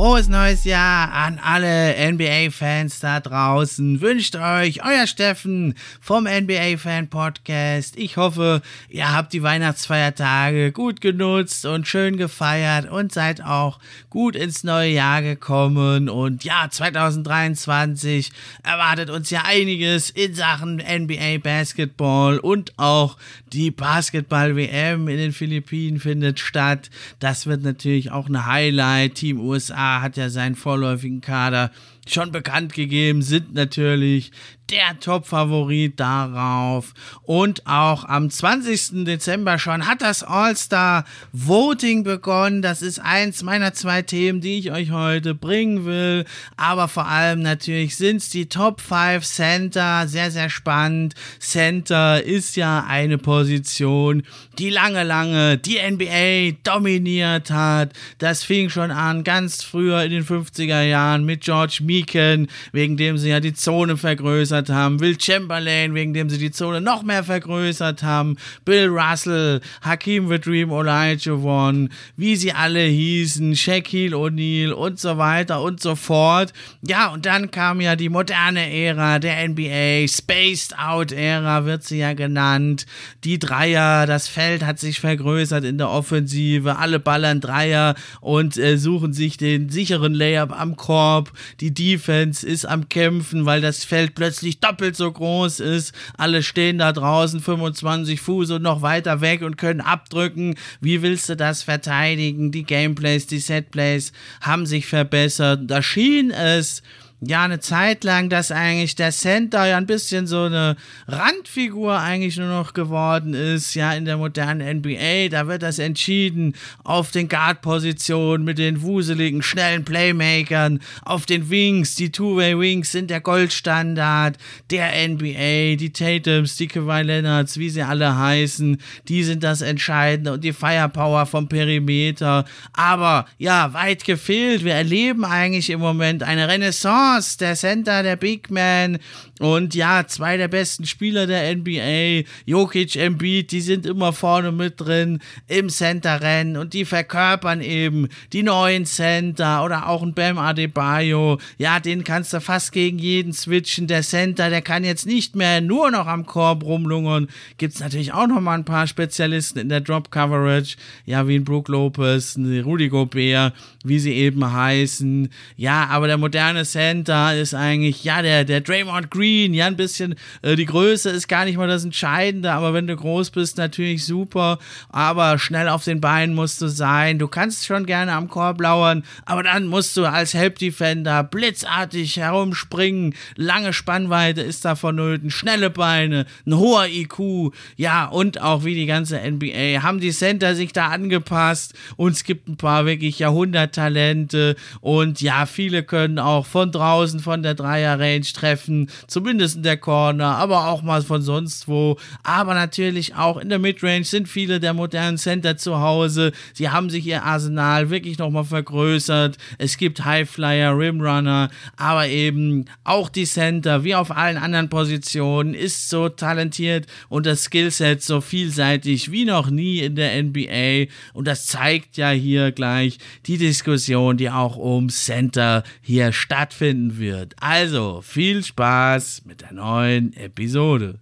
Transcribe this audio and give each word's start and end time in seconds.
Frohes 0.00 0.28
neues 0.28 0.64
Jahr 0.64 1.12
an 1.12 1.38
alle 1.38 1.94
NBA-Fans 2.12 3.00
da 3.00 3.20
draußen. 3.20 4.00
Wünscht 4.00 4.34
euch 4.34 4.82
euer 4.82 5.06
Steffen 5.06 5.74
vom 6.00 6.24
NBA-Fan 6.24 7.08
Podcast. 7.08 7.98
Ich 7.98 8.16
hoffe, 8.16 8.62
ihr 8.88 9.12
habt 9.12 9.34
die 9.34 9.42
Weihnachtsfeiertage 9.42 10.72
gut 10.72 11.02
genutzt 11.02 11.66
und 11.66 11.86
schön 11.86 12.16
gefeiert 12.16 12.90
und 12.90 13.12
seid 13.12 13.44
auch 13.44 13.78
gut 14.08 14.36
ins 14.36 14.64
neue 14.64 14.88
Jahr 14.88 15.20
gekommen. 15.20 16.08
Und 16.08 16.44
ja, 16.44 16.66
2023 16.70 18.32
erwartet 18.62 19.10
uns 19.10 19.28
ja 19.28 19.42
einiges 19.44 20.08
in 20.08 20.34
Sachen 20.34 20.76
NBA 20.76 21.40
Basketball 21.42 22.38
und 22.38 22.72
auch 22.78 23.18
die 23.52 23.70
Basketball-WM 23.70 25.08
in 25.08 25.18
den 25.18 25.32
Philippinen 25.32 26.00
findet 26.00 26.40
statt. 26.40 26.88
Das 27.18 27.44
wird 27.44 27.62
natürlich 27.64 28.12
auch 28.12 28.28
eine 28.28 28.46
Highlight. 28.46 29.16
Team 29.16 29.40
USA 29.40 29.89
hat 29.98 30.16
ja 30.16 30.30
seinen 30.30 30.54
vorläufigen 30.54 31.20
Kader 31.20 31.70
schon 32.06 32.32
bekannt 32.32 32.72
gegeben, 32.74 33.22
sind 33.22 33.54
natürlich 33.54 34.30
der 34.70 34.98
Top-Favorit 35.00 35.98
darauf. 35.98 36.94
Und 37.22 37.66
auch 37.66 38.04
am 38.04 38.30
20. 38.30 39.04
Dezember 39.04 39.58
schon 39.58 39.86
hat 39.86 40.02
das 40.02 40.22
All-Star-Voting 40.22 42.04
begonnen. 42.04 42.62
Das 42.62 42.82
ist 42.82 42.98
eins 43.00 43.42
meiner 43.42 43.74
zwei 43.74 44.02
Themen, 44.02 44.40
die 44.40 44.58
ich 44.58 44.72
euch 44.72 44.90
heute 44.90 45.34
bringen 45.34 45.84
will. 45.84 46.24
Aber 46.56 46.88
vor 46.88 47.06
allem 47.06 47.42
natürlich 47.42 47.96
sind 47.96 48.18
es 48.18 48.30
die 48.30 48.48
Top 48.48 48.80
5 48.80 49.24
Center. 49.24 50.06
Sehr, 50.06 50.30
sehr 50.30 50.50
spannend. 50.50 51.14
Center 51.38 52.22
ist 52.22 52.56
ja 52.56 52.84
eine 52.86 53.18
Position, 53.18 54.22
die 54.58 54.70
lange, 54.70 55.04
lange 55.04 55.58
die 55.58 55.78
NBA 55.78 56.58
dominiert 56.62 57.50
hat. 57.50 57.92
Das 58.18 58.44
fing 58.44 58.70
schon 58.70 58.90
an 58.90 59.24
ganz 59.24 59.62
früher 59.62 60.02
in 60.02 60.10
den 60.10 60.24
50er 60.24 60.82
Jahren 60.82 61.24
mit 61.24 61.42
George 61.42 61.80
Meeken, 61.82 62.48
wegen 62.72 62.96
dem 62.96 63.18
sie 63.18 63.30
ja 63.30 63.40
die 63.40 63.54
Zone 63.54 63.96
vergrößert 63.96 64.59
haben. 64.68 65.00
Will 65.00 65.18
Chamberlain, 65.18 65.94
wegen 65.94 66.12
dem 66.12 66.28
sie 66.28 66.38
die 66.38 66.50
Zone 66.50 66.80
noch 66.80 67.02
mehr 67.02 67.24
vergrößert 67.24 68.02
haben. 68.02 68.36
Bill 68.64 68.88
Russell, 68.88 69.60
Hakim 69.82 70.28
the 70.28 70.38
Dream 70.38 70.70
Olajuwon, 70.70 71.90
wie 72.16 72.36
sie 72.36 72.52
alle 72.52 72.82
hießen, 72.82 73.56
Shaquille 73.56 74.16
O'Neal 74.16 74.72
und 74.72 74.98
so 74.98 75.18
weiter 75.18 75.62
und 75.62 75.80
so 75.80 75.94
fort. 75.94 76.52
Ja, 76.86 77.08
und 77.12 77.26
dann 77.26 77.50
kam 77.50 77.80
ja 77.80 77.96
die 77.96 78.08
moderne 78.08 78.72
Ära 78.72 79.18
der 79.18 79.48
NBA, 79.48 80.08
Spaced 80.08 80.78
Out 80.78 81.12
Ära 81.12 81.64
wird 81.64 81.84
sie 81.84 81.98
ja 81.98 82.12
genannt. 82.14 82.86
Die 83.24 83.38
Dreier, 83.38 84.06
das 84.06 84.28
Feld 84.28 84.64
hat 84.64 84.78
sich 84.78 85.00
vergrößert 85.00 85.64
in 85.64 85.78
der 85.78 85.90
Offensive, 85.90 86.76
alle 86.76 86.98
ballern 86.98 87.40
Dreier 87.40 87.94
und 88.20 88.56
äh, 88.56 88.76
suchen 88.76 89.12
sich 89.12 89.36
den 89.36 89.68
sicheren 89.68 90.14
Layup 90.14 90.58
am 90.58 90.76
Korb. 90.76 91.32
Die 91.60 91.72
Defense 91.72 92.46
ist 92.46 92.64
am 92.64 92.88
Kämpfen, 92.88 93.46
weil 93.46 93.60
das 93.60 93.84
Feld 93.84 94.14
plötzlich 94.14 94.49
doppelt 94.58 94.96
so 94.96 95.12
groß 95.12 95.60
ist. 95.60 95.94
Alle 96.16 96.42
stehen 96.42 96.78
da 96.78 96.92
draußen 96.92 97.40
25 97.40 98.20
Fuß 98.20 98.50
und 98.50 98.62
noch 98.62 98.82
weiter 98.82 99.20
weg 99.20 99.42
und 99.42 99.56
können 99.56 99.80
abdrücken. 99.80 100.56
Wie 100.80 101.02
willst 101.02 101.28
du 101.28 101.36
das 101.36 101.62
verteidigen? 101.62 102.50
Die 102.50 102.64
Gameplays, 102.64 103.28
die 103.28 103.38
Setplays 103.38 104.12
haben 104.40 104.66
sich 104.66 104.86
verbessert. 104.86 105.60
Da 105.64 105.82
schien 105.82 106.32
es 106.32 106.82
ja 107.20 107.44
eine 107.44 107.60
Zeit 107.60 108.02
lang, 108.04 108.30
dass 108.30 108.50
eigentlich 108.50 108.96
der 108.96 109.10
Center 109.12 109.66
ja 109.66 109.76
ein 109.76 109.86
bisschen 109.86 110.26
so 110.26 110.44
eine 110.44 110.76
Randfigur 111.06 111.98
eigentlich 111.98 112.38
nur 112.38 112.48
noch 112.48 112.72
geworden 112.72 113.34
ist, 113.34 113.74
ja, 113.74 113.92
in 113.92 114.06
der 114.06 114.16
modernen 114.16 114.78
NBA. 114.78 115.28
Da 115.28 115.46
wird 115.46 115.62
das 115.62 115.78
entschieden 115.78 116.54
auf 116.82 117.10
den 117.10 117.28
Guard-Positionen 117.28 118.44
mit 118.44 118.58
den 118.58 118.80
wuseligen, 118.80 119.42
schnellen 119.42 119.84
Playmakern, 119.84 120.80
auf 121.02 121.26
den 121.26 121.50
Wings. 121.50 121.94
Die 121.94 122.10
Two-Way-Wings 122.10 122.90
sind 122.90 123.10
der 123.10 123.20
Goldstandard 123.20 124.38
der 124.70 125.08
NBA. 125.08 125.76
Die 125.76 125.92
Tatums, 125.92 126.56
die 126.56 126.68
Kawhi 126.68 127.02
Leonards, 127.02 127.58
wie 127.58 127.68
sie 127.68 127.82
alle 127.82 128.16
heißen, 128.16 128.78
die 129.08 129.24
sind 129.24 129.42
das 129.42 129.60
Entscheidende 129.60 130.32
und 130.32 130.44
die 130.44 130.54
Firepower 130.54 131.26
vom 131.26 131.48
Perimeter. 131.48 132.46
Aber 132.72 133.26
ja, 133.36 133.74
weit 133.74 134.04
gefehlt. 134.04 134.64
Wir 134.64 134.74
erleben 134.74 135.26
eigentlich 135.26 135.68
im 135.68 135.80
Moment 135.80 136.22
eine 136.22 136.48
Renaissance 136.48 137.09
Moss, 137.14 137.36
der 137.36 137.56
Center, 137.56 138.02
der 138.02 138.16
Big 138.16 138.50
Man 138.50 138.98
und 139.40 139.74
ja, 139.74 140.06
zwei 140.06 140.36
der 140.36 140.48
besten 140.48 140.84
Spieler 140.84 141.26
der 141.26 141.56
NBA, 141.56 142.28
Jokic, 142.44 142.94
Embiid, 142.96 143.50
die 143.52 143.62
sind 143.62 143.86
immer 143.86 144.12
vorne 144.12 144.52
mit 144.52 144.78
drin 144.78 145.20
im 145.48 145.70
Center-Rennen 145.70 146.58
und 146.58 146.74
die 146.74 146.84
verkörpern 146.84 147.62
eben 147.62 148.08
die 148.34 148.42
neuen 148.42 148.84
Center 148.84 149.64
oder 149.64 149.88
auch 149.88 150.02
ein 150.02 150.12
Bam 150.12 150.36
Adebayo. 150.36 151.38
Ja, 151.56 151.80
den 151.80 152.04
kannst 152.04 152.34
du 152.34 152.40
fast 152.42 152.72
gegen 152.72 152.98
jeden 152.98 153.32
switchen. 153.32 153.86
Der 153.86 154.02
Center, 154.02 154.50
der 154.50 154.60
kann 154.60 154.84
jetzt 154.84 155.06
nicht 155.06 155.34
mehr 155.34 155.62
nur 155.62 155.90
noch 155.90 156.06
am 156.06 156.26
Korb 156.26 156.62
rumlungern. 156.62 157.28
Gibt 157.56 157.76
es 157.76 157.80
natürlich 157.80 158.12
auch 158.12 158.26
noch 158.26 158.42
mal 158.42 158.58
ein 158.58 158.66
paar 158.66 158.86
Spezialisten 158.86 159.58
in 159.58 159.70
der 159.70 159.80
Drop-Coverage, 159.80 160.76
ja, 161.06 161.26
wie 161.26 161.36
ein 161.36 161.44
Brook 161.44 161.68
Lopez, 161.68 162.36
ein 162.36 162.60
Rudy 162.60 162.90
Gobert, 162.90 163.54
wie 163.84 163.98
sie 163.98 164.12
eben 164.12 164.52
heißen. 164.52 165.30
Ja, 165.56 165.86
aber 165.86 166.08
der 166.08 166.18
moderne 166.18 166.66
Center 166.66 167.34
ist 167.34 167.54
eigentlich, 167.54 168.04
ja, 168.04 168.20
der, 168.20 168.44
der 168.44 168.60
Draymond 168.60 169.10
Green, 169.10 169.29
ja, 169.54 169.66
ein 169.66 169.76
bisschen, 169.76 170.14
äh, 170.42 170.56
die 170.56 170.66
Größe 170.66 171.10
ist 171.10 171.28
gar 171.28 171.44
nicht 171.44 171.56
mal 171.56 171.68
das 171.68 171.84
Entscheidende, 171.84 172.52
aber 172.52 172.74
wenn 172.74 172.86
du 172.86 172.96
groß 172.96 173.30
bist, 173.30 173.58
natürlich 173.58 174.04
super, 174.04 174.58
aber 174.88 175.38
schnell 175.38 175.68
auf 175.68 175.84
den 175.84 176.00
Beinen 176.00 176.34
musst 176.34 176.60
du 176.62 176.68
sein. 176.68 177.18
Du 177.18 177.28
kannst 177.28 177.66
schon 177.66 177.86
gerne 177.86 178.12
am 178.12 178.28
Korb 178.28 178.60
lauern, 178.60 179.04
aber 179.24 179.42
dann 179.42 179.66
musst 179.66 179.96
du 179.96 180.04
als 180.04 180.34
Help 180.34 180.58
Defender 180.58 181.24
blitzartig 181.24 182.16
herumspringen, 182.16 183.14
lange 183.36 183.72
Spannweite 183.72 184.42
ist 184.42 184.64
da 184.64 184.76
vonnöten, 184.76 185.30
schnelle 185.30 185.70
Beine, 185.70 186.26
ein 186.46 186.56
hoher 186.56 186.86
IQ, 186.86 187.52
ja, 187.76 188.06
und 188.06 188.40
auch 188.40 188.64
wie 188.64 188.74
die 188.74 188.86
ganze 188.86 189.18
NBA 189.18 189.82
haben 189.82 190.00
die 190.00 190.12
Center 190.12 190.54
sich 190.54 190.72
da 190.72 190.88
angepasst? 190.88 191.74
Und 191.96 192.12
es 192.12 192.24
gibt 192.24 192.48
ein 192.48 192.56
paar 192.56 192.86
wirklich 192.86 193.18
Jahrhunderttalente. 193.18 194.56
Und 194.80 195.20
ja, 195.20 195.46
viele 195.46 195.82
können 195.82 196.18
auch 196.18 196.46
von 196.46 196.72
draußen 196.72 197.20
von 197.20 197.42
der 197.42 197.54
Dreier-Range 197.54 198.26
treffen, 198.32 198.90
zumindest 199.20 199.56
in 199.56 199.62
der 199.62 199.76
Corner, 199.76 200.36
aber 200.36 200.68
auch 200.68 200.80
mal 200.80 201.02
von 201.02 201.20
sonst 201.20 201.68
wo. 201.68 201.98
Aber 202.22 202.54
natürlich 202.54 203.16
auch 203.16 203.36
in 203.36 203.50
der 203.50 203.58
Midrange 203.58 204.04
sind 204.04 204.28
viele 204.28 204.60
der 204.60 204.72
modernen 204.72 205.18
Center 205.18 205.58
zu 205.58 205.78
Hause. 205.78 206.32
Sie 206.54 206.70
haben 206.70 206.88
sich 206.88 207.06
ihr 207.06 207.22
Arsenal 207.22 207.90
wirklich 207.90 208.16
nochmal 208.16 208.44
vergrößert. 208.44 209.36
Es 209.58 209.76
gibt 209.76 210.06
Highflyer, 210.06 210.76
Rimrunner, 210.78 211.50
aber 211.76 212.08
eben 212.08 212.64
auch 212.82 213.10
die 213.10 213.26
Center, 213.26 213.84
wie 213.84 213.94
auf 213.94 214.10
allen 214.10 214.38
anderen 214.38 214.70
Positionen, 214.70 215.52
ist 215.52 215.90
so 215.90 216.08
talentiert 216.08 216.86
und 217.10 217.26
das 217.26 217.44
Skillset 217.44 218.02
so 218.02 218.22
vielseitig 218.22 219.12
wie 219.12 219.26
noch 219.26 219.50
nie 219.50 219.80
in 219.80 219.96
der 219.96 220.22
NBA. 220.22 220.90
Und 221.12 221.26
das 221.26 221.46
zeigt 221.46 221.98
ja 221.98 222.08
hier 222.08 222.52
gleich 222.52 222.96
die 223.26 223.36
Diskussion, 223.36 224.16
die 224.16 224.30
auch 224.30 224.56
um 224.56 224.88
Center 224.88 225.62
hier 225.82 226.14
stattfinden 226.14 226.98
wird. 226.98 227.34
Also 227.38 228.00
viel 228.02 228.42
Spaß 228.42 228.99
mit 229.24 229.40
der 229.40 229.52
neuen 229.52 230.12
Episode. 230.12 231.00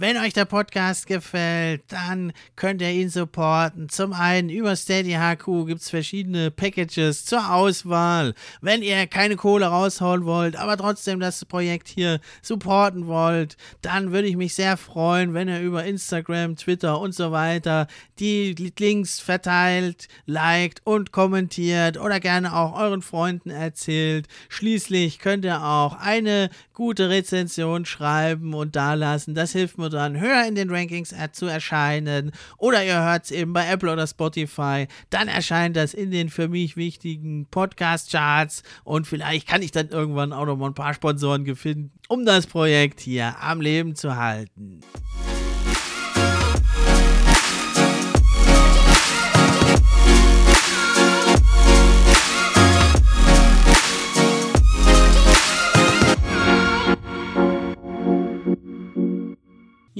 Wenn 0.00 0.16
euch 0.16 0.32
der 0.32 0.46
Podcast 0.46 1.06
gefällt, 1.06 1.82
dann 1.88 2.32
könnt 2.56 2.80
ihr 2.80 2.90
ihn 2.90 3.10
supporten. 3.10 3.90
Zum 3.90 4.14
einen 4.14 4.48
über 4.48 4.74
Steady 4.74 5.12
HQ 5.12 5.66
gibt 5.66 5.82
es 5.82 5.90
verschiedene 5.90 6.50
Packages 6.50 7.26
zur 7.26 7.52
Auswahl. 7.52 8.32
Wenn 8.62 8.80
ihr 8.80 9.06
keine 9.06 9.36
Kohle 9.36 9.66
raushauen 9.66 10.24
wollt, 10.24 10.56
aber 10.56 10.78
trotzdem 10.78 11.20
das 11.20 11.44
Projekt 11.44 11.86
hier 11.88 12.20
supporten 12.40 13.08
wollt, 13.08 13.58
dann 13.82 14.10
würde 14.10 14.28
ich 14.28 14.38
mich 14.38 14.54
sehr 14.54 14.78
freuen, 14.78 15.34
wenn 15.34 15.48
ihr 15.48 15.60
über 15.60 15.84
Instagram, 15.84 16.56
Twitter 16.56 16.98
und 16.98 17.14
so 17.14 17.30
weiter 17.30 17.86
die 18.18 18.54
Links 18.78 19.20
verteilt, 19.20 20.08
liked 20.24 20.80
und 20.84 21.12
kommentiert 21.12 21.98
oder 21.98 22.20
gerne 22.20 22.56
auch 22.56 22.74
euren 22.80 23.02
Freunden 23.02 23.50
erzählt. 23.50 24.28
Schließlich 24.48 25.18
könnt 25.18 25.44
ihr 25.44 25.62
auch 25.62 25.92
eine 25.98 26.48
gute 26.80 27.10
Rezension 27.10 27.84
schreiben 27.84 28.54
und 28.54 28.74
da 28.74 28.94
lassen. 28.94 29.34
Das 29.34 29.52
hilft 29.52 29.76
mir 29.76 29.90
dann, 29.90 30.18
höher 30.18 30.46
in 30.48 30.54
den 30.54 30.70
Rankings 30.70 31.14
zu 31.32 31.44
erscheinen. 31.44 32.32
Oder 32.56 32.82
ihr 32.82 33.02
hört 33.02 33.24
es 33.24 33.30
eben 33.32 33.52
bei 33.52 33.68
Apple 33.68 33.92
oder 33.92 34.06
Spotify. 34.06 34.88
Dann 35.10 35.28
erscheint 35.28 35.76
das 35.76 35.92
in 35.92 36.10
den 36.10 36.30
für 36.30 36.48
mich 36.48 36.78
wichtigen 36.78 37.44
Podcast-Charts 37.50 38.62
und 38.82 39.06
vielleicht 39.06 39.46
kann 39.46 39.60
ich 39.60 39.72
dann 39.72 39.90
irgendwann 39.90 40.32
auch 40.32 40.46
noch 40.46 40.56
mal 40.56 40.68
ein 40.68 40.74
paar 40.74 40.94
Sponsoren 40.94 41.54
finden, 41.54 41.92
um 42.08 42.24
das 42.24 42.46
Projekt 42.46 43.00
hier 43.00 43.36
am 43.42 43.60
Leben 43.60 43.94
zu 43.94 44.16
halten. 44.16 44.80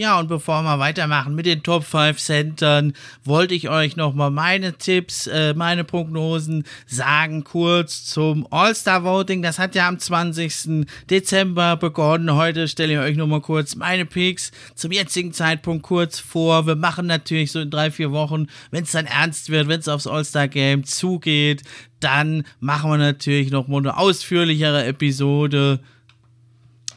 Ja, 0.01 0.19
und 0.19 0.29
bevor 0.29 0.63
wir 0.63 0.79
weitermachen 0.79 1.35
mit 1.35 1.45
den 1.45 1.63
Top 1.63 1.85
5 1.85 2.17
Centern, 2.17 2.95
wollte 3.23 3.53
ich 3.53 3.69
euch 3.69 3.97
nochmal 3.97 4.31
meine 4.31 4.73
Tipps, 4.79 5.27
äh, 5.27 5.53
meine 5.53 5.85
Prognosen 5.85 6.65
sagen, 6.87 7.45
kurz 7.45 8.07
zum 8.07 8.47
All-Star 8.51 9.05
Voting. 9.05 9.43
Das 9.43 9.59
hat 9.59 9.75
ja 9.75 9.87
am 9.87 9.99
20. 9.99 10.87
Dezember 11.11 11.77
begonnen. 11.77 12.35
Heute 12.35 12.67
stelle 12.67 12.95
ich 12.95 12.99
euch 12.99 13.17
nochmal 13.19 13.43
kurz 13.43 13.77
meine 13.77 14.07
Picks 14.07 14.53
zum 14.75 14.91
jetzigen 14.91 15.35
Zeitpunkt 15.35 15.83
kurz 15.83 16.19
vor. 16.19 16.67
Wir 16.67 16.77
machen 16.77 17.07
natürlich 17.07 17.53
so 17.53 17.61
in 17.61 17.69
drei, 17.69 17.91
vier 17.91 18.11
Wochen, 18.11 18.47
wenn 18.71 18.85
es 18.85 18.93
dann 18.93 19.05
ernst 19.05 19.51
wird, 19.51 19.69
wenn 19.69 19.81
es 19.81 19.89
aufs 19.89 20.07
All-Star 20.07 20.49
Game 20.49 20.85
zugeht, 20.85 21.63
dann 22.01 22.45
machen 22.59 22.91
wir 22.91 22.97
natürlich 22.97 23.51
nochmal 23.51 23.81
eine 23.81 23.99
ausführlichere 23.99 24.87
Episode 24.87 25.81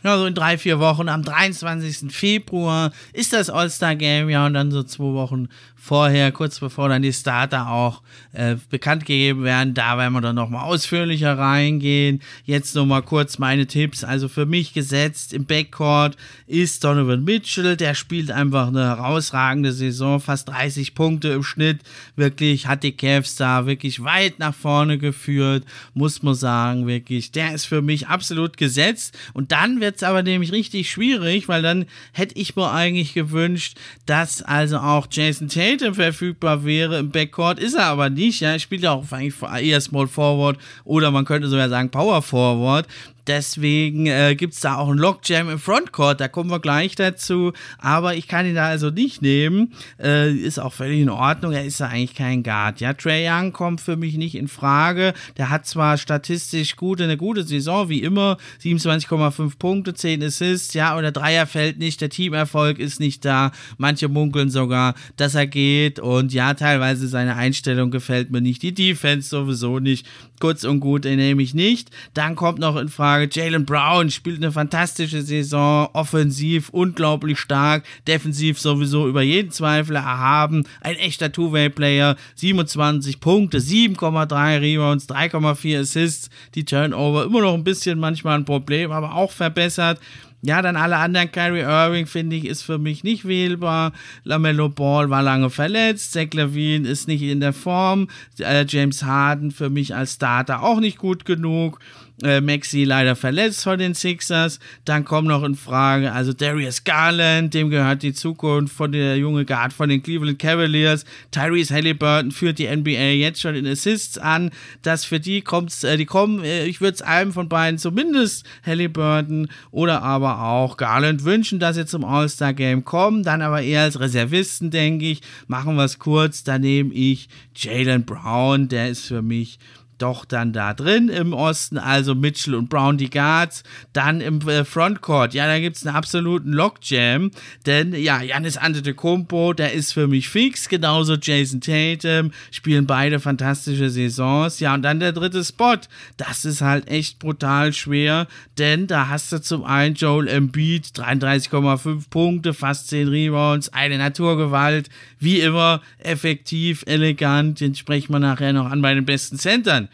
ja, 0.04 0.18
so 0.18 0.26
in 0.26 0.36
drei, 0.36 0.58
vier 0.58 0.80
Wochen, 0.80 1.10
am 1.10 1.24
23. 1.24 2.12
Februar 2.12 2.92
ist 3.14 3.34
das 3.34 3.50
All-Star-Game, 3.50 4.30
ja, 4.30 4.46
und 4.46 4.54
dann 4.54 4.72
so 4.72 4.84
zwei 4.84 5.14
Wochen 5.14 5.48
vorher, 5.84 6.32
kurz 6.32 6.62
bevor 6.62 6.88
dann 6.88 7.02
die 7.02 7.12
Starter 7.12 7.70
auch 7.70 8.02
äh, 8.32 8.56
bekannt 8.70 9.06
gegeben 9.06 9.44
werden. 9.44 9.74
Da 9.74 9.98
werden 9.98 10.14
wir 10.14 10.22
dann 10.22 10.38
nochmal 10.38 10.64
ausführlicher 10.64 11.38
reingehen. 11.38 12.22
Jetzt 12.46 12.74
nochmal 12.74 13.02
kurz 13.02 13.38
meine 13.38 13.68
Tipps. 13.68 14.06
Also 14.06 14.30
für 14.30 14.46
mich 14.46 14.74
gesetzt 14.74 15.34
im 15.34 15.44
Backcourt 15.44 16.16
ist 16.48 16.86
Donovan 16.86 17.26
Mitchell. 17.26 17.76
Der 17.76 17.96
spielt 17.96 18.32
einfach 18.32 18.68
eine 18.68 18.86
herausragende 18.86 19.74
Saison. 19.74 20.22
Fast 20.22 20.48
30 20.48 20.96
Punkte 20.96 21.28
im 21.30 21.44
Schnitt. 21.44 21.82
Wirklich 22.16 22.66
hat 22.68 22.84
die 22.84 22.96
Cavs 22.96 23.36
da 23.36 23.66
wirklich 23.66 24.06
weit 24.06 24.40
nach 24.40 24.56
vorne 24.56 24.98
geführt. 24.98 25.66
Muss 25.94 26.24
man 26.24 26.34
sagen, 26.34 26.88
wirklich. 26.88 27.34
Der 27.34 27.54
ist 27.54 27.66
für 27.66 27.82
mich 27.82 28.08
absolut 28.08 28.56
gesetzt. 28.56 29.18
Und 29.34 29.52
dann 29.52 29.82
wird 29.82 29.98
es 29.98 30.04
aber 30.04 30.24
nämlich 30.24 30.54
richtig 30.54 30.90
schwierig, 30.90 31.50
weil 31.50 31.62
dann 31.62 31.88
hätte 32.14 32.40
ich 32.40 32.56
mir 32.56 32.72
eigentlich 32.72 33.14
gewünscht, 33.14 33.78
dass 34.06 34.42
also 34.42 34.78
auch 34.78 35.08
Jason 35.12 35.50
Taylor 35.50 35.73
Tatum 35.78 35.96
verfügbar 35.96 36.66
wäre 36.66 37.00
im 37.00 37.10
Backcourt, 37.10 37.60
ist 37.60 37.74
er 37.74 37.86
aber 37.86 38.10
nicht. 38.10 38.42
Ja, 38.42 38.52
er 38.52 38.60
spielt 38.60 38.84
ja 38.84 38.92
auch 38.92 39.12
eigentlich 39.12 39.36
eher 39.62 39.82
Small 39.82 40.08
Forward 40.08 40.58
oder 40.84 41.12
man 41.12 41.26
könnte 41.26 41.48
sogar 41.48 41.70
sagen 41.70 41.90
Power 41.90 42.22
Forward. 42.22 42.88
Deswegen 43.28 44.08
äh, 44.08 44.36
gibt 44.36 44.54
es 44.54 44.60
da 44.60 44.76
auch 44.76 44.90
einen 44.90 45.00
Lockjam 45.00 45.50
im 45.50 45.60
Frontcourt, 45.60 46.20
da 46.20 46.28
kommen 46.28 46.50
wir 46.50 46.60
gleich 46.60 46.96
dazu. 46.96 47.54
Aber 47.78 48.16
ich 48.16 48.28
kann 48.28 48.46
ihn 48.46 48.56
da 48.56 48.68
also 48.68 48.90
nicht 48.90 49.22
nehmen. 49.22 49.74
Äh, 50.02 50.34
ist 50.34 50.60
auch 50.60 50.74
völlig 50.74 51.00
in 51.00 51.10
Ordnung, 51.10 51.54
er 51.54 51.64
ist 51.64 51.80
ja 51.80 51.88
eigentlich 51.88 52.16
kein 52.16 52.44
Guard. 52.44 52.82
Ja, 52.82 52.94
Trey 52.94 53.28
Young 53.30 53.54
kommt 53.54 53.82
für 53.82 53.96
mich 53.96 54.18
nicht 54.18 54.36
in 54.36 54.48
Frage. 54.48 55.14
Der 55.38 55.50
hat 55.50 55.66
zwar 55.66 55.98
statistisch 55.98 56.76
gut, 56.76 57.02
eine 57.02 57.18
gute 57.18 57.44
Saison, 57.44 57.90
wie 57.90 58.02
immer, 58.04 58.38
27,5 58.62 59.58
Punkte, 59.58 59.94
10 59.94 60.24
Assists, 60.24 60.74
ja, 60.74 60.96
und 60.96 61.04
der 61.04 61.12
Dreier 61.12 61.48
fällt 61.48 61.80
nicht, 61.80 62.02
der 62.02 62.10
Teamerfolg 62.10 62.80
ist 62.80 63.00
nicht 63.00 63.24
da. 63.24 63.52
Manche 63.78 64.10
munkeln 64.10 64.50
sogar, 64.50 64.96
dass 65.16 65.36
er 65.36 65.48
geht. 65.48 66.00
Und 66.00 66.34
ja, 66.34 66.54
teilweise 66.54 67.08
seine 67.08 67.36
Einstellung 67.36 67.92
gefällt 67.92 68.32
mir 68.32 68.42
nicht, 68.42 68.62
die 68.64 68.74
Defense 68.74 69.30
sowieso 69.30 69.80
nicht. 69.80 70.06
Kurz 70.40 70.66
und 70.66 70.82
gut, 70.82 71.06
den 71.06 71.18
nehme 71.18 71.42
ich 71.42 71.54
nicht. 71.54 71.90
Dann 72.14 72.36
kommt 72.36 72.60
noch 72.60 72.76
in 72.76 72.90
Frage, 72.90 73.13
Frage. 73.14 73.30
Jalen 73.32 73.66
Brown 73.66 74.10
spielt 74.10 74.38
eine 74.38 74.52
fantastische 74.52 75.22
Saison, 75.22 75.88
offensiv 75.94 76.70
unglaublich 76.70 77.38
stark, 77.38 77.84
defensiv 78.08 78.60
sowieso 78.60 79.08
über 79.08 79.22
jeden 79.22 79.52
Zweifel 79.52 79.98
erhaben. 79.98 80.64
Ein 80.82 80.96
echter 80.96 81.32
Two-Way-Player, 81.32 82.16
27 82.34 83.20
Punkte, 83.20 83.60
7,3 83.60 84.62
Rebounds, 84.62 85.08
3,4 85.08 85.82
Assists. 85.82 86.32
Die 86.56 86.66
Turnover 86.66 87.26
immer 87.26 87.42
noch 87.42 87.54
ein 87.54 87.64
bisschen 87.64 88.00
manchmal 88.00 88.40
ein 88.40 88.46
Problem, 88.46 88.92
aber 88.92 89.14
auch 89.14 89.32
verbessert. 89.32 90.00
Ja, 90.46 90.62
dann 90.62 90.76
alle 90.76 90.98
anderen. 90.98 91.32
Kyrie 91.32 91.62
Irving, 91.62 92.06
finde 92.06 92.36
ich, 92.36 92.46
ist 92.46 92.64
für 92.64 92.78
mich 92.78 93.06
nicht 93.06 93.26
wählbar. 93.26 93.94
LaMelo 94.26 94.68
Ball 94.68 95.10
war 95.10 95.24
lange 95.24 95.50
verletzt. 95.50 96.12
Zach 96.12 96.34
Levine 96.34 96.86
ist 96.86 97.08
nicht 97.08 97.22
in 97.22 97.40
der 97.40 97.54
Form. 97.54 98.10
Äh, 98.40 98.66
James 98.68 99.04
Harden 99.04 99.52
für 99.52 99.70
mich 99.70 99.96
als 99.96 100.16
Starter 100.16 100.62
auch 100.62 100.82
nicht 100.82 100.98
gut 100.98 101.24
genug. 101.24 101.80
Äh, 102.22 102.42
Maxi 102.42 102.84
leider 102.84 103.16
verletzt 103.16 103.64
von 103.64 103.80
den 103.80 103.96
Sixers. 103.96 104.60
Dann 104.86 105.04
kommt 105.04 105.28
noch 105.28 105.44
in 105.44 105.56
Frage, 105.56 106.12
also 106.12 106.32
Darius 106.32 106.84
Garland, 106.84 107.54
dem 107.56 107.72
gehört 107.72 108.04
die 108.04 108.14
Zukunft 108.14 108.76
von 108.76 108.92
der 108.92 109.18
junge 109.18 109.46
Guard 109.46 109.74
von 109.74 109.90
den 109.90 110.04
Cleveland 110.04 110.38
Cavaliers. 110.38 111.06
Tyrese 111.32 111.74
Halliburton 111.74 112.32
führt 112.32 112.60
die 112.60 112.68
NBA 112.68 113.14
jetzt 113.18 113.42
schon 113.42 113.56
in 113.56 113.66
Assists 113.66 114.20
an. 114.20 114.52
Das 114.84 115.06
für 115.06 115.20
die 115.20 115.42
kommt, 115.42 115.84
äh, 115.84 115.98
die 115.98 116.06
kommen, 116.06 116.44
äh, 116.44 116.66
ich 116.66 116.82
würde 116.82 116.94
es 116.94 117.02
einem 117.02 117.34
von 117.34 117.50
beiden 117.50 117.80
zumindest 117.80 118.46
Halliburton 118.64 119.50
oder 119.72 120.04
aber 120.04 120.44
auch 120.44 120.78
Garland 120.78 121.24
wünschen, 121.24 121.60
dass 121.60 121.78
sie 121.78 121.88
zum 121.88 122.06
All-Star-Game 122.06 122.86
kommen. 122.86 123.24
Dann 123.24 123.42
aber 123.42 123.64
eher 123.64 123.82
als 123.82 124.00
Reservisten, 124.00 124.70
denke 124.70 125.06
ich. 125.06 125.22
Machen 125.48 125.76
wir 125.76 125.86
es 125.86 125.98
kurz. 125.98 126.44
Da 126.44 126.60
nehme 126.60 126.94
ich 126.94 127.28
Jalen 127.56 128.06
Brown, 128.06 128.68
der 128.68 128.90
ist 128.90 129.08
für 129.08 129.24
mich 129.24 129.58
doch 129.98 130.26
dann 130.26 130.54
da 130.54 130.74
drin 130.74 131.10
im 131.10 131.34
Osten, 131.34 131.78
also 131.78 132.16
Mitchell 132.16 132.56
und 132.56 132.70
Brown 132.70 132.98
die 132.98 133.10
Guards, 133.10 133.64
dann 133.94 134.22
im 134.22 134.48
äh, 134.48 134.66
Frontcourt, 134.66 135.34
ja, 135.34 135.48
da 135.48 135.60
gibt 135.60 135.78
es 135.78 135.86
einen 135.86 135.96
absoluten 135.96 136.52
Lockjam, 136.52 137.32
denn 137.66 137.94
ja, 137.94 138.22
Janis 138.22 138.58
Antetokounmpo, 138.58 139.54
der 139.54 139.74
ist 139.74 139.94
für 139.94 140.08
mich 140.08 140.30
fix, 140.30 140.70
genauso 140.70 141.16
Jason 141.16 141.62
Tatum, 141.62 142.32
spielen 142.52 142.88
beide 142.88 143.20
fantastische 143.20 143.90
Saisons, 143.90 144.60
ja, 144.60 144.74
und 144.74 144.82
dann 144.82 145.00
der 145.00 145.12
dritte 145.12 145.44
Spot, 145.44 145.78
das 146.18 146.46
ist 146.46 146.62
halt 146.62 146.88
echt 146.88 147.20
brutal 147.20 147.74
schwer, 147.74 148.28
denn 148.58 148.88
da 148.88 149.08
hast 149.10 149.32
du 149.32 149.42
zum 149.42 149.64
einen 149.64 149.96
Joel 149.96 150.28
Embiid, 150.28 150.88
33,5 150.88 152.10
Punkte, 152.10 152.54
fast 152.54 152.90
10 152.90 153.08
Rebounds, 153.08 153.70
eine 153.70 153.98
Naturgewalt, 153.98 154.90
wie 155.20 155.40
immer 155.40 155.82
effektiv, 156.00 156.84
elegant, 156.86 157.60
den 157.60 157.76
sprechen 157.76 158.14
wir 158.14 158.20
nachher 158.20 158.54
noch 158.54 158.70
an 158.70 158.82
bei 158.82 158.94
den 158.94 159.06
besten 159.06 159.38
Centern. 159.38 159.90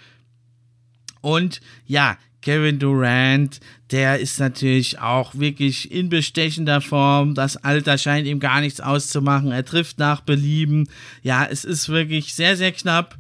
Und 1.22 1.62
ja, 1.86 2.18
Kevin 2.42 2.80
Durant, 2.80 3.60
der 3.92 4.20
ist 4.20 4.40
natürlich 4.40 5.00
auch 5.00 5.36
wirklich 5.36 5.92
in 5.92 6.10
bestechender 6.10 6.80
Form. 6.80 7.36
Das 7.36 7.58
Alter 7.58 7.98
scheint 7.98 8.28
ihm 8.28 8.40
gar 8.40 8.62
nichts 8.62 8.80
auszumachen. 8.80 9.52
Er 9.52 9.66
trifft 9.66 10.00
nach 10.00 10.22
Belieben. 10.22 10.88
Ja, 11.22 11.46
es 11.46 11.66
ist 11.66 11.90
wirklich 11.90 12.34
sehr, 12.34 12.56
sehr 12.56 12.72
knapp. 12.72 13.18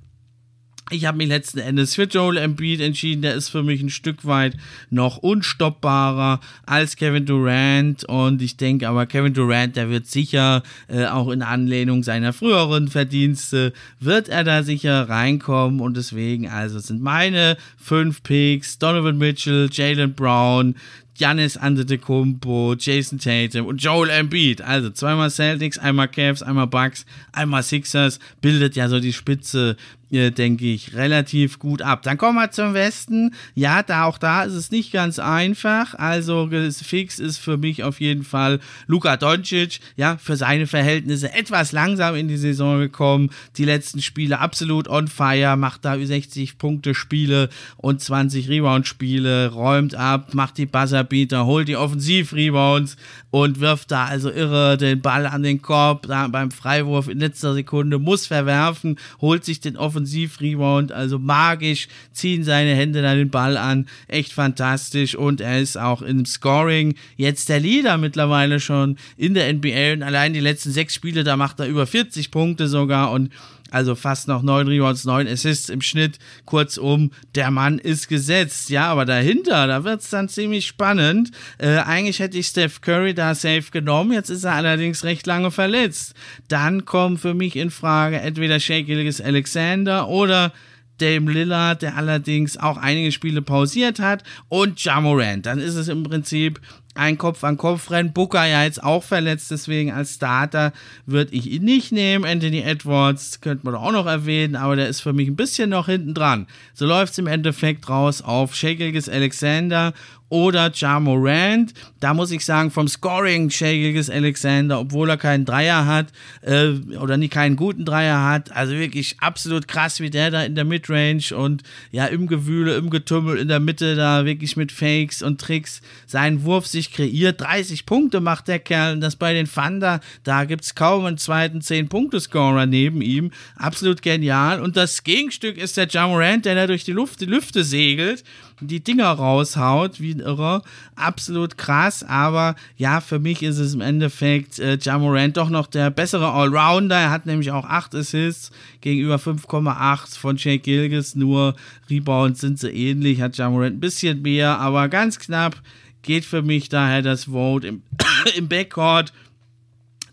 Ich 0.92 1.06
habe 1.06 1.18
mich 1.18 1.28
letzten 1.28 1.60
Endes 1.60 1.94
für 1.94 2.06
Joel 2.06 2.38
Embiid 2.38 2.82
entschieden. 2.82 3.22
Der 3.22 3.36
ist 3.36 3.50
für 3.50 3.62
mich 3.62 3.82
ein 3.82 3.92
Stück 3.92 4.26
weit 4.26 4.58
noch 4.90 5.18
unstoppbarer 5.18 6.40
als 6.66 6.96
Kevin 6.96 7.28
Durant. 7.28 8.06
Und 8.06 8.42
ich 8.42 8.58
denke 8.58 8.90
aber, 8.90 9.06
Kevin 9.06 9.36
Durant, 9.36 9.76
der 9.76 9.92
wird 9.92 10.08
sicher, 10.08 10.64
äh, 10.88 11.06
auch 11.06 11.30
in 11.30 11.44
Anlehnung 11.44 12.02
seiner 12.02 12.34
früheren 12.34 12.88
Verdienste, 12.88 13.72
wird 14.00 14.30
er 14.30 14.44
da 14.44 14.64
sicher 14.64 15.08
reinkommen. 15.08 15.80
Und 15.80 15.96
deswegen, 15.96 16.48
also 16.48 16.80
sind 16.80 17.04
meine 17.04 17.58
fünf 17.78 18.24
Picks 18.24 18.80
Donovan 18.80 19.20
Mitchell, 19.20 19.70
Jalen 19.72 20.16
Brown, 20.16 20.74
Giannis 21.20 21.58
Antetokounmpo, 21.58 22.76
Jason 22.80 23.20
Tatum 23.20 23.66
und 23.66 23.84
Joel 23.84 24.10
Embiid. 24.10 24.62
Also 24.62 24.90
zweimal 24.90 25.30
Celtics, 25.30 25.78
einmal 25.78 26.08
Cavs, 26.08 26.42
einmal 26.42 26.68
Bucks, 26.68 27.06
einmal 27.34 27.62
Sixers. 27.62 28.20
Bildet 28.42 28.78
ja 28.78 28.88
so 28.88 29.02
die 29.02 29.12
Spitze 29.12 29.76
denke 30.12 30.66
ich, 30.66 30.96
relativ 30.96 31.60
gut 31.60 31.82
ab. 31.82 32.02
Dann 32.02 32.18
kommen 32.18 32.38
wir 32.38 32.52
zum 32.52 32.74
Westen. 32.74 33.36
Ja, 33.54 33.84
da 33.84 34.06
auch 34.06 34.18
da 34.18 34.44
ist 34.44 34.54
es 34.54 34.72
nicht 34.72 34.92
ganz 34.92 35.20
einfach. 35.20 35.94
Also 35.94 36.50
fix 36.82 37.20
ist 37.20 37.38
für 37.38 37.58
mich 37.58 37.84
auf 37.84 38.00
jeden 38.00 38.24
Fall 38.24 38.60
Luka 38.88 39.18
Doncic. 39.18 39.80
Ja, 39.96 40.18
für 40.18 40.36
seine 40.36 40.66
Verhältnisse 40.66 41.32
etwas 41.34 41.72
langsam 41.72 42.16
in 42.16 42.28
die 42.28 42.38
Saison 42.38 42.80
gekommen. 42.80 43.30
Die 43.58 43.66
letzten 43.66 44.02
Spiele 44.02 44.40
absolut 44.40 44.88
on 44.88 45.08
fire. 45.08 45.56
Macht 45.58 45.86
da 45.86 46.00
60 46.00 46.58
Punkte 46.58 46.96
Spiele 46.96 47.50
und 47.78 48.02
20 48.02 48.50
Rebound 48.50 48.88
Spiele. 48.88 49.52
Räumt 49.52 49.94
ab, 49.94 50.34
macht 50.34 50.58
die 50.58 50.66
Buzzerbeater, 50.66 51.46
holt 51.46 51.68
die 51.68 51.76
Offensiv-Rebounds 51.76 52.98
und 53.30 53.60
wirft 53.60 53.92
da 53.92 54.06
also 54.06 54.32
irre 54.32 54.78
den 54.78 55.02
Ball 55.02 55.28
an 55.28 55.44
den 55.44 55.62
Korb. 55.62 56.08
Da 56.08 56.28
beim 56.28 56.50
Freiwurf 56.50 57.08
in 57.08 57.20
letzter 57.20 57.54
Sekunde 57.54 58.00
muss 58.00 58.26
verwerfen, 58.26 58.98
holt 59.22 59.46
sich 59.46 59.60
den 59.60 59.78
Offensiv 59.78 59.99
Offensiv-Rebound, 60.00 60.92
also 60.92 61.20
magisch, 61.20 61.88
ziehen 62.14 62.44
seine 62.44 62.74
Hände 62.74 63.02
da 63.02 63.16
den 63.16 63.30
Ball 63.30 63.58
an, 63.58 63.88
echt 64.08 64.32
fantastisch. 64.32 65.16
Und 65.16 65.42
er 65.42 65.60
ist 65.60 65.78
auch 65.78 66.02
im 66.02 66.26
Scoring 66.26 66.96
jetzt 67.18 67.50
der 67.50 67.60
Leader 67.60 67.98
mittlerweile 67.98 68.60
schon 68.60 68.98
in 69.18 69.34
der 69.34 69.52
NBA 69.54 69.94
und 69.94 70.04
allein 70.04 70.34
die 70.34 70.40
letzten 70.40 70.72
sechs 70.72 70.96
Spiele, 70.96 71.24
da 71.24 71.36
macht 71.36 71.60
er 71.60 71.68
über 71.68 71.86
40 71.86 72.32
Punkte 72.32 72.68
sogar. 72.68 73.12
Und 73.12 73.32
also 73.72 73.96
fast 73.96 74.28
noch 74.28 74.42
neun 74.42 74.68
Rebounds, 74.68 75.06
neun 75.06 75.28
Assists 75.28 75.70
im 75.70 75.82
Schnitt. 75.82 76.20
Kurzum, 76.46 77.12
der 77.36 77.52
Mann 77.52 77.80
ist 77.80 78.08
gesetzt. 78.08 78.70
Ja, 78.70 78.92
aber 78.92 79.06
dahinter, 79.06 79.68
da 79.68 79.84
wird 79.84 80.02
es 80.02 80.10
dann 80.10 80.30
ziemlich 80.30 80.68
spannend. 80.68 81.32
Äh, 81.58 81.78
eigentlich 81.78 82.20
hätte 82.20 82.38
ich 82.38 82.48
Steph 82.48 82.82
Curry 82.82 83.14
da 83.14 83.36
safe 83.36 83.72
genommen. 83.72 84.14
Jetzt 84.14 84.30
ist 84.30 84.44
er 84.44 84.54
allerdings 84.54 85.04
recht 85.04 85.28
lange 85.28 85.52
verletzt. 85.52 86.14
Dann 86.48 86.86
kommen 86.86 87.18
für 87.18 87.34
mich 87.34 87.56
in 87.56 87.70
Frage 87.70 88.20
entweder 88.20 88.60
Shea 88.60 88.82
Gilgis 88.82 89.22
Alexander 89.22 90.08
oder 90.08 90.54
Dame 91.00 91.32
Lillard, 91.32 91.82
der 91.82 91.96
allerdings 91.96 92.58
auch 92.58 92.78
einige 92.78 93.12
Spiele 93.12 93.42
pausiert 93.42 94.00
hat, 94.00 94.24
und 94.48 94.84
Jamorant. 94.84 95.46
Dann 95.46 95.60
ist 95.60 95.76
es 95.76 95.88
im 95.88 96.04
Prinzip 96.04 96.60
ein 96.96 97.18
Kopf-an-Kopf-Rennen. 97.18 98.14
Booker 98.14 98.46
ja 98.46 98.64
jetzt 98.64 98.84
auch 98.84 99.04
verletzt, 99.04 99.52
deswegen 99.52 99.92
als 99.92 100.16
Starter 100.16 100.74
würde 101.06 101.34
ich 101.34 101.50
ihn 101.50 101.64
nicht 101.64 101.92
nehmen. 101.92 102.26
Anthony 102.26 102.62
Edwards 102.62 103.42
könnte 103.42 103.66
man 103.66 103.76
auch 103.76 103.92
noch 103.92 104.06
erwähnen, 104.06 104.56
aber 104.56 104.76
der 104.76 104.90
ist 104.90 105.02
für 105.02 105.14
mich 105.14 105.28
ein 105.28 105.36
bisschen 105.36 105.70
noch 105.70 105.86
hinten 105.86 106.14
dran. 106.14 106.48
So 106.74 106.86
läuft 106.86 107.14
es 107.14 107.20
im 107.20 107.28
Endeffekt 107.28 107.90
raus 107.90 108.22
auf 108.22 108.56
Shakelgis 108.56 109.08
Alexander 109.08 109.94
oder 110.30 110.72
Ja 110.74 111.00
Morant. 111.00 111.74
Da 112.00 112.14
muss 112.14 112.32
ich 112.32 112.46
sagen, 112.46 112.72
vom 112.72 112.88
Scoring 112.88 113.50
Shakelgis 113.50 114.10
Alexander, 114.10 114.80
obwohl 114.80 115.10
er 115.10 115.18
keinen 115.18 115.46
Dreier 115.46 115.86
hat 115.86 116.08
äh, 116.42 116.70
oder 116.98 117.18
nicht 117.18 117.34
keinen 117.34 117.56
guten 117.56 117.84
Dreier 117.84 118.24
hat, 118.24 118.56
also 118.56 118.74
wirklich 118.74 119.18
absolut 119.20 119.68
krass, 119.68 120.00
wie 120.00 120.10
der 120.10 120.32
da 120.32 120.44
in 120.44 120.56
der 120.56 120.66
Midrange 120.66 121.36
und 121.36 121.64
ja 121.92 122.06
im 122.06 122.28
Gewühle, 122.28 122.76
im 122.76 122.90
Getümmel 122.90 123.38
in 123.38 123.48
der 123.48 123.60
Mitte 123.60 123.96
da 123.96 124.26
wirklich 124.26 124.56
mit 124.56 124.72
Fakes 124.72 125.22
und 125.24 125.42
Tricks 125.42 125.82
seinen 126.06 126.44
Wurf 126.44 126.68
sich 126.68 126.79
kreiert. 126.88 127.42
30 127.42 127.86
Punkte 127.86 128.22
macht 128.22 128.48
der 128.48 128.60
Kerl 128.60 128.94
und 128.94 129.02
das 129.02 129.16
bei 129.16 129.34
den 129.34 129.52
Thunder, 129.52 130.00
da 130.24 130.46
gibt 130.46 130.64
es 130.64 130.76
kaum 130.76 131.06
einen 131.06 131.18
zweiten 131.18 131.60
10-Punkte-Scorer 131.60 132.66
neben 132.66 133.02
ihm. 133.02 133.32
Absolut 133.56 134.02
genial. 134.02 134.62
Und 134.62 134.78
das 134.78 135.04
Gegenstück 135.04 135.58
ist 135.58 135.78
der 135.78 135.88
Ja 135.88 136.08
Morant, 136.08 136.46
der 136.46 136.56
da 136.56 136.68
durch 136.68 136.84
die 136.84 136.94
Luft, 136.94 137.22
die 137.22 137.26
Lüfte 137.26 137.64
segelt 137.64 138.24
die 138.62 138.84
Dinger 138.84 139.10
raushaut, 139.10 140.00
wie 140.00 140.14
ein 140.14 140.20
Irrer. 140.20 140.64
Absolut 140.96 141.58
krass, 141.58 142.04
aber 142.04 142.56
ja, 142.78 143.02
für 143.02 143.20
mich 143.20 143.42
ist 143.42 143.58
es 143.58 143.74
im 143.74 143.82
Endeffekt 143.82 144.60
äh, 144.60 144.78
Jamorant 144.80 145.38
doch 145.38 145.50
noch 145.50 145.68
der 145.68 145.90
bessere 145.90 146.32
Allrounder. 146.32 146.98
Er 146.98 147.12
hat 147.12 147.26
nämlich 147.26 147.52
auch 147.52 147.66
8 147.66 147.96
Assists 147.96 148.52
gegenüber 148.82 149.16
5,8 149.16 150.18
von 150.18 150.38
Jake 150.38 150.60
Gilgis. 150.60 151.16
Nur 151.16 151.56
Rebounds 151.90 152.42
sind 152.42 152.60
sie 152.60 152.70
ähnlich, 152.70 153.22
hat 153.22 153.38
Jamorant 153.38 153.78
ein 153.78 153.80
bisschen 153.80 154.22
mehr, 154.22 154.60
aber 154.60 154.90
ganz 154.90 155.20
knapp 155.20 155.56
geht 156.02 156.26
für 156.26 156.42
mich 156.42 156.70
daher 156.70 157.02
das 157.02 157.26
Vote 157.26 157.68
im, 157.68 157.84
im 158.36 158.48
Backcourt. 158.48 159.14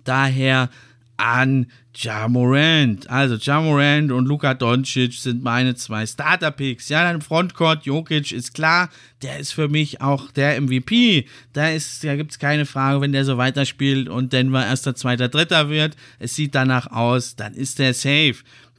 Daher 0.05 0.71
an 1.17 1.67
Jamorant. 1.95 3.09
Also 3.09 3.37
Jamorant 3.37 4.13
und 4.13 4.27
Luka 4.27 4.53
Doncic 4.53 5.15
sind 5.15 5.43
meine 5.43 5.75
zwei 5.75 6.07
Starter-Picks. 6.07 6.91
Ja, 6.91 7.11
dann 7.11 7.23
Frontcourt, 7.23 7.87
Jokic 7.87 8.33
ist 8.33 8.53
klar, 8.53 8.91
der 9.23 9.39
ist 9.39 9.53
für 9.53 9.69
mich 9.69 10.03
auch 10.03 10.31
der 10.31 10.61
MVP. 10.61 11.27
Da, 11.55 11.71
da 12.03 12.17
gibt 12.17 12.33
es 12.33 12.39
keine 12.39 12.67
Frage, 12.67 13.01
wenn 13.01 13.13
der 13.13 13.25
so 13.25 13.39
weiterspielt 13.39 14.09
und 14.11 14.35
Denver 14.35 14.65
erster, 14.65 14.95
zweiter, 14.95 15.29
dritter 15.29 15.71
wird. 15.71 15.97
Es 16.19 16.37
sieht 16.37 16.55
danach 16.55 16.89
aus, 16.89 17.35
dann 17.35 17.55
ist 17.55 17.79
der 17.79 17.95
safe. 17.95 18.37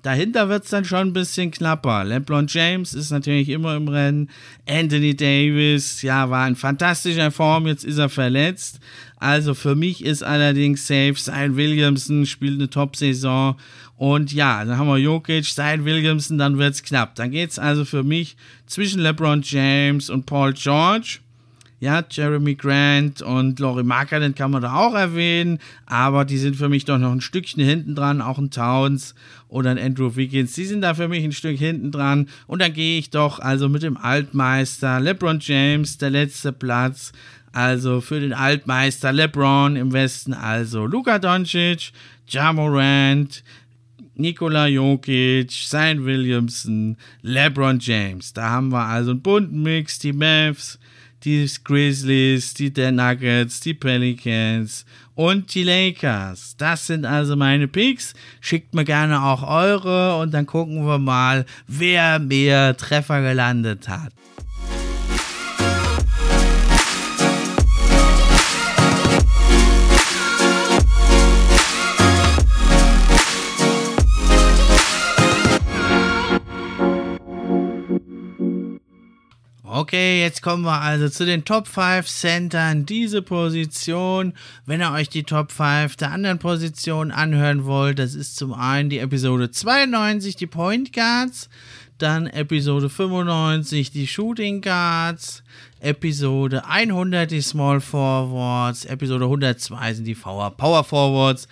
Dahinter 0.08 0.48
wird 0.48 0.64
es 0.64 0.70
dann 0.70 0.86
schon 0.86 1.10
ein 1.10 1.12
bisschen 1.12 1.52
knapper. 1.52 2.06
LeBron 2.06 2.48
James 2.48 2.94
ist 2.94 3.12
natürlich 3.12 3.50
immer 3.50 3.76
im 3.76 3.90
Rennen. 3.90 4.30
Anthony 4.66 5.14
Davis, 5.14 6.02
ja, 6.02 6.30
war 6.30 6.48
in 6.48 6.56
fantastischer 6.56 7.30
Form, 7.30 7.68
jetzt 7.68 7.84
ist 7.84 7.98
er 7.98 8.08
verletzt. 8.08 8.80
Also 9.18 9.54
für 9.54 9.76
mich 9.76 10.06
ist 10.06 10.24
allerdings 10.24 10.88
safe, 10.88 11.16
Zion 11.16 11.58
Williamson 11.58 12.26
spielt 12.26 12.58
eine 12.58 12.70
Top-Saison. 12.70 13.58
Und 13.98 14.32
ja, 14.32 14.64
dann 14.64 14.78
haben 14.78 14.88
wir 14.88 14.98
Jokic, 14.98 15.44
Zion 15.44 15.84
Williamson, 15.84 16.38
dann 16.38 16.58
wird 16.58 16.76
es 16.76 16.84
knapp. 16.84 17.16
Dann 17.16 17.32
geht 17.32 17.50
es 17.50 17.60
also 17.60 17.84
für 17.84 18.04
mich 18.04 18.38
zwischen 18.66 19.02
LeBron 19.02 19.42
James 19.44 20.10
und 20.10 20.26
Paul 20.26 20.54
George. 20.54 21.20
Ja, 21.79 22.03
Jeremy 22.10 22.55
Grant 22.55 23.22
und 23.22 23.60
Laurie 23.60 23.84
Marker, 23.84 24.27
kann 24.31 24.50
man 24.50 24.63
da 24.63 24.74
auch 24.74 24.96
erwähnen, 24.96 25.60
aber 25.86 26.25
die 26.25 26.38
sind 26.38 26.55
für 26.55 26.69
mich 26.69 26.86
doch 26.86 26.98
noch 26.98 27.12
ein 27.12 27.22
Stückchen 27.22 27.63
hinten 27.63 27.93
dran, 27.93 28.19
auch 28.19 28.39
ein 28.39 28.50
Towns 28.50 29.13
oder 29.48 29.69
ein 29.69 29.77
Andrew 29.77 30.15
Wiggins, 30.15 30.53
die 30.53 30.65
sind 30.65 30.81
da 30.81 30.96
für 30.96 31.07
mich 31.07 31.24
ein 31.24 31.34
Stück 31.34 31.57
hinten 31.57 31.91
dran 31.91 32.29
und 32.48 32.63
dann 32.63 32.74
gehe 32.74 32.98
ich 32.98 33.12
doch 33.12 33.39
also 33.39 33.69
mit 33.69 33.84
dem 33.84 33.96
Altmeister 33.96 35.00
LeBron 35.00 35.39
James, 35.39 36.00
der 36.00 36.10
letzte 36.10 36.51
Platz, 36.51 37.12
also 37.51 38.01
für 38.01 38.19
den 38.19 38.34
Altmeister 38.34 39.13
LeBron 39.13 39.75
im 39.75 39.93
Westen, 39.93 40.34
also 40.34 40.88
Luka 40.88 41.19
Doncic, 41.19 41.91
Jamorant, 42.27 43.43
Nikola 44.15 44.65
Jokic, 44.65 45.51
Zion 45.51 46.05
Williamson, 46.05 46.98
LeBron 47.22 47.77
James. 47.79 48.34
Da 48.34 48.50
haben 48.50 48.69
wir 48.72 48.84
also 48.84 49.12
einen 49.12 49.22
bunten 49.22 49.62
Mix, 49.62 50.00
die 50.00 50.13
Mavs, 50.13 50.79
die 51.27 51.50
Grizzlies, 51.62 52.53
die 52.53 52.72
Nuggets, 52.72 53.60
die 53.60 53.74
Pelicans 53.74 54.86
und 55.13 55.53
die 55.53 55.63
Lakers. 55.63 56.55
Das 56.57 56.88
sind 56.88 57.03
also 57.03 57.36
meine 57.36 57.67
Picks. 57.67 58.13
Schickt 58.39 58.74
mir 58.74 58.86
gerne 58.86 59.22
auch 59.22 59.43
eure 59.43 60.19
und 60.19 60.34
dann 60.34 60.46
gucken 60.46 60.86
wir 60.86 61.00
mal, 61.00 61.46
wer 61.67 62.19
mehr 62.19 62.77
Treffer 62.77 63.22
gelandet 63.22 63.89
hat. 63.89 64.13
Okay, 79.79 80.22
jetzt 80.22 80.41
kommen 80.41 80.63
wir 80.63 80.81
also 80.81 81.07
zu 81.07 81.24
den 81.24 81.46
Top 81.46 81.67
5 81.67 82.07
Centern. 82.07 82.88
Diese 82.88 83.22
Position, 83.22 84.34
wenn 84.65 84.81
ihr 84.81 84.91
euch 84.91 85.07
die 85.07 85.22
Top 85.22 85.51
5 85.51 85.96
der 85.98 86.10
anderen 86.10 86.39
Positionen 86.39 87.12
anhören 87.12 87.63
wollt, 87.63 88.00
das 88.00 88.15
ist 88.15 88.38
zum 88.38 88.55
einen 88.55 88.89
die 88.89 88.98
Episode 88.98 89.51
92, 89.51 90.36
die 90.36 90.48
Point 90.48 90.93
Guards, 90.93 91.48
dann 92.00 92.25
Episode 92.25 92.89
95, 92.89 93.91
die 93.91 94.07
Shooting 94.07 94.62
Guards, 94.62 95.43
Episode 95.79 96.65
100, 96.65 97.29
die 97.29 97.41
Small 97.41 97.79
Forwards, 97.79 98.84
Episode 98.84 99.25
102 99.25 99.93
sind 99.93 100.05
die 100.05 100.15
Power 100.15 100.84
Forwards. 100.84 101.48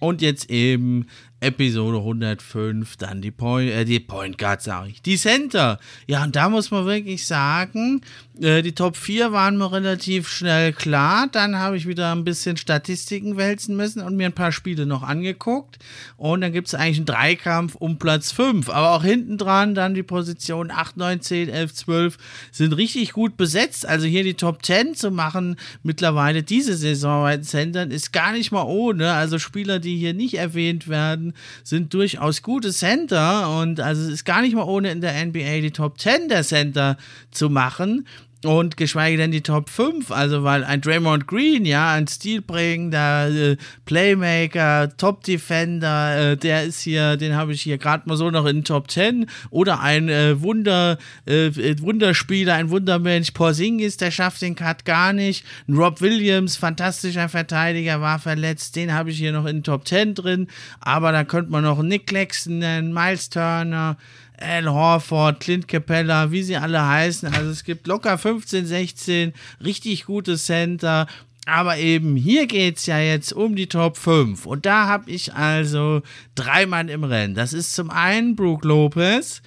Und 0.00 0.20
jetzt 0.20 0.50
eben 0.50 1.06
Episode 1.40 1.98
105, 1.98 2.96
dann 2.96 3.22
die 3.22 3.30
Point, 3.30 3.70
äh, 3.70 3.84
die 3.84 4.00
Point 4.00 4.38
Guard, 4.38 4.62
sage 4.62 4.90
ich. 4.90 5.02
Die 5.02 5.16
Center. 5.16 5.78
Ja, 6.06 6.24
und 6.24 6.34
da 6.34 6.48
muss 6.48 6.70
man 6.70 6.84
wirklich 6.86 7.26
sagen, 7.26 8.00
äh, 8.40 8.62
die 8.62 8.74
Top 8.74 8.96
4 8.96 9.32
waren 9.32 9.56
mir 9.56 9.72
relativ 9.72 10.28
schnell 10.28 10.72
klar. 10.72 11.28
Dann 11.30 11.56
habe 11.58 11.76
ich 11.76 11.86
wieder 11.86 12.12
ein 12.12 12.24
bisschen 12.24 12.56
Statistiken 12.56 13.36
wälzen 13.36 13.76
müssen 13.76 14.02
und 14.02 14.16
mir 14.16 14.26
ein 14.26 14.34
paar 14.34 14.52
Spiele 14.52 14.86
noch 14.86 15.02
angeguckt. 15.02 15.78
Und 16.16 16.40
dann 16.40 16.52
gibt 16.52 16.68
es 16.68 16.74
eigentlich 16.74 16.98
einen 16.98 17.06
Dreikampf 17.06 17.74
um 17.74 17.98
Platz 17.98 18.32
5. 18.32 18.68
Aber 18.70 18.92
auch 18.92 19.02
hinten 19.02 19.38
dran 19.38 19.74
dann 19.74 19.94
die 19.94 20.02
Positionen 20.02 20.70
8, 20.70 20.96
9, 20.96 21.20
10, 21.20 21.48
11, 21.48 21.74
12 21.74 22.18
sind 22.52 22.72
richtig 22.76 23.12
gut 23.12 23.36
besetzt. 23.36 23.86
Also 23.86 24.06
hier 24.06 24.24
die 24.24 24.34
Top 24.34 24.64
10 24.64 24.94
zu 24.94 25.10
machen, 25.10 25.56
mittlerweile 25.82 26.42
diese 26.42 26.76
Saison 26.76 27.22
bei 27.22 27.36
den 27.36 27.44
Centern, 27.44 27.90
ist 27.90 28.12
gar 28.12 28.32
nicht 28.32 28.52
mal 28.52 28.64
ohne. 28.64 29.12
Also 29.12 29.38
Spieler, 29.38 29.78
die 29.78 29.96
hier 29.96 30.14
nicht 30.14 30.34
erwähnt 30.34 30.88
werden, 30.88 31.34
sind 31.64 31.94
durchaus 31.94 32.42
gute 32.42 32.72
Center 32.72 33.60
und 33.60 33.80
also 33.80 34.02
es 34.02 34.08
ist 34.08 34.24
gar 34.24 34.42
nicht 34.42 34.54
mal 34.54 34.64
ohne 34.64 34.90
in 34.90 35.00
der 35.00 35.24
NBA 35.24 35.60
die 35.60 35.70
Top 35.70 35.98
10 35.98 36.28
der 36.28 36.42
Center 36.42 36.96
zu 37.30 37.50
machen 37.50 38.06
und 38.44 38.76
geschweige 38.76 39.16
denn 39.16 39.32
die 39.32 39.40
Top 39.40 39.68
5, 39.68 40.12
also 40.12 40.44
weil 40.44 40.62
ein 40.62 40.80
Draymond 40.80 41.26
Green, 41.26 41.64
ja, 41.64 41.92
ein 41.92 42.06
stilprägender 42.06 43.28
äh, 43.30 43.56
Playmaker, 43.84 44.96
Top 44.96 45.24
Defender, 45.24 46.32
äh, 46.32 46.36
der 46.36 46.62
ist 46.62 46.80
hier, 46.80 47.16
den 47.16 47.34
habe 47.34 47.52
ich 47.52 47.62
hier 47.62 47.78
gerade 47.78 48.08
mal 48.08 48.16
so 48.16 48.30
noch 48.30 48.46
in 48.46 48.58
den 48.58 48.64
Top 48.64 48.90
10 48.90 49.26
oder 49.50 49.80
ein 49.80 50.08
äh, 50.08 50.40
Wunder, 50.40 50.98
äh, 51.26 51.50
Wunderspieler, 51.80 52.54
ein 52.54 52.70
Wundermensch, 52.70 53.32
Porzingis, 53.32 53.96
der 53.96 54.12
schafft 54.12 54.40
den 54.42 54.54
Cut 54.54 54.84
gar 54.84 55.12
nicht, 55.12 55.44
ein 55.66 55.74
Rob 55.74 56.00
Williams, 56.00 56.56
fantastischer 56.56 57.28
Verteidiger, 57.28 58.00
war 58.00 58.20
verletzt, 58.20 58.76
den 58.76 58.94
habe 58.94 59.10
ich 59.10 59.18
hier 59.18 59.32
noch 59.32 59.46
in 59.46 59.58
den 59.58 59.64
Top 59.64 59.88
10 59.88 60.14
drin, 60.14 60.46
aber 60.80 61.10
da 61.10 61.24
könnte 61.24 61.50
man 61.50 61.64
noch 61.64 61.82
Nick 61.82 62.06
Claxton 62.06 62.58
nennen, 62.58 62.92
Miles 62.92 63.30
Turner, 63.30 63.96
Al 64.40 64.68
Horford, 64.68 65.40
Clint 65.40 65.68
Capella, 65.68 66.30
wie 66.30 66.42
sie 66.42 66.56
alle 66.56 66.86
heißen. 66.86 67.32
Also 67.34 67.50
es 67.50 67.64
gibt 67.64 67.86
locker 67.86 68.18
15, 68.18 68.66
16 68.66 69.32
richtig 69.64 70.06
gute 70.06 70.36
Center. 70.36 71.06
Aber 71.46 71.78
eben 71.78 72.14
hier 72.14 72.46
geht 72.46 72.76
es 72.76 72.86
ja 72.86 72.98
jetzt 72.98 73.32
um 73.32 73.56
die 73.56 73.68
Top 73.68 73.96
5. 73.96 74.44
Und 74.44 74.66
da 74.66 74.86
habe 74.86 75.10
ich 75.10 75.34
also 75.34 76.02
drei 76.34 76.66
Mann 76.66 76.88
im 76.88 77.04
Rennen. 77.04 77.34
Das 77.34 77.52
ist 77.52 77.74
zum 77.74 77.90
einen 77.90 78.36
Brook 78.36 78.64
Lopez. 78.64 79.40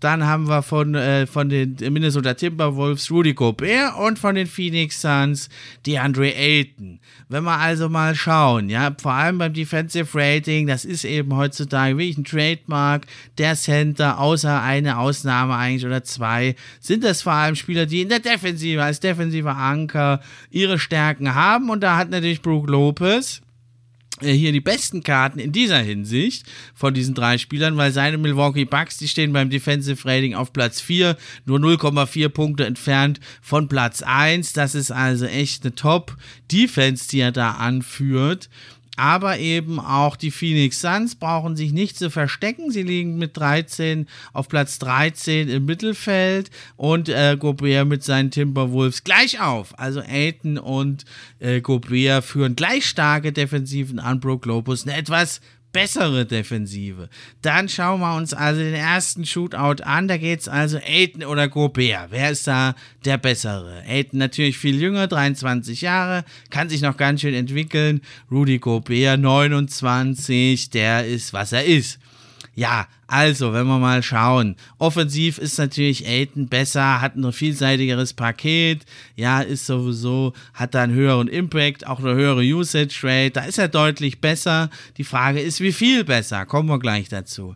Dann 0.00 0.24
haben 0.24 0.48
wir 0.48 0.62
von, 0.62 0.94
äh, 0.94 1.26
von 1.26 1.48
den 1.48 1.76
Minnesota 1.92 2.34
Timberwolves 2.34 3.10
Rudy 3.10 3.34
Gobert 3.34 3.96
und 3.98 4.18
von 4.18 4.34
den 4.34 4.46
Phoenix 4.46 5.00
Suns 5.00 5.48
DeAndre 5.86 6.34
Ayton. 6.34 7.00
Wenn 7.28 7.42
wir 7.42 7.58
also 7.58 7.88
mal 7.88 8.14
schauen, 8.14 8.68
ja, 8.68 8.94
vor 9.00 9.12
allem 9.12 9.38
beim 9.38 9.52
Defensive 9.52 10.06
Rating, 10.14 10.68
das 10.68 10.84
ist 10.84 11.04
eben 11.04 11.34
heutzutage 11.34 11.98
wirklich 11.98 12.18
ein 12.18 12.24
Trademark 12.24 13.06
der 13.38 13.56
Center, 13.56 14.20
außer 14.20 14.62
eine 14.62 14.98
Ausnahme 14.98 15.56
eigentlich 15.56 15.84
oder 15.84 16.04
zwei, 16.04 16.54
sind 16.78 17.02
das 17.02 17.22
vor 17.22 17.32
allem 17.32 17.56
Spieler, 17.56 17.86
die 17.86 18.02
in 18.02 18.10
der 18.10 18.20
Defensive 18.20 18.80
als 18.80 19.00
defensiver 19.00 19.56
Anker 19.56 20.20
ihre 20.50 20.78
Stärken 20.78 21.34
haben. 21.34 21.68
Und 21.68 21.80
da 21.80 21.96
hat 21.96 22.10
natürlich 22.10 22.42
Brook 22.42 22.68
Lopez 22.68 23.42
hier 24.20 24.52
die 24.52 24.60
besten 24.60 25.02
Karten 25.02 25.38
in 25.38 25.52
dieser 25.52 25.78
Hinsicht 25.78 26.44
von 26.74 26.94
diesen 26.94 27.14
drei 27.14 27.38
Spielern, 27.38 27.76
weil 27.76 27.92
seine 27.92 28.18
Milwaukee 28.18 28.64
Bucks, 28.64 28.96
die 28.98 29.08
stehen 29.08 29.32
beim 29.32 29.50
Defensive 29.50 30.08
Rating 30.08 30.34
auf 30.34 30.52
Platz 30.52 30.80
4, 30.80 31.16
nur 31.44 31.58
0,4 31.58 32.28
Punkte 32.28 32.66
entfernt 32.66 33.20
von 33.42 33.68
Platz 33.68 34.02
1. 34.02 34.52
Das 34.54 34.74
ist 34.74 34.90
also 34.90 35.26
echt 35.26 35.64
eine 35.64 35.74
Top-Defense, 35.74 37.08
die 37.08 37.20
er 37.20 37.32
da 37.32 37.52
anführt 37.52 38.48
aber 38.96 39.38
eben 39.38 39.78
auch 39.78 40.16
die 40.16 40.30
Phoenix 40.30 40.80
Suns 40.80 41.14
brauchen 41.14 41.56
sich 41.56 41.72
nicht 41.72 41.98
zu 41.98 42.10
verstecken. 42.10 42.70
Sie 42.70 42.82
liegen 42.82 43.16
mit 43.16 43.36
13 43.36 44.06
auf 44.32 44.48
Platz 44.48 44.78
13 44.78 45.48
im 45.48 45.64
Mittelfeld 45.66 46.50
und 46.76 47.08
äh, 47.08 47.36
Gobert 47.38 47.86
mit 47.86 48.02
seinen 48.02 48.30
Timberwolves 48.30 49.04
gleich 49.04 49.40
auf. 49.40 49.78
Also 49.78 50.00
Aiton 50.00 50.58
und 50.58 51.04
äh, 51.38 51.60
Gobert 51.60 52.24
führen 52.24 52.56
gleich 52.56 52.86
starke 52.86 53.32
Defensiven 53.32 53.98
an. 53.98 54.20
Brook 54.20 54.46
Lopez 54.46 54.84
eine 54.86 54.96
etwas 54.96 55.40
bessere 55.76 56.24
Defensive. 56.24 57.10
Dann 57.42 57.68
schauen 57.68 58.00
wir 58.00 58.16
uns 58.16 58.32
also 58.32 58.62
den 58.62 58.72
ersten 58.72 59.26
Shootout 59.26 59.82
an. 59.82 60.08
Da 60.08 60.16
geht 60.16 60.40
es 60.40 60.48
also 60.48 60.78
Aiden 60.78 61.22
oder 61.22 61.48
Gobert. 61.48 62.10
Wer 62.10 62.30
ist 62.30 62.46
da 62.46 62.74
der 63.04 63.18
bessere? 63.18 63.82
Aiden 63.86 64.18
natürlich 64.18 64.56
viel 64.56 64.80
jünger, 64.80 65.06
23 65.06 65.82
Jahre, 65.82 66.24
kann 66.48 66.70
sich 66.70 66.80
noch 66.80 66.96
ganz 66.96 67.20
schön 67.20 67.34
entwickeln. 67.34 68.00
Rudy 68.30 68.58
Gobert 68.58 69.20
29, 69.20 70.70
der 70.70 71.06
ist, 71.06 71.34
was 71.34 71.52
er 71.52 71.66
ist. 71.66 71.98
Ja, 72.54 72.88
also, 73.08 73.52
wenn 73.52 73.66
wir 73.66 73.78
mal 73.78 74.02
schauen. 74.02 74.56
Offensiv 74.78 75.38
ist 75.38 75.58
natürlich 75.58 76.06
Aiden 76.06 76.48
besser, 76.48 77.00
hat 77.00 77.16
ein 77.16 77.32
vielseitigeres 77.32 78.14
Paket, 78.14 78.84
ja, 79.14 79.40
ist 79.40 79.66
sowieso, 79.66 80.32
hat 80.54 80.74
da 80.74 80.82
einen 80.82 80.94
höheren 80.94 81.28
Impact, 81.28 81.86
auch 81.86 82.00
eine 82.00 82.14
höhere 82.14 82.42
Usage 82.42 82.98
Rate, 83.02 83.30
da 83.30 83.44
ist 83.44 83.58
er 83.58 83.68
deutlich 83.68 84.20
besser. 84.20 84.70
Die 84.96 85.04
Frage 85.04 85.40
ist, 85.40 85.60
wie 85.60 85.72
viel 85.72 86.04
besser? 86.04 86.46
Kommen 86.46 86.68
wir 86.68 86.78
gleich 86.78 87.08
dazu. 87.08 87.54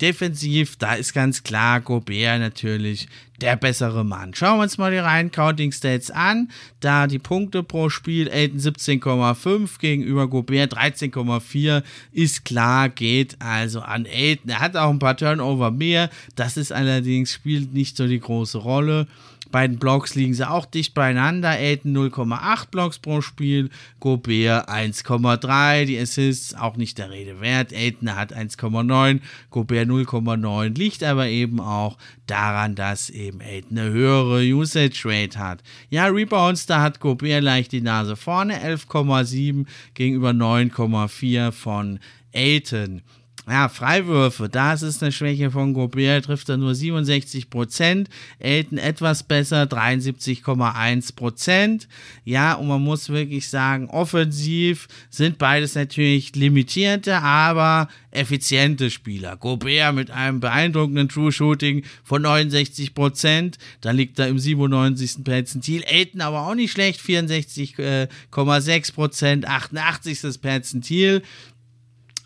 Defensiv, 0.00 0.76
da 0.76 0.94
ist 0.94 1.12
ganz 1.12 1.42
klar 1.42 1.80
Gobert 1.80 2.40
natürlich 2.40 3.08
der 3.40 3.56
bessere 3.56 4.04
Mann. 4.04 4.34
Schauen 4.34 4.58
wir 4.58 4.62
uns 4.62 4.78
mal 4.78 4.90
die 4.90 4.98
reinen 4.98 5.30
Counting 5.30 5.72
Stats 5.72 6.10
an. 6.10 6.50
Da 6.80 7.06
die 7.06 7.18
Punkte 7.18 7.62
pro 7.62 7.90
Spiel, 7.90 8.30
Aiden 8.30 8.60
17,5 8.60 9.78
gegenüber 9.78 10.28
Gobert 10.28 10.76
13,4 10.76 11.82
ist 12.12 12.44
klar, 12.44 12.88
geht 12.88 13.36
also 13.40 13.80
an 13.80 14.06
Aiden. 14.06 14.50
Er 14.50 14.60
hat 14.60 14.76
auch 14.76 14.90
ein 14.90 14.98
paar 14.98 15.16
Turnover 15.16 15.70
mehr. 15.70 16.10
Das 16.36 16.56
ist 16.56 16.72
allerdings, 16.72 17.32
spielt 17.32 17.72
nicht 17.72 17.96
so 17.96 18.06
die 18.06 18.20
große 18.20 18.58
Rolle 18.58 19.06
beiden 19.54 19.78
Blocks 19.78 20.16
liegen 20.16 20.34
sie 20.34 20.50
auch 20.50 20.66
dicht 20.66 20.94
beieinander. 20.94 21.50
Aiden 21.50 21.96
0,8 21.96 22.70
Blocks 22.72 22.98
pro 22.98 23.20
Spiel, 23.20 23.70
Gobert 24.00 24.68
1,3. 24.68 25.84
Die 25.84 25.96
Assists 25.96 26.56
auch 26.56 26.76
nicht 26.76 26.98
der 26.98 27.12
Rede 27.12 27.40
wert. 27.40 27.72
Aiden 27.72 28.16
hat 28.16 28.36
1,9, 28.36 29.20
Gobert 29.50 29.88
0,9. 29.88 30.76
Liegt 30.76 31.04
aber 31.04 31.28
eben 31.28 31.60
auch 31.60 31.98
daran, 32.26 32.74
dass 32.74 33.10
eben 33.10 33.40
Aiden 33.40 33.78
eine 33.78 33.90
höhere 33.90 34.42
Usage 34.42 35.02
Rate 35.04 35.38
hat. 35.38 35.62
Ja, 35.88 36.06
Rebounds, 36.06 36.66
da 36.66 36.82
hat 36.82 36.98
Gobert 36.98 37.44
leicht 37.44 37.70
die 37.70 37.80
Nase 37.80 38.16
vorne, 38.16 38.58
11,7 38.60 39.66
gegenüber 39.94 40.30
9,4 40.30 41.52
von 41.52 42.00
Aiden. 42.34 43.02
Ja, 43.46 43.68
Freiwürfe, 43.68 44.48
das 44.48 44.80
ist 44.80 45.02
eine 45.02 45.12
Schwäche 45.12 45.50
von 45.50 45.74
Gobert, 45.74 46.24
trifft 46.24 46.48
er 46.48 46.56
nur 46.56 46.74
67 46.74 47.50
Prozent, 47.50 48.08
Elton 48.38 48.78
etwas 48.78 49.22
besser, 49.22 49.64
73,1 49.64 51.14
Prozent. 51.14 51.86
Ja, 52.24 52.54
und 52.54 52.68
man 52.68 52.80
muss 52.80 53.10
wirklich 53.10 53.50
sagen, 53.50 53.90
offensiv 53.90 54.88
sind 55.10 55.36
beides 55.36 55.74
natürlich 55.74 56.34
limitierte, 56.34 57.20
aber 57.20 57.88
effiziente 58.12 58.90
Spieler. 58.90 59.36
Gobert 59.36 59.94
mit 59.94 60.10
einem 60.10 60.40
beeindruckenden 60.40 61.10
True 61.10 61.30
Shooting 61.30 61.84
von 62.02 62.22
69 62.22 62.94
Prozent, 62.94 63.58
da 63.82 63.90
liegt 63.90 64.18
er 64.18 64.28
im 64.28 64.38
97. 64.38 65.22
Perzentil. 65.22 65.82
Elton 65.82 66.22
aber 66.22 66.46
auch 66.46 66.54
nicht 66.54 66.72
schlecht, 66.72 66.98
64,6 66.98 68.94
Prozent, 68.94 69.46
88. 69.46 70.40
Perzentil. 70.40 71.22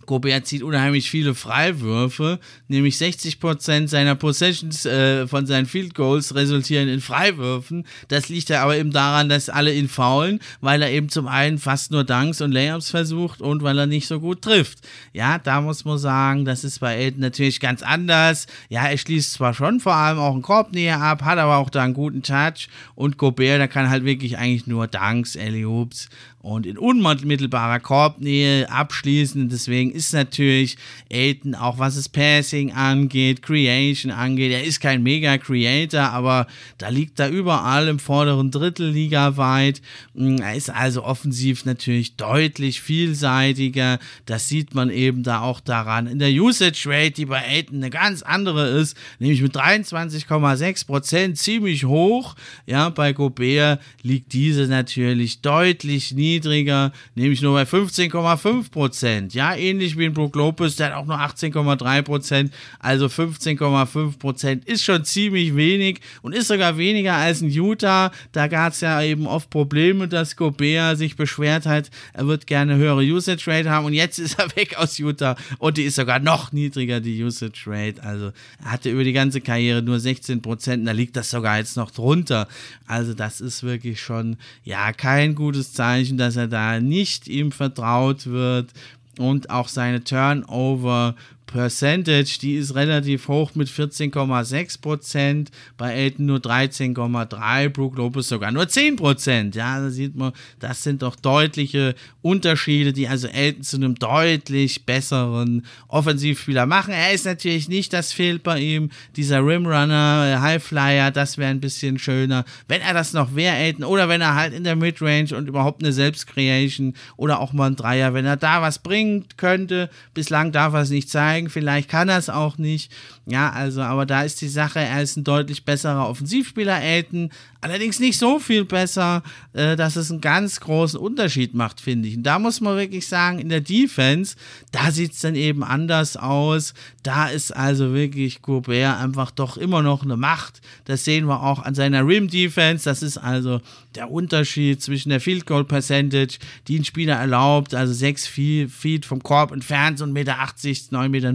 Gobert 0.08 0.46
zieht 0.46 0.62
unheimlich 0.62 1.10
viele 1.10 1.34
Freiwürfe, 1.34 2.40
nämlich 2.66 2.96
60% 2.96 3.88
seiner 3.88 4.14
Possessions 4.14 4.86
äh, 4.86 5.28
von 5.28 5.46
seinen 5.46 5.66
Field 5.66 5.94
Goals 5.94 6.34
resultieren 6.34 6.88
in 6.88 7.02
Freiwürfen. 7.02 7.86
Das 8.08 8.30
liegt 8.30 8.48
ja 8.48 8.62
aber 8.62 8.76
eben 8.78 8.90
daran, 8.90 9.28
dass 9.28 9.50
alle 9.50 9.72
ihn 9.72 9.88
faulen, 9.88 10.40
weil 10.62 10.80
er 10.80 10.90
eben 10.90 11.10
zum 11.10 11.28
einen 11.28 11.58
fast 11.58 11.92
nur 11.92 12.04
Dunks 12.04 12.40
und 12.40 12.52
Layups 12.52 12.90
versucht 12.90 13.42
und 13.42 13.62
weil 13.62 13.78
er 13.78 13.86
nicht 13.86 14.08
so 14.08 14.18
gut 14.18 14.40
trifft. 14.40 14.78
Ja, 15.12 15.38
da 15.38 15.60
muss 15.60 15.84
man 15.84 15.98
sagen, 15.98 16.46
das 16.46 16.64
ist 16.64 16.80
bei 16.80 16.96
Aiden 16.96 17.20
natürlich 17.20 17.60
ganz 17.60 17.82
anders. 17.82 18.46
Ja, 18.70 18.86
er 18.86 18.96
schließt 18.96 19.34
zwar 19.34 19.52
schon 19.52 19.78
vor 19.78 19.94
allem 19.94 20.18
auch 20.18 20.32
einen 20.32 20.42
Korb 20.42 20.72
näher 20.72 21.02
ab, 21.02 21.22
hat 21.22 21.38
aber 21.38 21.58
auch 21.58 21.68
da 21.68 21.82
einen 21.82 21.92
guten 21.92 22.22
Touch 22.22 22.68
und 22.94 23.18
Gobert, 23.18 23.60
der 23.60 23.68
kann 23.68 23.90
halt 23.90 24.06
wirklich 24.06 24.38
eigentlich 24.38 24.66
nur 24.66 24.86
Dunks, 24.86 25.36
Alley 25.36 25.64
Hoops 25.64 26.08
und 26.48 26.64
in 26.64 26.78
unmittelbarer 26.78 27.78
Korbnähe 27.78 28.70
abschließen. 28.70 29.50
Deswegen 29.50 29.92
ist 29.92 30.14
natürlich 30.14 30.78
Aiden, 31.12 31.54
auch 31.54 31.78
was 31.78 31.96
das 31.96 32.08
Passing 32.08 32.72
angeht, 32.72 33.42
Creation 33.42 34.10
angeht, 34.10 34.52
er 34.52 34.64
ist 34.64 34.80
kein 34.80 35.02
Mega-Creator, 35.02 36.00
aber 36.00 36.46
da 36.78 36.88
liegt 36.88 37.20
er 37.20 37.28
überall 37.28 37.88
im 37.88 37.98
vorderen 37.98 38.50
Drittel 38.50 38.90
ligaweit. 38.90 39.82
Mm, 40.14 40.38
er 40.38 40.54
ist 40.54 40.70
also 40.70 41.04
offensiv 41.04 41.66
natürlich 41.66 42.16
deutlich 42.16 42.80
vielseitiger. 42.80 43.98
Das 44.24 44.48
sieht 44.48 44.74
man 44.74 44.88
eben 44.88 45.22
da 45.22 45.42
auch 45.42 45.60
daran. 45.60 46.06
In 46.06 46.18
der 46.18 46.30
Usage 46.30 46.84
Rate, 46.86 47.12
die 47.12 47.26
bei 47.26 47.46
Aiden 47.46 47.82
eine 47.82 47.90
ganz 47.90 48.22
andere 48.22 48.68
ist, 48.68 48.96
nämlich 49.18 49.42
mit 49.42 49.54
23,6% 49.54 51.34
ziemlich 51.34 51.84
hoch. 51.84 52.36
Ja, 52.66 52.88
bei 52.88 53.12
Gobert 53.12 53.82
liegt 54.02 54.32
diese 54.32 54.66
natürlich 54.66 55.42
deutlich 55.42 56.12
niedriger 56.12 56.37
niedriger, 56.38 56.92
nämlich 57.14 57.42
nur 57.42 57.54
bei 57.54 57.62
15,5 57.62 58.70
Prozent. 58.70 59.34
Ja, 59.34 59.54
ähnlich 59.54 59.98
wie 59.98 60.04
in 60.04 60.14
Brook 60.14 60.36
Lopez, 60.36 60.76
der 60.76 60.88
hat 60.88 60.94
auch 60.94 61.06
nur 61.06 61.18
18,3 61.18 62.02
Prozent. 62.02 62.54
Also 62.78 63.06
15,5 63.06 64.18
Prozent 64.18 64.64
ist 64.64 64.84
schon 64.84 65.04
ziemlich 65.04 65.56
wenig 65.56 66.00
und 66.22 66.34
ist 66.34 66.48
sogar 66.48 66.78
weniger 66.78 67.14
als 67.14 67.42
in 67.42 67.50
Utah. 67.50 68.12
Da 68.32 68.46
gab 68.46 68.72
es 68.72 68.80
ja 68.80 69.02
eben 69.02 69.26
oft 69.26 69.50
Probleme, 69.50 70.08
dass 70.08 70.36
Gobert 70.36 70.98
sich 70.98 71.16
beschwert 71.16 71.66
hat, 71.66 71.90
er 72.12 72.26
wird 72.26 72.46
gerne 72.46 72.76
höhere 72.76 73.02
Usage 73.02 73.46
Rate 73.46 73.70
haben 73.70 73.86
und 73.86 73.94
jetzt 73.94 74.18
ist 74.18 74.38
er 74.38 74.48
weg 74.56 74.76
aus 74.76 74.98
Utah 74.98 75.36
und 75.58 75.76
die 75.76 75.84
ist 75.84 75.96
sogar 75.96 76.20
noch 76.20 76.52
niedriger, 76.52 77.00
die 77.00 77.22
Usage 77.22 77.64
Rate. 77.66 78.02
Also 78.02 78.32
er 78.62 78.72
hatte 78.72 78.90
über 78.90 79.04
die 79.04 79.12
ganze 79.12 79.40
Karriere 79.40 79.82
nur 79.82 79.98
16 79.98 80.42
Prozent, 80.42 80.86
da 80.86 80.92
liegt 80.92 81.16
das 81.16 81.30
sogar 81.30 81.58
jetzt 81.58 81.76
noch 81.76 81.90
drunter. 81.90 82.48
Also 82.86 83.14
das 83.14 83.40
ist 83.40 83.62
wirklich 83.62 84.00
schon, 84.00 84.36
ja, 84.64 84.92
kein 84.92 85.34
gutes 85.34 85.72
Zeichen, 85.72 86.17
dass 86.18 86.36
er 86.36 86.48
da 86.48 86.80
nicht 86.80 87.28
ihm 87.28 87.52
vertraut 87.52 88.26
wird 88.26 88.72
und 89.18 89.50
auch 89.50 89.68
seine 89.68 90.04
Turnover 90.04 91.14
Percentage, 91.48 92.38
die 92.40 92.54
ist 92.54 92.74
relativ 92.74 93.26
hoch 93.26 93.54
mit 93.54 93.68
14,6 93.68 94.80
Prozent, 94.80 95.50
bei 95.76 95.94
Elton 95.94 96.26
nur 96.26 96.38
13,3, 96.38 97.70
Brook 97.70 97.96
Lopez 97.96 98.28
sogar 98.28 98.52
nur 98.52 98.68
10 98.68 98.96
Prozent. 98.96 99.56
Ja, 99.56 99.80
da 99.80 99.88
sieht 99.88 100.14
man, 100.14 100.32
das 100.60 100.82
sind 100.82 101.02
doch 101.02 101.16
deutliche 101.16 101.94
Unterschiede, 102.20 102.92
die 102.92 103.08
also 103.08 103.28
Elton 103.28 103.62
zu 103.62 103.76
einem 103.76 103.94
deutlich 103.94 104.84
besseren 104.84 105.64
Offensivspieler 105.88 106.66
machen. 106.66 106.92
Er 106.92 107.12
ist 107.12 107.24
natürlich 107.24 107.68
nicht, 107.68 107.94
das 107.94 108.12
fehlt 108.12 108.42
bei 108.42 108.60
ihm, 108.60 108.90
dieser 109.16 109.44
Rimrunner, 109.44 110.40
Highflyer, 110.42 111.10
das 111.10 111.38
wäre 111.38 111.50
ein 111.50 111.60
bisschen 111.60 111.98
schöner. 111.98 112.44
Wenn 112.68 112.82
er 112.82 112.92
das 112.92 113.14
noch 113.14 113.34
wäre, 113.34 113.56
Elton, 113.56 113.84
oder 113.84 114.10
wenn 114.10 114.20
er 114.20 114.34
halt 114.34 114.52
in 114.52 114.64
der 114.64 114.76
Midrange 114.76 115.34
und 115.34 115.48
überhaupt 115.48 115.82
eine 115.82 115.94
Selbstcreation 115.94 116.94
oder 117.16 117.40
auch 117.40 117.54
mal 117.54 117.70
ein 117.70 117.76
Dreier, 117.76 118.12
wenn 118.12 118.26
er 118.26 118.36
da 118.36 118.60
was 118.60 118.80
bringen 118.80 119.24
könnte, 119.38 119.88
bislang 120.12 120.52
darf 120.52 120.74
er 120.74 120.82
es 120.82 120.90
nicht 120.90 121.08
zeigen 121.08 121.37
zeigen. 121.38 121.50
Vielleicht 121.50 121.88
kann 121.88 122.08
er 122.08 122.18
es 122.18 122.28
auch 122.28 122.58
nicht. 122.58 122.92
Ja, 123.26 123.50
also, 123.50 123.82
aber 123.82 124.06
da 124.06 124.22
ist 124.22 124.40
die 124.40 124.48
Sache, 124.48 124.80
er 124.80 125.02
ist 125.02 125.16
ein 125.16 125.24
deutlich 125.24 125.64
besserer 125.64 126.08
Offensivspieler, 126.08 126.74
Aiden. 126.74 127.30
Allerdings 127.60 127.98
nicht 127.98 128.18
so 128.18 128.38
viel 128.38 128.64
besser, 128.64 129.22
äh, 129.52 129.74
dass 129.74 129.96
es 129.96 130.10
einen 130.10 130.20
ganz 130.20 130.60
großen 130.60 130.98
Unterschied 130.98 131.54
macht, 131.54 131.80
finde 131.80 132.08
ich. 132.08 132.16
Und 132.16 132.22
da 132.22 132.38
muss 132.38 132.60
man 132.60 132.76
wirklich 132.76 133.08
sagen, 133.08 133.40
in 133.40 133.48
der 133.48 133.60
Defense, 133.60 134.36
da 134.70 134.92
sieht 134.92 135.12
es 135.12 135.20
dann 135.20 135.34
eben 135.34 135.64
anders 135.64 136.16
aus. 136.16 136.72
Da 137.02 137.26
ist 137.26 137.54
also 137.54 137.92
wirklich 137.92 138.42
Gobert 138.42 139.00
einfach 139.00 139.32
doch 139.32 139.56
immer 139.56 139.82
noch 139.82 140.04
eine 140.04 140.16
Macht. 140.16 140.60
Das 140.84 141.04
sehen 141.04 141.26
wir 141.26 141.42
auch 141.42 141.64
an 141.64 141.74
seiner 141.74 142.06
Rim 142.06 142.28
Defense. 142.28 142.84
Das 142.84 143.02
ist 143.02 143.18
also 143.18 143.60
der 143.96 144.10
Unterschied 144.10 144.80
zwischen 144.80 145.08
der 145.08 145.20
Field 145.20 145.44
Goal 145.44 145.64
Percentage, 145.64 146.38
die 146.68 146.78
ein 146.78 146.84
Spieler 146.84 147.16
erlaubt, 147.16 147.74
also 147.74 147.92
6 147.92 148.26
Feet 148.26 149.04
vom 149.04 149.22
Korb 149.22 149.50
entfernt, 149.50 149.98
so 149.98 150.04
1,80 150.04 150.12
Meter, 150.12 150.34
9,90 150.34 151.08
Meter. 151.08 151.27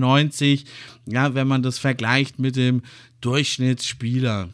Ja, 1.05 1.33
wenn 1.35 1.47
man 1.47 1.63
das 1.63 1.79
vergleicht 1.79 2.39
mit 2.39 2.55
dem 2.55 2.81
Durchschnittsspieler. 3.21 4.49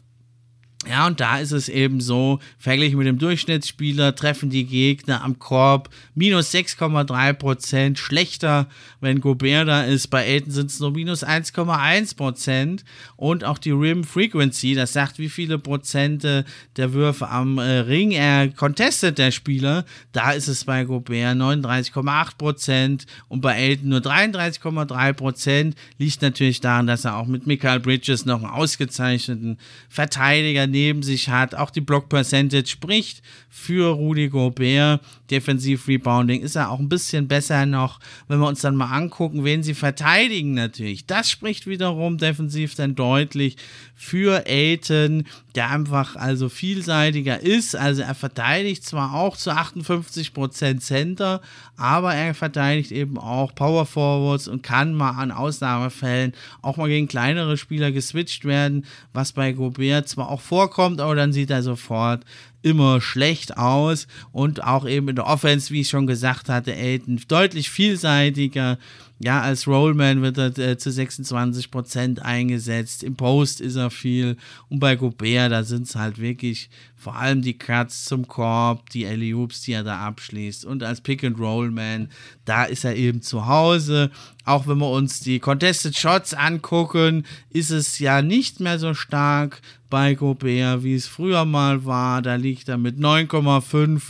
Ja, 0.88 1.06
und 1.06 1.20
da 1.20 1.38
ist 1.38 1.52
es 1.52 1.68
eben 1.68 2.00
so, 2.00 2.38
verglichen 2.56 2.96
mit 2.96 3.06
dem 3.06 3.18
Durchschnittsspieler 3.18 4.14
treffen 4.14 4.48
die 4.48 4.64
Gegner 4.64 5.22
am 5.22 5.38
Korb 5.38 5.90
minus 6.14 6.54
6,3 6.54 7.34
Prozent, 7.34 7.98
schlechter, 7.98 8.66
wenn 8.98 9.20
Gobert 9.20 9.68
da 9.68 9.82
ist. 9.82 10.06
Bei 10.06 10.24
Aiden 10.24 10.50
sind 10.50 10.70
es 10.70 10.80
nur 10.80 10.92
minus 10.92 11.22
1,1 11.22 12.16
Prozent 12.16 12.84
und 13.16 13.44
auch 13.44 13.58
die 13.58 13.72
Rim 13.72 14.04
Frequency, 14.04 14.74
das 14.74 14.94
sagt, 14.94 15.18
wie 15.18 15.28
viele 15.28 15.58
Prozente 15.58 16.46
der 16.76 16.94
Würfe 16.94 17.28
am 17.28 17.58
äh, 17.58 17.80
Ring 17.80 18.12
er 18.12 18.48
contestet, 18.48 19.18
der 19.18 19.32
Spieler. 19.32 19.84
Da 20.12 20.32
ist 20.32 20.48
es 20.48 20.64
bei 20.64 20.84
Gobert 20.84 21.36
39,8 21.36 22.38
Prozent 22.38 23.06
und 23.28 23.42
bei 23.42 23.54
Aiden 23.54 23.90
nur 23.90 24.00
33,3 24.00 25.12
Prozent. 25.12 25.74
Liegt 25.98 26.22
natürlich 26.22 26.62
daran, 26.62 26.86
dass 26.86 27.04
er 27.04 27.18
auch 27.18 27.26
mit 27.26 27.46
Michael 27.46 27.80
Bridges 27.80 28.24
noch 28.24 28.42
einen 28.42 28.50
ausgezeichneten 28.50 29.58
Verteidiger 29.90 30.69
neben 30.70 31.02
sich 31.02 31.28
hat. 31.28 31.54
Auch 31.54 31.70
die 31.70 31.80
Block 31.80 32.08
Percentage 32.08 32.66
spricht 32.66 33.22
für 33.48 33.94
Rudy 33.94 34.28
Gobert. 34.28 35.00
Defensiv 35.30 35.88
Rebounding 35.88 36.42
ist 36.42 36.56
er 36.56 36.70
auch 36.70 36.78
ein 36.78 36.88
bisschen 36.88 37.28
besser 37.28 37.66
noch, 37.66 38.00
wenn 38.28 38.38
wir 38.38 38.48
uns 38.48 38.60
dann 38.60 38.76
mal 38.76 38.92
angucken, 38.92 39.44
wen 39.44 39.62
sie 39.62 39.74
verteidigen 39.74 40.54
natürlich. 40.54 41.06
Das 41.06 41.30
spricht 41.30 41.66
wiederum 41.66 42.18
defensiv 42.18 42.74
dann 42.74 42.94
deutlich 42.94 43.56
für 43.94 44.44
Aiton, 44.46 45.24
der 45.54 45.70
einfach 45.70 46.16
also 46.16 46.48
vielseitiger 46.48 47.40
ist. 47.40 47.76
Also 47.76 48.02
er 48.02 48.14
verteidigt 48.14 48.84
zwar 48.84 49.14
auch 49.14 49.36
zu 49.36 49.50
58% 49.50 50.78
Center, 50.80 51.40
aber 51.76 52.14
er 52.14 52.34
verteidigt 52.34 52.92
eben 52.92 53.18
auch 53.18 53.54
Power 53.54 53.86
Forwards 53.86 54.48
und 54.48 54.62
kann 54.62 54.94
mal 54.94 55.10
an 55.10 55.30
Ausnahmefällen 55.30 56.32
auch 56.62 56.76
mal 56.76 56.88
gegen 56.88 57.08
kleinere 57.08 57.56
Spieler 57.56 57.92
geswitcht 57.92 58.44
werden, 58.44 58.86
was 59.12 59.32
bei 59.32 59.52
Gobert 59.52 60.08
zwar 60.08 60.28
auch 60.30 60.40
vorkommt, 60.40 61.00
aber 61.00 61.14
dann 61.14 61.32
sieht 61.32 61.50
er 61.50 61.62
sofort 61.62 62.24
immer 62.62 63.00
schlecht 63.00 63.56
aus 63.56 64.06
und 64.32 64.64
auch 64.64 64.86
eben 64.86 65.08
in 65.08 65.16
der 65.16 65.26
Offense, 65.26 65.70
wie 65.72 65.80
ich 65.80 65.88
schon 65.88 66.06
gesagt 66.06 66.48
hatte, 66.48 66.74
Aiden 66.74 67.20
deutlich 67.28 67.70
vielseitiger. 67.70 68.78
Ja, 69.22 69.42
als 69.42 69.66
Rollman 69.66 70.22
wird 70.22 70.38
er 70.38 70.56
äh, 70.58 70.78
zu 70.78 70.88
26% 70.88 72.20
eingesetzt. 72.20 73.02
Im 73.02 73.16
Post 73.16 73.60
ist 73.60 73.76
er 73.76 73.90
viel. 73.90 74.38
Und 74.70 74.80
bei 74.80 74.96
Gobert, 74.96 75.52
da 75.52 75.62
sind 75.62 75.86
es 75.86 75.94
halt 75.94 76.18
wirklich 76.18 76.70
vor 76.96 77.16
allem 77.16 77.42
die 77.42 77.56
Cuts 77.56 78.06
zum 78.06 78.26
Korb, 78.26 78.88
die 78.90 79.06
alley 79.06 79.34
die 79.66 79.72
er 79.72 79.84
da 79.84 79.98
abschließt. 80.06 80.64
Und 80.64 80.82
als 80.82 81.02
Pick-and-Roll-Man, 81.02 82.08
da 82.46 82.64
ist 82.64 82.84
er 82.84 82.96
eben 82.96 83.20
zu 83.20 83.46
Hause. 83.46 84.10
Auch 84.44 84.66
wenn 84.66 84.78
wir 84.78 84.90
uns 84.90 85.20
die 85.20 85.38
Contested 85.38 85.96
Shots 85.96 86.34
angucken, 86.34 87.24
ist 87.50 87.70
es 87.70 87.98
ja 87.98 88.22
nicht 88.22 88.60
mehr 88.60 88.78
so 88.78 88.94
stark 88.94 89.60
bei 89.90 90.14
Gobert, 90.14 90.84
wie 90.84 90.94
es 90.94 91.06
früher 91.06 91.44
mal 91.44 91.84
war. 91.84 92.22
Da 92.22 92.36
liegt 92.36 92.68
er 92.68 92.78
mit 92.78 92.96
9,5 92.98 94.00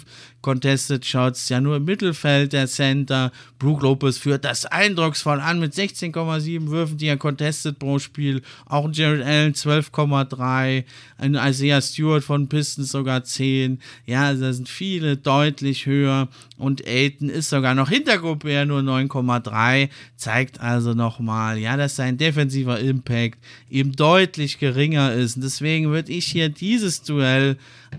Contested 0.43 1.05
Shots, 1.05 1.49
ja 1.49 1.61
nur 1.61 1.77
im 1.77 1.85
Mittelfeld 1.85 2.53
der 2.53 2.67
Center. 2.67 3.31
Brook 3.59 3.83
Lopez 3.83 4.19
führt 4.19 4.45
das 4.45 4.65
eindrucksvoll 4.65 5.41
an 5.41 5.61
mit 5.61 5.75
16,7 5.75 6.69
Würfen, 6.69 6.97
die 6.97 7.09
er 7.09 7.17
contested 7.17 7.79
pro 7.79 7.99
Spiel. 7.99 8.43
Auch 8.67 8.89
Jared 8.91 9.23
Allen 9.23 9.53
12,3, 9.53 10.85
ein 11.19 11.35
Isaiah 11.35 11.83
Stewart 11.83 12.25
von 12.25 12.49
Pistons 12.49 12.91
sogar 12.91 13.25
10. 13.25 13.81
Ja, 14.07 14.25
also 14.27 14.45
da 14.45 14.53
sind 14.53 14.69
viele 14.69 15.17
deutlich 15.17 15.87
höher 15.87 16.29
und 16.61 16.87
Aiton 16.87 17.31
ist 17.31 17.49
sogar 17.49 17.75
noch 17.75 17.89
hinter 17.89 18.19
Gobert 18.19 18.69
nur 18.69 18.81
9,3. 18.81 19.89
Zeigt 20.17 20.61
also 20.61 20.93
nochmal, 20.93 21.59
ja, 21.59 21.79
dass 21.79 21.97
sein 21.97 22.19
defensiver 22.19 22.79
Impact 22.79 23.39
eben 23.71 23.93
deutlich 23.93 24.59
geringer 24.59 25.13
ist. 25.15 25.37
Und 25.37 25.43
deswegen 25.43 25.89
würde 25.89 26.13
ich 26.13 26.27
hier 26.27 26.51
dieses 26.51 27.03
Duell 27.03 27.57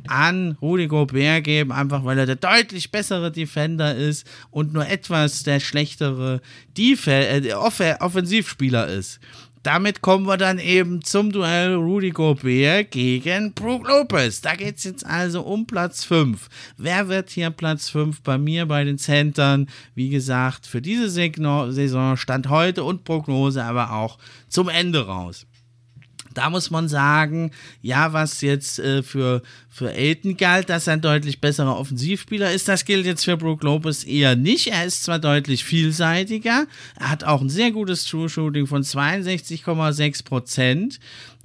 an 0.07 0.57
Rudy 0.61 0.87
Gobert 0.87 1.43
geben, 1.43 1.71
einfach 1.71 2.05
weil 2.05 2.19
er 2.19 2.27
der 2.27 2.35
deutlich 2.35 2.91
bessere 2.91 3.31
Defender 3.31 3.95
ist 3.95 4.27
und 4.51 4.73
nur 4.73 4.87
etwas 4.87 5.41
der 5.41 5.59
schlechtere 5.59 6.41
Def 6.77 7.07
äh, 7.07 7.53
Off 7.53 7.81
Offensivspieler 7.99 8.87
ist. 8.87 9.19
Damit 9.63 10.01
kommen 10.01 10.25
wir 10.25 10.37
dann 10.37 10.57
eben 10.57 11.03
zum 11.03 11.31
Duell 11.31 11.75
Rudy 11.75 12.09
Gobert 12.09 12.89
gegen 12.89 13.53
Brook 13.53 13.87
Lopez. 13.87 14.41
Da 14.41 14.55
geht 14.55 14.77
es 14.77 14.85
jetzt 14.85 15.05
also 15.05 15.41
um 15.41 15.67
Platz 15.67 16.03
5. 16.03 16.49
Wer 16.77 17.09
wird 17.09 17.29
hier 17.29 17.51
Platz 17.51 17.89
5 17.89 18.21
bei 18.21 18.39
mir 18.39 18.65
bei 18.65 18.83
den 18.83 18.97
Centern? 18.97 19.67
Wie 19.93 20.09
gesagt, 20.09 20.65
für 20.65 20.81
diese 20.81 21.11
Saison 21.11 22.17
stand 22.17 22.49
heute 22.49 22.83
und 22.83 23.03
Prognose 23.03 23.63
aber 23.63 23.93
auch 23.93 24.17
zum 24.49 24.67
Ende 24.67 25.05
raus. 25.05 25.45
Da 26.33 26.49
muss 26.49 26.71
man 26.71 26.87
sagen, 26.87 27.51
ja, 27.81 28.13
was 28.13 28.41
jetzt 28.41 28.79
äh, 28.79 29.03
für, 29.03 29.41
für 29.69 29.91
Aiden 29.91 30.37
galt, 30.37 30.69
dass 30.69 30.87
er 30.87 30.93
ein 30.93 31.01
deutlich 31.01 31.41
besserer 31.41 31.77
Offensivspieler 31.77 32.51
ist, 32.51 32.67
das 32.67 32.85
gilt 32.85 33.05
jetzt 33.05 33.25
für 33.25 33.37
Brook 33.37 33.63
Lopez 33.63 34.03
eher 34.03 34.35
nicht. 34.35 34.67
Er 34.67 34.85
ist 34.85 35.03
zwar 35.03 35.19
deutlich 35.19 35.63
vielseitiger, 35.63 36.67
er 36.99 37.09
hat 37.09 37.23
auch 37.23 37.41
ein 37.41 37.49
sehr 37.49 37.71
gutes 37.71 38.05
True 38.05 38.29
Shooting 38.29 38.67
von 38.67 38.83
62,6 38.83 40.23
Prozent, 40.23 40.99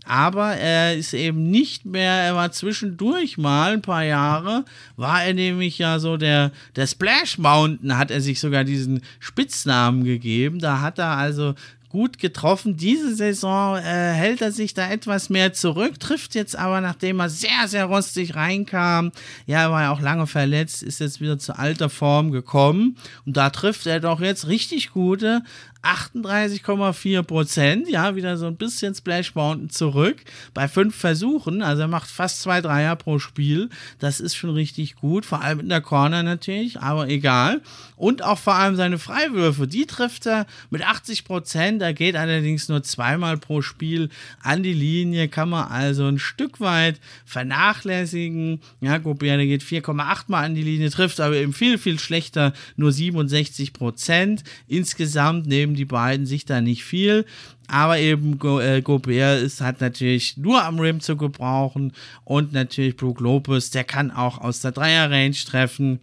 aber 0.09 0.53
er 0.55 0.97
ist 0.97 1.15
eben 1.15 1.51
nicht 1.51 1.85
mehr, 1.85 2.13
er 2.13 2.37
war 2.37 2.53
zwischendurch 2.53 3.39
mal 3.39 3.73
ein 3.73 3.83
paar 3.83 4.05
Jahre, 4.05 4.65
war 4.97 5.25
er 5.25 5.35
nämlich 5.35 5.79
ja 5.79 5.99
so 5.99 6.17
der, 6.17 6.53
der 6.77 6.87
Splash 6.87 7.39
Mountain, 7.39 7.99
hat 7.99 8.13
er 8.13 8.21
sich 8.21 8.39
sogar 8.39 8.63
diesen 8.63 9.03
Spitznamen 9.19 10.05
gegeben. 10.05 10.61
Da 10.61 10.81
hat 10.81 11.01
er 11.01 11.17
also 11.17 11.55
gut 11.97 12.19
getroffen. 12.19 12.77
Diese 12.77 13.15
Saison 13.15 13.79
äh, 13.79 13.81
hält 13.81 14.43
er 14.43 14.53
sich 14.53 14.75
da 14.75 14.91
etwas 14.91 15.31
mehr 15.31 15.55
zurück, 15.55 15.99
trifft 15.99 16.35
jetzt 16.35 16.55
aber, 16.55 16.83
nachdem 16.83 17.21
er 17.21 17.31
sehr, 17.31 17.69
sehr 17.69 17.87
rostig 17.87 18.35
reinkam, 18.35 19.13
ja, 19.47 19.71
war 19.71 19.81
ja 19.81 19.93
auch 19.93 20.03
lange 20.03 20.27
verletzt, 20.27 20.83
ist 20.83 21.01
jetzt 21.01 21.23
wieder 21.23 21.39
zu 21.39 21.59
alter 21.59 21.89
Form 21.89 22.33
gekommen 22.33 22.99
und 23.25 23.39
da 23.39 23.49
trifft 23.49 23.87
er 23.87 24.01
doch 24.01 24.21
jetzt 24.21 24.47
richtig 24.47 24.91
gute 24.91 25.41
38,4 25.87 27.23
Prozent, 27.23 27.89
ja, 27.89 28.17
wieder 28.17 28.37
so 28.37 28.47
ein 28.47 28.57
bisschen 28.57 28.95
Splash 28.95 29.35
Mountain 29.37 29.71
zurück 29.71 30.17
bei 30.53 30.67
fünf 30.67 30.97
Versuchen. 30.97 31.63
Also 31.63 31.83
er 31.83 31.89
macht 31.89 32.11
fast 32.11 32.41
zwei 32.43 32.61
Dreier 32.61 32.97
pro 32.97 33.21
Spiel. 33.21 33.69
Das 34.01 34.19
ist 34.19 34.35
schon 34.35 34.51
richtig 34.51 34.97
gut, 34.97 35.25
vor 35.25 35.43
allem 35.43 35.61
in 35.61 35.69
der 35.69 35.81
Corner 35.81 36.25
natürlich, 36.25 36.81
aber 36.81 37.09
egal. 37.09 37.63
Und 37.95 38.25
auch 38.25 38.39
vor 38.39 38.57
allem 38.57 38.75
seine 38.75 38.99
Freiwürfe, 38.99 39.69
die 39.69 39.87
trifft 39.87 40.27
er 40.27 40.47
mit 40.71 40.85
80 40.85 41.25
Prozent. 41.25 41.83
Er 41.83 41.95
geht 41.95 42.17
allerdings 42.17 42.69
nur 42.69 42.83
zweimal 42.83 43.37
pro 43.37 43.63
Spiel 43.63 44.09
an 44.43 44.65
die 44.65 44.75
Linie, 44.75 45.29
kann 45.29 45.51
man 45.51 45.69
also 45.69 46.07
ein 46.07 46.19
Stück 46.19 46.61
weit 46.61 47.01
vernachlässigen. 47.25 48.61
Ja, 48.81 48.99
Gobert, 48.99 49.41
geht 49.41 49.63
4,8 49.63 50.25
Mal 50.27 50.45
an 50.45 50.55
die 50.55 50.63
Linie, 50.63 50.91
trifft 50.91 51.21
aber 51.21 51.37
eben 51.37 51.53
viel, 51.53 51.79
viel 51.79 52.01
schlechter, 52.01 52.53
nur 52.77 52.91
67 52.91 53.73
Prozent. 53.73 54.43
Insgesamt 54.67 55.47
neben 55.47 55.76
die 55.77 55.85
beiden 55.85 56.27
sich 56.27 56.45
da 56.45 56.61
nicht 56.61 56.85
viel. 56.85 57.25
Aber 57.69 57.99
eben 57.99 58.39
Go 58.39 58.61
äh, 58.61 58.81
Gobert 58.81 59.43
ist 59.43 59.61
halt 59.61 59.81
natürlich 59.81 60.37
nur 60.37 60.65
am 60.65 60.79
Rim 60.79 61.01
zu 61.01 61.17
gebrauchen. 61.17 61.93
Und 62.25 62.53
natürlich 62.53 62.97
Brook 62.97 63.21
Lopez, 63.21 63.71
der 63.71 63.85
kann 63.85 64.11
auch 64.11 64.39
aus 64.39 64.61
der 64.61 64.73
Dreier-Range 64.73 65.37
treffen. 65.47 66.01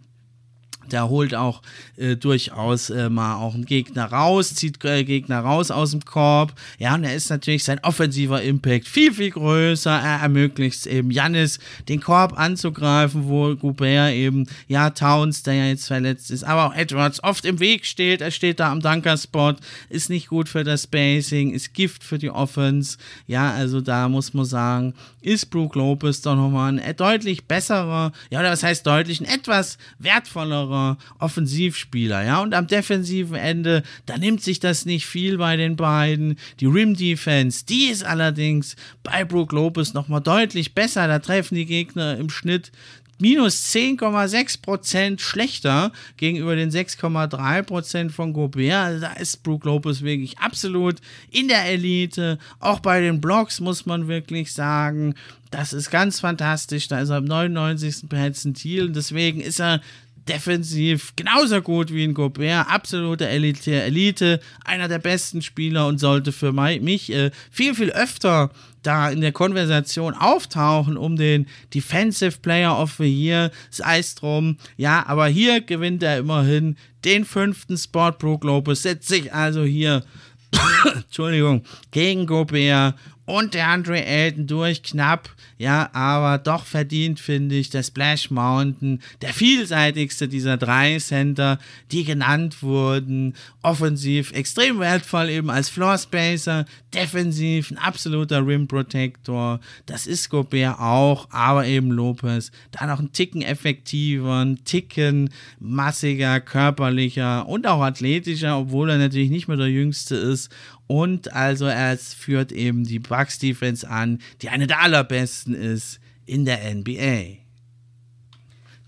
Der 0.90 1.08
holt 1.08 1.34
auch 1.34 1.62
äh, 1.96 2.16
durchaus 2.16 2.90
äh, 2.90 3.08
mal 3.08 3.36
auch 3.36 3.54
einen 3.54 3.64
Gegner 3.64 4.06
raus, 4.06 4.54
zieht 4.54 4.84
äh, 4.84 5.04
Gegner 5.04 5.40
raus 5.40 5.70
aus 5.70 5.92
dem 5.92 6.04
Korb. 6.04 6.52
Ja, 6.78 6.94
und 6.94 7.04
er 7.04 7.14
ist 7.14 7.30
natürlich 7.30 7.64
sein 7.64 7.80
offensiver 7.82 8.42
Impact 8.42 8.88
viel, 8.88 9.12
viel 9.12 9.30
größer. 9.30 9.90
Er 9.90 10.20
ermöglicht 10.20 10.86
eben 10.86 11.10
Jannis 11.10 11.58
den 11.88 12.00
Korb 12.00 12.38
anzugreifen, 12.38 13.28
wo 13.28 13.54
Goubert 13.54 14.12
eben, 14.12 14.46
ja, 14.68 14.90
Towns, 14.90 15.42
der 15.42 15.54
ja 15.54 15.66
jetzt 15.66 15.86
verletzt 15.86 16.30
ist, 16.30 16.44
aber 16.44 16.66
auch 16.66 16.74
Edwards 16.74 17.22
oft 17.22 17.44
im 17.44 17.60
Weg 17.60 17.86
steht. 17.86 18.20
Er 18.20 18.30
steht 18.30 18.60
da 18.60 18.70
am 18.70 18.80
Dunker-Spot, 18.80 19.54
ist 19.88 20.10
nicht 20.10 20.28
gut 20.28 20.48
für 20.48 20.64
das 20.64 20.84
Spacing, 20.84 21.52
ist 21.52 21.74
Gift 21.74 22.04
für 22.04 22.18
die 22.18 22.30
Offense. 22.30 22.98
Ja, 23.26 23.52
also 23.52 23.80
da 23.80 24.08
muss 24.08 24.34
man 24.34 24.44
sagen, 24.44 24.94
ist 25.20 25.46
Brook 25.50 25.74
Lopez 25.74 26.20
doch 26.20 26.36
nochmal 26.36 26.78
ein 26.78 26.96
deutlich 26.96 27.44
besserer, 27.46 28.12
ja, 28.30 28.40
oder 28.40 28.50
was 28.50 28.62
heißt 28.62 28.86
deutlich, 28.86 29.20
ein 29.20 29.26
etwas 29.26 29.78
wertvollerer 29.98 30.73
sicherer 30.74 30.98
Offensivspieler, 31.18 32.24
ja. 32.24 32.42
Und 32.42 32.54
am 32.54 32.66
defensiven 32.66 33.36
Ende, 33.36 33.82
da 34.06 34.18
nimmt 34.18 34.42
sich 34.42 34.60
das 34.60 34.84
nicht 34.84 35.06
viel 35.06 35.38
bei 35.38 35.56
den 35.56 35.76
beiden. 35.76 36.36
Die 36.60 36.66
Rim 36.66 36.96
Defense, 36.96 37.64
die 37.66 37.86
ist 37.86 38.04
allerdings 38.04 38.76
bei 39.02 39.24
Brook 39.24 39.52
Lopez 39.52 39.94
nochmal 39.94 40.20
deutlich 40.20 40.74
besser. 40.74 41.06
Da 41.06 41.18
treffen 41.18 41.54
die 41.54 41.66
Gegner 41.66 42.16
im 42.16 42.30
Schnitt 42.30 42.72
minus 43.20 43.72
10,6% 43.72 45.20
schlechter 45.20 45.92
gegenüber 46.16 46.56
den 46.56 46.70
6,3% 46.70 48.10
von 48.10 48.32
Gobert. 48.32 48.74
Also 48.74 49.00
da 49.00 49.12
ist 49.14 49.42
Brook 49.42 49.64
Lopez 49.64 50.02
wirklich 50.02 50.38
absolut 50.38 50.96
in 51.30 51.48
der 51.48 51.64
Elite. 51.66 52.38
Auch 52.58 52.80
bei 52.80 53.00
den 53.00 53.20
Blocks 53.20 53.60
muss 53.60 53.86
man 53.86 54.08
wirklich 54.08 54.52
sagen, 54.52 55.14
das 55.50 55.72
ist 55.72 55.90
ganz 55.90 56.20
fantastisch. 56.20 56.88
Da 56.88 57.00
ist 57.00 57.10
er 57.10 57.16
am 57.16 57.24
99. 57.24 58.08
Perzentil 58.08 58.86
und 58.86 58.96
deswegen 58.96 59.40
ist 59.40 59.60
er 59.60 59.80
defensiv 60.28 61.14
genauso 61.16 61.60
gut 61.60 61.92
wie 61.92 62.04
ein 62.04 62.14
Gobert, 62.14 62.68
absolute 62.68 63.28
Elite, 63.28 63.82
Elite, 63.82 64.40
einer 64.64 64.88
der 64.88 64.98
besten 64.98 65.42
Spieler 65.42 65.86
und 65.86 65.98
sollte 65.98 66.32
für 66.32 66.52
mich 66.52 67.12
äh, 67.12 67.30
viel, 67.50 67.74
viel 67.74 67.90
öfter 67.90 68.50
da 68.82 69.10
in 69.10 69.20
der 69.20 69.32
Konversation 69.32 70.14
auftauchen 70.14 70.96
um 70.96 71.16
den 71.16 71.46
Defensive 71.72 72.38
Player 72.40 72.78
of 72.78 72.94
the 72.98 73.04
Year, 73.04 73.50
sei 73.70 73.98
es 73.98 74.14
drum. 74.14 74.58
Ja, 74.76 75.04
aber 75.06 75.26
hier 75.26 75.60
gewinnt 75.60 76.02
er 76.02 76.18
immerhin 76.18 76.76
den 77.04 77.24
fünften 77.24 77.76
Spot. 77.76 78.12
Brook 78.12 78.44
Lopez 78.44 78.82
setzt 78.82 79.08
sich 79.08 79.32
also 79.32 79.64
hier, 79.64 80.04
Entschuldigung, 80.94 81.64
gegen 81.90 82.26
Gobert 82.26 82.94
und 83.26 83.54
der 83.54 83.68
Andre 83.68 84.04
Elton 84.04 84.46
durch 84.46 84.82
knapp, 84.82 85.30
ja, 85.56 85.88
aber 85.94 86.38
doch 86.38 86.64
verdient, 86.64 87.20
finde 87.20 87.54
ich, 87.54 87.70
der 87.70 87.82
Splash 87.82 88.30
Mountain, 88.30 89.00
der 89.22 89.32
vielseitigste 89.32 90.28
dieser 90.28 90.56
drei 90.56 90.98
Center, 90.98 91.58
die 91.90 92.04
genannt 92.04 92.62
wurden. 92.62 93.34
Offensiv 93.62 94.32
extrem 94.32 94.78
wertvoll 94.78 95.30
eben 95.30 95.48
als 95.48 95.68
Floor 95.68 95.96
Spacer, 95.96 96.66
defensiv 96.92 97.70
ein 97.70 97.78
absoluter 97.78 98.46
Rim 98.46 98.68
Protector. 98.68 99.60
Das 99.86 100.06
ist 100.06 100.28
Gobert 100.28 100.78
auch, 100.78 101.28
aber 101.30 101.66
eben 101.66 101.90
Lopez. 101.90 102.50
Da 102.72 102.86
noch 102.86 103.00
ein 103.00 103.12
Ticken 103.12 103.42
effektiver, 103.42 104.44
ein 104.44 104.64
Ticken 104.64 105.30
massiger, 105.60 106.40
körperlicher 106.40 107.48
und 107.48 107.66
auch 107.66 107.80
athletischer, 107.80 108.58
obwohl 108.58 108.90
er 108.90 108.98
natürlich 108.98 109.30
nicht 109.30 109.48
mehr 109.48 109.56
der 109.56 109.70
Jüngste 109.70 110.16
ist. 110.16 110.50
Und 110.86 111.32
also 111.32 111.66
er 111.66 111.96
führt 111.96 112.52
eben 112.52 112.84
die 112.84 112.98
Bucks 112.98 113.38
Defense 113.38 113.88
an, 113.88 114.20
die 114.42 114.50
eine 114.50 114.66
der 114.66 114.82
allerbesten 114.82 115.54
ist 115.54 116.00
in 116.26 116.44
der 116.44 116.74
NBA. 116.74 117.44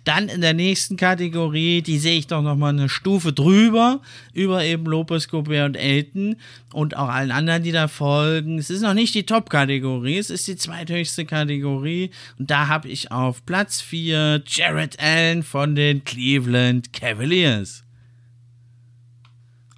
Dann 0.07 0.29
in 0.29 0.41
der 0.41 0.55
nächsten 0.55 0.97
Kategorie, 0.97 1.83
die 1.83 1.99
sehe 1.99 2.17
ich 2.17 2.29
doch 2.29 2.41
nochmal 2.41 2.73
eine 2.73 2.89
Stufe 2.89 3.33
drüber, 3.33 4.01
über 4.33 4.63
eben 4.63 4.85
Lopez, 4.85 5.27
Gobert 5.27 5.71
und 5.71 5.75
Elton 5.75 6.37
und 6.73 6.97
auch 6.97 7.09
allen 7.09 7.33
anderen, 7.33 7.65
die 7.65 7.73
da 7.73 7.89
folgen. 7.89 8.57
Es 8.57 8.71
ist 8.71 8.83
noch 8.83 8.95
nicht 8.95 9.17
die 9.17 9.27
Top-Kategorie, 9.27 10.19
es 10.19 10.31
ist 10.31 10.47
die 10.47 10.55
zweithöchste 10.55 11.25
Kategorie 11.25 12.13
und 12.39 12.53
da 12.53 12.69
habe 12.69 12.89
ich 12.89 13.11
auf 13.11 13.45
Platz 13.47 13.81
4 13.81 14.45
Jared 14.47 15.01
Allen 15.01 15.43
von 15.43 15.75
den 15.75 16.05
Cleveland 16.05 16.93
Cavaliers. 16.93 17.86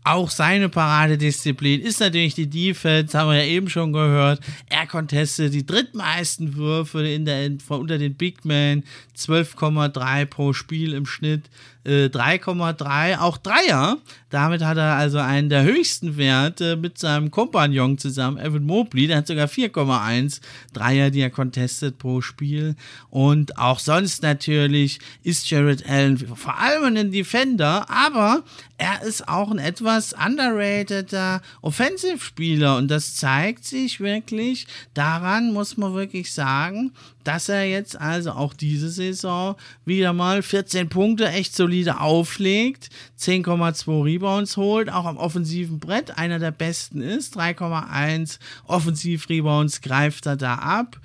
Auch 0.05 0.31
seine 0.31 0.69
Paradedisziplin 0.69 1.81
ist 1.81 2.01
natürlich 2.01 2.35
die 2.35 2.49
Defense, 2.49 3.19
haben 3.19 3.31
wir 3.31 3.45
ja 3.45 3.45
eben 3.45 3.69
schon 3.69 3.93
gehört. 3.93 4.41
Er 4.69 4.87
contestet 4.87 5.53
die 5.53 5.67
drittmeisten 5.67 6.57
Würfe 6.57 7.07
in 7.07 7.25
der, 7.27 7.51
unter 7.69 7.99
den 7.99 8.15
Big 8.15 8.45
Men, 8.45 8.85
12,3 9.17 10.25
pro 10.27 10.53
Spiel 10.53 10.95
im 10.95 11.05
Schnitt. 11.05 11.51
3,3, 11.89 13.11
äh, 13.11 13.17
auch 13.17 13.39
Dreier. 13.39 13.99
Damit 14.31 14.63
hat 14.63 14.77
er 14.77 14.95
also 14.95 15.19
einen 15.19 15.49
der 15.49 15.63
höchsten 15.63 16.19
Werte 16.19 16.77
mit 16.77 16.99
seinem 16.99 17.31
Kompagnon 17.31 17.97
zusammen, 17.97 18.39
Evan 18.39 18.65
Mobley. 18.65 19.07
Der 19.07 19.19
hat 19.19 19.27
sogar 19.27 19.49
4,1 19.49 20.41
Dreier, 20.75 21.11
die 21.11 21.21
er 21.21 21.31
contestet 21.31 21.99
pro 21.99 22.21
Spiel. 22.21 22.77
Und 23.09 23.57
auch 23.57 23.79
sonst 23.79 24.23
natürlich 24.23 24.99
ist 25.23 25.49
Jared 25.51 25.89
Allen 25.89 26.19
vor 26.19 26.59
allem 26.59 26.97
ein 26.97 27.11
Defender, 27.11 27.89
aber 27.89 28.43
er 28.77 29.03
ist 29.03 29.27
auch 29.27 29.51
ein 29.51 29.59
etwas 29.59 30.13
underrateder 30.13 31.43
Offensivspieler 31.63 32.77
und 32.77 32.89
das 32.89 33.17
zeigt 33.17 33.65
sich 33.65 34.01
wirklich. 34.01 34.67
Daran 34.95 35.53
muss 35.53 35.77
man 35.77 35.95
wirklich 35.95 36.33
sagen, 36.33 36.93
dass 37.29 37.51
er 37.51 37.65
jetzt 37.65 38.01
also 38.01 38.31
auch 38.31 38.55
diese 38.55 38.89
Saison 38.89 39.57
wieder 39.85 40.15
mal 40.15 40.41
14 40.41 40.89
Punkte 40.89 41.29
echt 41.29 41.55
solide 41.55 42.01
auflegt, 42.01 42.89
10,2 43.21 44.03
Rebounds 44.03 44.57
holt, 44.57 44.89
auch 44.89 45.05
am 45.05 45.19
offensiven 45.19 45.79
Brett 45.79 46.17
einer 46.17 46.39
der 46.39 46.53
besten 46.53 47.03
ist, 47.03 47.39
3,1 47.39 48.39
Offensiv-Rebounds 48.67 49.83
greift 49.83 50.25
er 50.25 50.37
da 50.37 50.55
ab. 50.55 50.99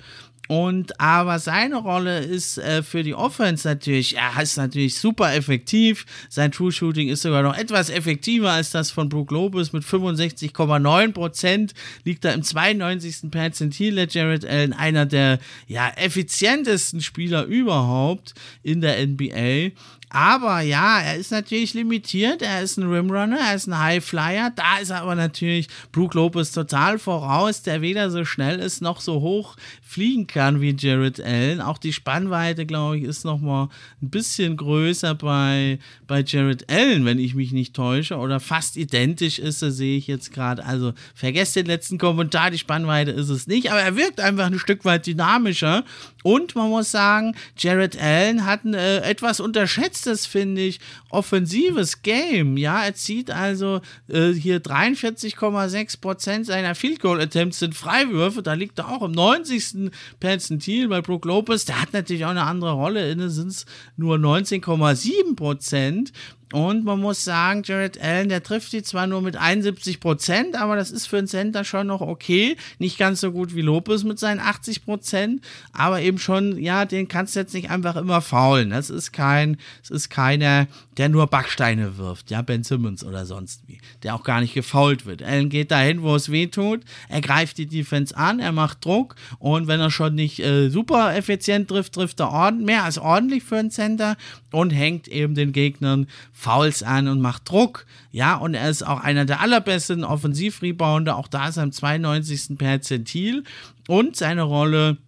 Und 0.48 1.00
aber 1.00 1.38
seine 1.38 1.76
Rolle 1.76 2.18
ist 2.18 2.58
äh, 2.58 2.82
für 2.82 3.02
die 3.02 3.14
Offense 3.14 3.66
natürlich, 3.66 4.16
er 4.16 4.42
ist 4.42 4.56
natürlich 4.56 4.96
super 4.96 5.34
effektiv. 5.34 6.04
Sein 6.28 6.52
True 6.52 6.70
Shooting 6.70 7.08
ist 7.08 7.22
sogar 7.22 7.42
noch 7.42 7.56
etwas 7.56 7.88
effektiver 7.88 8.50
als 8.50 8.70
das 8.70 8.90
von 8.90 9.08
Brook 9.08 9.30
Lopez 9.30 9.72
mit 9.72 9.84
65,9% 9.84 11.70
Liegt 12.04 12.24
da 12.24 12.32
im 12.32 12.42
92. 12.42 13.30
Perzentil 13.30 13.94
der 13.94 14.08
Jared 14.08 14.44
Allen, 14.44 14.74
einer 14.74 15.06
der 15.06 15.38
ja, 15.66 15.88
effizientesten 15.96 17.00
Spieler 17.00 17.44
überhaupt 17.44 18.34
in 18.62 18.80
der 18.82 19.06
NBA. 19.06 19.70
Aber 20.14 20.60
ja, 20.60 21.00
er 21.00 21.16
ist 21.16 21.32
natürlich 21.32 21.74
limitiert. 21.74 22.40
Er 22.40 22.62
ist 22.62 22.76
ein 22.76 22.88
Rimrunner, 22.88 23.36
er 23.36 23.56
ist 23.56 23.66
ein 23.66 23.76
Highflyer. 23.76 24.52
Da 24.54 24.78
ist 24.78 24.90
er 24.90 25.00
aber 25.00 25.16
natürlich 25.16 25.66
Brook 25.90 26.14
Lopez 26.14 26.52
total 26.52 27.00
voraus, 27.00 27.62
der 27.62 27.80
weder 27.80 28.12
so 28.12 28.24
schnell 28.24 28.60
ist 28.60 28.80
noch 28.80 29.00
so 29.00 29.20
hoch 29.20 29.56
fliegen 29.82 30.28
kann 30.28 30.60
wie 30.60 30.72
Jared 30.78 31.20
Allen. 31.20 31.60
Auch 31.60 31.78
die 31.78 31.92
Spannweite, 31.92 32.64
glaube 32.64 32.98
ich, 32.98 33.02
ist 33.02 33.24
nochmal 33.24 33.68
ein 34.00 34.10
bisschen 34.10 34.56
größer 34.56 35.16
bei, 35.16 35.80
bei 36.06 36.22
Jared 36.24 36.70
Allen, 36.70 37.04
wenn 37.04 37.18
ich 37.18 37.34
mich 37.34 37.50
nicht 37.50 37.74
täusche. 37.74 38.16
Oder 38.16 38.38
fast 38.38 38.76
identisch 38.76 39.40
ist 39.40 39.62
er, 39.62 39.72
sehe 39.72 39.98
ich 39.98 40.06
jetzt 40.06 40.32
gerade. 40.32 40.64
Also 40.64 40.92
vergesst 41.16 41.56
den 41.56 41.66
letzten 41.66 41.98
Kommentar, 41.98 42.52
die 42.52 42.58
Spannweite 42.58 43.10
ist 43.10 43.30
es 43.30 43.48
nicht. 43.48 43.72
Aber 43.72 43.80
er 43.80 43.96
wirkt 43.96 44.20
einfach 44.20 44.46
ein 44.46 44.60
Stück 44.60 44.84
weit 44.84 45.08
dynamischer. 45.08 45.82
Und 46.22 46.54
man 46.54 46.70
muss 46.70 46.92
sagen, 46.92 47.34
Jared 47.58 48.00
Allen 48.00 48.46
hat 48.46 48.64
ein 48.64 48.74
äh, 48.74 48.98
etwas 48.98 49.40
unterschätzt 49.40 50.03
letztes, 50.04 50.26
finde 50.26 50.60
ich, 50.62 50.80
offensives 51.10 52.02
Game. 52.02 52.56
Ja, 52.56 52.84
er 52.84 52.94
zieht 52.94 53.30
also 53.30 53.80
äh, 54.08 54.32
hier 54.32 54.60
43,6% 54.62 56.44
seiner 56.44 56.74
Field 56.74 57.00
Goal 57.00 57.20
Attempts 57.20 57.58
sind 57.60 57.74
Freiwürfe. 57.74 58.42
Da 58.42 58.54
liegt 58.54 58.78
er 58.78 58.90
auch 58.90 59.02
im 59.02 59.12
90. 59.12 59.90
Perzentil 60.20 60.88
bei 60.88 61.00
Brook 61.00 61.24
Lopez. 61.24 61.64
Der 61.64 61.80
hat 61.80 61.92
natürlich 61.92 62.24
auch 62.24 62.30
eine 62.30 62.42
andere 62.42 62.72
Rolle. 62.72 63.10
Inne 63.10 63.30
sind 63.30 63.48
es 63.48 63.66
nur 63.96 64.16
19,7%. 64.16 66.12
Und 66.54 66.84
man 66.84 67.00
muss 67.00 67.24
sagen, 67.24 67.62
Jared 67.64 68.00
Allen, 68.00 68.28
der 68.28 68.40
trifft 68.40 68.72
die 68.72 68.84
zwar 68.84 69.08
nur 69.08 69.20
mit 69.22 69.34
71 69.34 69.98
Prozent, 69.98 70.54
aber 70.54 70.76
das 70.76 70.92
ist 70.92 71.08
für 71.08 71.18
einen 71.18 71.26
Center 71.26 71.64
schon 71.64 71.88
noch 71.88 72.00
okay. 72.00 72.56
Nicht 72.78 72.96
ganz 72.96 73.20
so 73.20 73.32
gut 73.32 73.56
wie 73.56 73.60
Lopez 73.60 74.04
mit 74.04 74.20
seinen 74.20 74.38
80 74.38 74.84
Prozent, 74.84 75.42
aber 75.72 76.00
eben 76.00 76.18
schon, 76.18 76.56
ja, 76.62 76.84
den 76.84 77.08
kannst 77.08 77.34
du 77.34 77.40
jetzt 77.40 77.54
nicht 77.54 77.70
einfach 77.70 77.96
immer 77.96 78.20
faulen. 78.20 78.70
Das 78.70 78.88
ist 78.88 79.12
kein, 79.12 79.56
das 79.80 79.90
ist 79.90 80.10
keiner, 80.10 80.68
der 80.96 81.08
nur 81.08 81.26
Backsteine 81.26 81.98
wirft, 81.98 82.30
ja, 82.30 82.42
Ben 82.42 82.62
Simmons 82.62 83.04
oder 83.04 83.26
sonst 83.26 83.62
wie, 83.66 83.78
der 84.02 84.14
auch 84.14 84.22
gar 84.22 84.40
nicht 84.40 84.54
gefault 84.54 85.06
wird. 85.06 85.22
Allen 85.22 85.48
geht 85.48 85.70
dahin, 85.70 86.02
wo 86.02 86.14
es 86.14 86.30
weh 86.30 86.46
tut, 86.46 86.82
er 87.08 87.20
greift 87.20 87.58
die 87.58 87.66
Defense 87.66 88.16
an, 88.16 88.40
er 88.40 88.52
macht 88.52 88.84
Druck 88.84 89.16
und 89.38 89.66
wenn 89.66 89.80
er 89.80 89.90
schon 89.90 90.14
nicht 90.14 90.40
äh, 90.40 90.68
super 90.68 91.16
effizient 91.16 91.68
trifft, 91.68 91.94
trifft 91.94 92.20
er 92.20 92.30
ordentlich, 92.30 92.66
mehr 92.66 92.84
als 92.84 92.98
ordentlich 92.98 93.42
für 93.42 93.56
einen 93.56 93.70
Center 93.70 94.16
und 94.50 94.70
hängt 94.70 95.08
eben 95.08 95.34
den 95.34 95.52
Gegnern 95.52 96.06
Fouls 96.32 96.82
an 96.82 97.08
und 97.08 97.20
macht 97.20 97.48
Druck. 97.48 97.86
Ja, 98.12 98.36
und 98.36 98.54
er 98.54 98.70
ist 98.70 98.86
auch 98.86 99.00
einer 99.00 99.24
der 99.24 99.40
allerbesten 99.40 100.04
Offensivrebounder. 100.04 101.16
Auch 101.16 101.26
da 101.26 101.48
ist 101.48 101.56
er 101.56 101.64
im 101.64 101.72
92. 101.72 102.56
Perzentil. 102.56 103.42
Und 103.88 104.16
seine 104.16 104.42
Rolle 104.42 104.98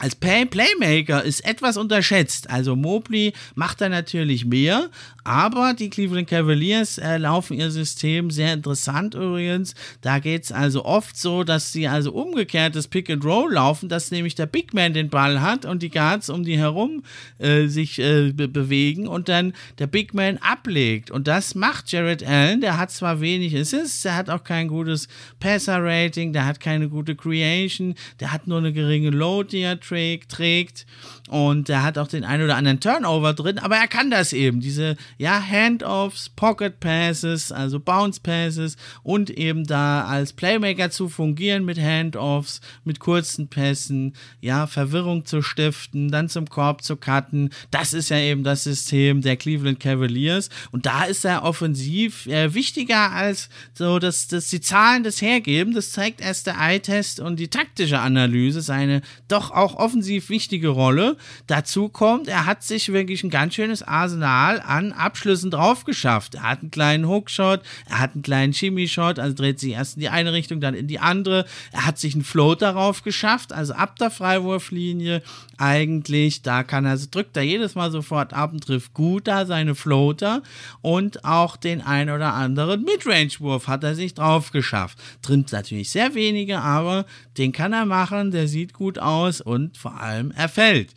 als 0.00 0.14
Play 0.16 0.46
Playmaker 0.46 1.22
ist 1.22 1.44
etwas 1.44 1.76
unterschätzt. 1.76 2.48
Also 2.48 2.74
Mobley 2.74 3.34
macht 3.54 3.82
da 3.82 3.88
natürlich 3.90 4.46
mehr, 4.46 4.88
aber 5.24 5.74
die 5.74 5.90
Cleveland 5.90 6.28
Cavaliers 6.28 6.96
äh, 6.96 7.18
laufen 7.18 7.58
ihr 7.58 7.70
System 7.70 8.30
sehr 8.30 8.54
interessant 8.54 9.14
übrigens. 9.14 9.74
Da 10.00 10.18
geht 10.18 10.44
es 10.44 10.52
also 10.52 10.86
oft 10.86 11.18
so, 11.18 11.44
dass 11.44 11.72
sie 11.72 11.86
also 11.86 12.12
umgekehrt 12.12 12.74
das 12.74 12.88
Pick 12.88 13.10
and 13.10 13.24
Roll 13.24 13.52
laufen, 13.52 13.90
dass 13.90 14.10
nämlich 14.10 14.34
der 14.34 14.46
Big 14.46 14.72
Man 14.72 14.94
den 14.94 15.10
Ball 15.10 15.42
hat 15.42 15.66
und 15.66 15.82
die 15.82 15.90
Guards 15.90 16.30
um 16.30 16.44
die 16.44 16.56
herum 16.56 17.02
äh, 17.38 17.66
sich 17.66 17.98
äh, 17.98 18.32
be 18.32 18.48
bewegen 18.48 19.06
und 19.06 19.28
dann 19.28 19.52
der 19.78 19.86
Big 19.86 20.14
Man 20.14 20.38
ablegt. 20.38 21.10
Und 21.10 21.28
das 21.28 21.54
macht 21.54 21.92
Jared 21.92 22.26
Allen. 22.26 22.62
Der 22.62 22.78
hat 22.78 22.90
zwar 22.90 23.20
wenig 23.20 23.54
Assists, 23.54 24.02
der 24.02 24.16
hat 24.16 24.30
auch 24.30 24.44
kein 24.44 24.68
gutes 24.68 25.08
Passer-Rating, 25.40 26.32
der 26.32 26.46
hat 26.46 26.58
keine 26.58 26.88
gute 26.88 27.14
Creation, 27.14 27.94
der 28.18 28.32
hat 28.32 28.46
nur 28.46 28.58
eine 28.58 28.72
geringe 28.72 29.10
Load, 29.10 29.50
die 29.50 29.60
er 29.60 29.78
trägt, 29.90 30.28
trägt 30.30 30.86
und 31.30 31.68
er 31.68 31.84
hat 31.84 31.96
auch 31.96 32.08
den 32.08 32.24
ein 32.24 32.42
oder 32.42 32.56
anderen 32.56 32.80
Turnover 32.80 33.34
drin, 33.34 33.60
aber 33.60 33.76
er 33.76 33.86
kann 33.86 34.10
das 34.10 34.32
eben, 34.32 34.58
diese 34.58 34.96
ja 35.16 35.40
Handoffs, 35.40 36.28
Pocket 36.28 36.80
Passes, 36.80 37.52
also 37.52 37.78
Bounce 37.78 38.18
Passes 38.20 38.76
und 39.04 39.30
eben 39.30 39.64
da 39.64 40.06
als 40.06 40.32
Playmaker 40.32 40.90
zu 40.90 41.08
fungieren 41.08 41.64
mit 41.64 41.78
Handoffs, 41.78 42.60
mit 42.82 42.98
kurzen 42.98 43.46
Pässen, 43.46 44.14
ja, 44.40 44.66
Verwirrung 44.66 45.24
zu 45.24 45.40
stiften, 45.40 46.10
dann 46.10 46.28
zum 46.28 46.48
Korb 46.48 46.82
zu 46.82 46.96
cutten. 46.96 47.50
Das 47.70 47.92
ist 47.92 48.08
ja 48.08 48.18
eben 48.18 48.42
das 48.42 48.64
System 48.64 49.20
der 49.20 49.36
Cleveland 49.36 49.78
Cavaliers 49.78 50.48
und 50.72 50.84
da 50.84 51.04
ist 51.04 51.24
er 51.24 51.44
offensiv 51.44 52.26
äh, 52.26 52.54
wichtiger 52.54 53.12
als 53.12 53.50
so, 53.72 54.00
dass, 54.00 54.26
dass 54.26 54.48
die 54.48 54.60
Zahlen 54.60 55.04
das 55.04 55.22
hergeben. 55.22 55.74
Das 55.74 55.92
zeigt 55.92 56.20
erst 56.20 56.48
der 56.48 56.56
Eye-Test 56.58 57.20
und 57.20 57.38
die 57.38 57.48
taktische 57.48 58.00
Analyse, 58.00 58.62
seine 58.62 59.02
doch 59.28 59.52
auch 59.52 59.76
offensiv 59.76 60.28
wichtige 60.28 60.70
Rolle. 60.70 61.16
Dazu 61.46 61.88
kommt, 61.88 62.28
er 62.28 62.46
hat 62.46 62.62
sich 62.62 62.92
wirklich 62.92 63.24
ein 63.24 63.30
ganz 63.30 63.54
schönes 63.54 63.82
Arsenal 63.82 64.60
an 64.60 64.92
Abschlüssen 64.92 65.50
drauf 65.50 65.84
geschafft. 65.84 66.34
Er 66.36 66.42
hat 66.42 66.60
einen 66.60 66.70
kleinen 66.70 67.08
Hookshot, 67.08 67.62
er 67.88 67.98
hat 67.98 68.14
einen 68.14 68.22
kleinen 68.22 68.52
Shimmy-Shot, 68.52 69.18
also 69.18 69.34
dreht 69.34 69.60
sich 69.60 69.72
erst 69.72 69.96
in 69.96 70.00
die 70.00 70.08
eine 70.08 70.32
Richtung, 70.32 70.60
dann 70.60 70.74
in 70.74 70.86
die 70.86 70.98
andere. 70.98 71.44
Er 71.72 71.86
hat 71.86 71.98
sich 71.98 72.14
einen 72.14 72.24
Float 72.24 72.62
darauf 72.62 73.02
geschafft, 73.02 73.52
also 73.52 73.72
ab 73.74 73.96
der 73.96 74.10
Freiwurflinie 74.10 75.22
eigentlich. 75.58 76.42
Da 76.42 76.62
kann 76.62 76.84
er, 76.84 76.96
drückt 76.96 77.36
er 77.36 77.42
jedes 77.42 77.74
Mal 77.74 77.90
sofort 77.90 78.32
ab 78.32 78.52
und 78.52 78.64
trifft 78.64 78.94
gut 78.94 79.28
da 79.28 79.46
seine 79.46 79.74
Floater 79.74 80.42
und 80.82 81.24
auch 81.24 81.56
den 81.56 81.80
ein 81.80 82.10
oder 82.10 82.34
anderen 82.34 82.84
Midrange-Wurf 82.84 83.68
hat 83.68 83.84
er 83.84 83.94
sich 83.94 84.14
drauf 84.14 84.50
geschafft. 84.50 84.98
Trimmt 85.22 85.52
natürlich 85.52 85.90
sehr 85.90 86.14
wenige, 86.14 86.60
aber 86.60 87.06
den 87.38 87.52
kann 87.52 87.72
er 87.72 87.86
machen, 87.86 88.30
der 88.30 88.48
sieht 88.48 88.72
gut 88.72 88.98
aus 88.98 89.40
und 89.40 89.76
vor 89.76 90.00
allem 90.00 90.32
er 90.32 90.48
fällt. 90.48 90.94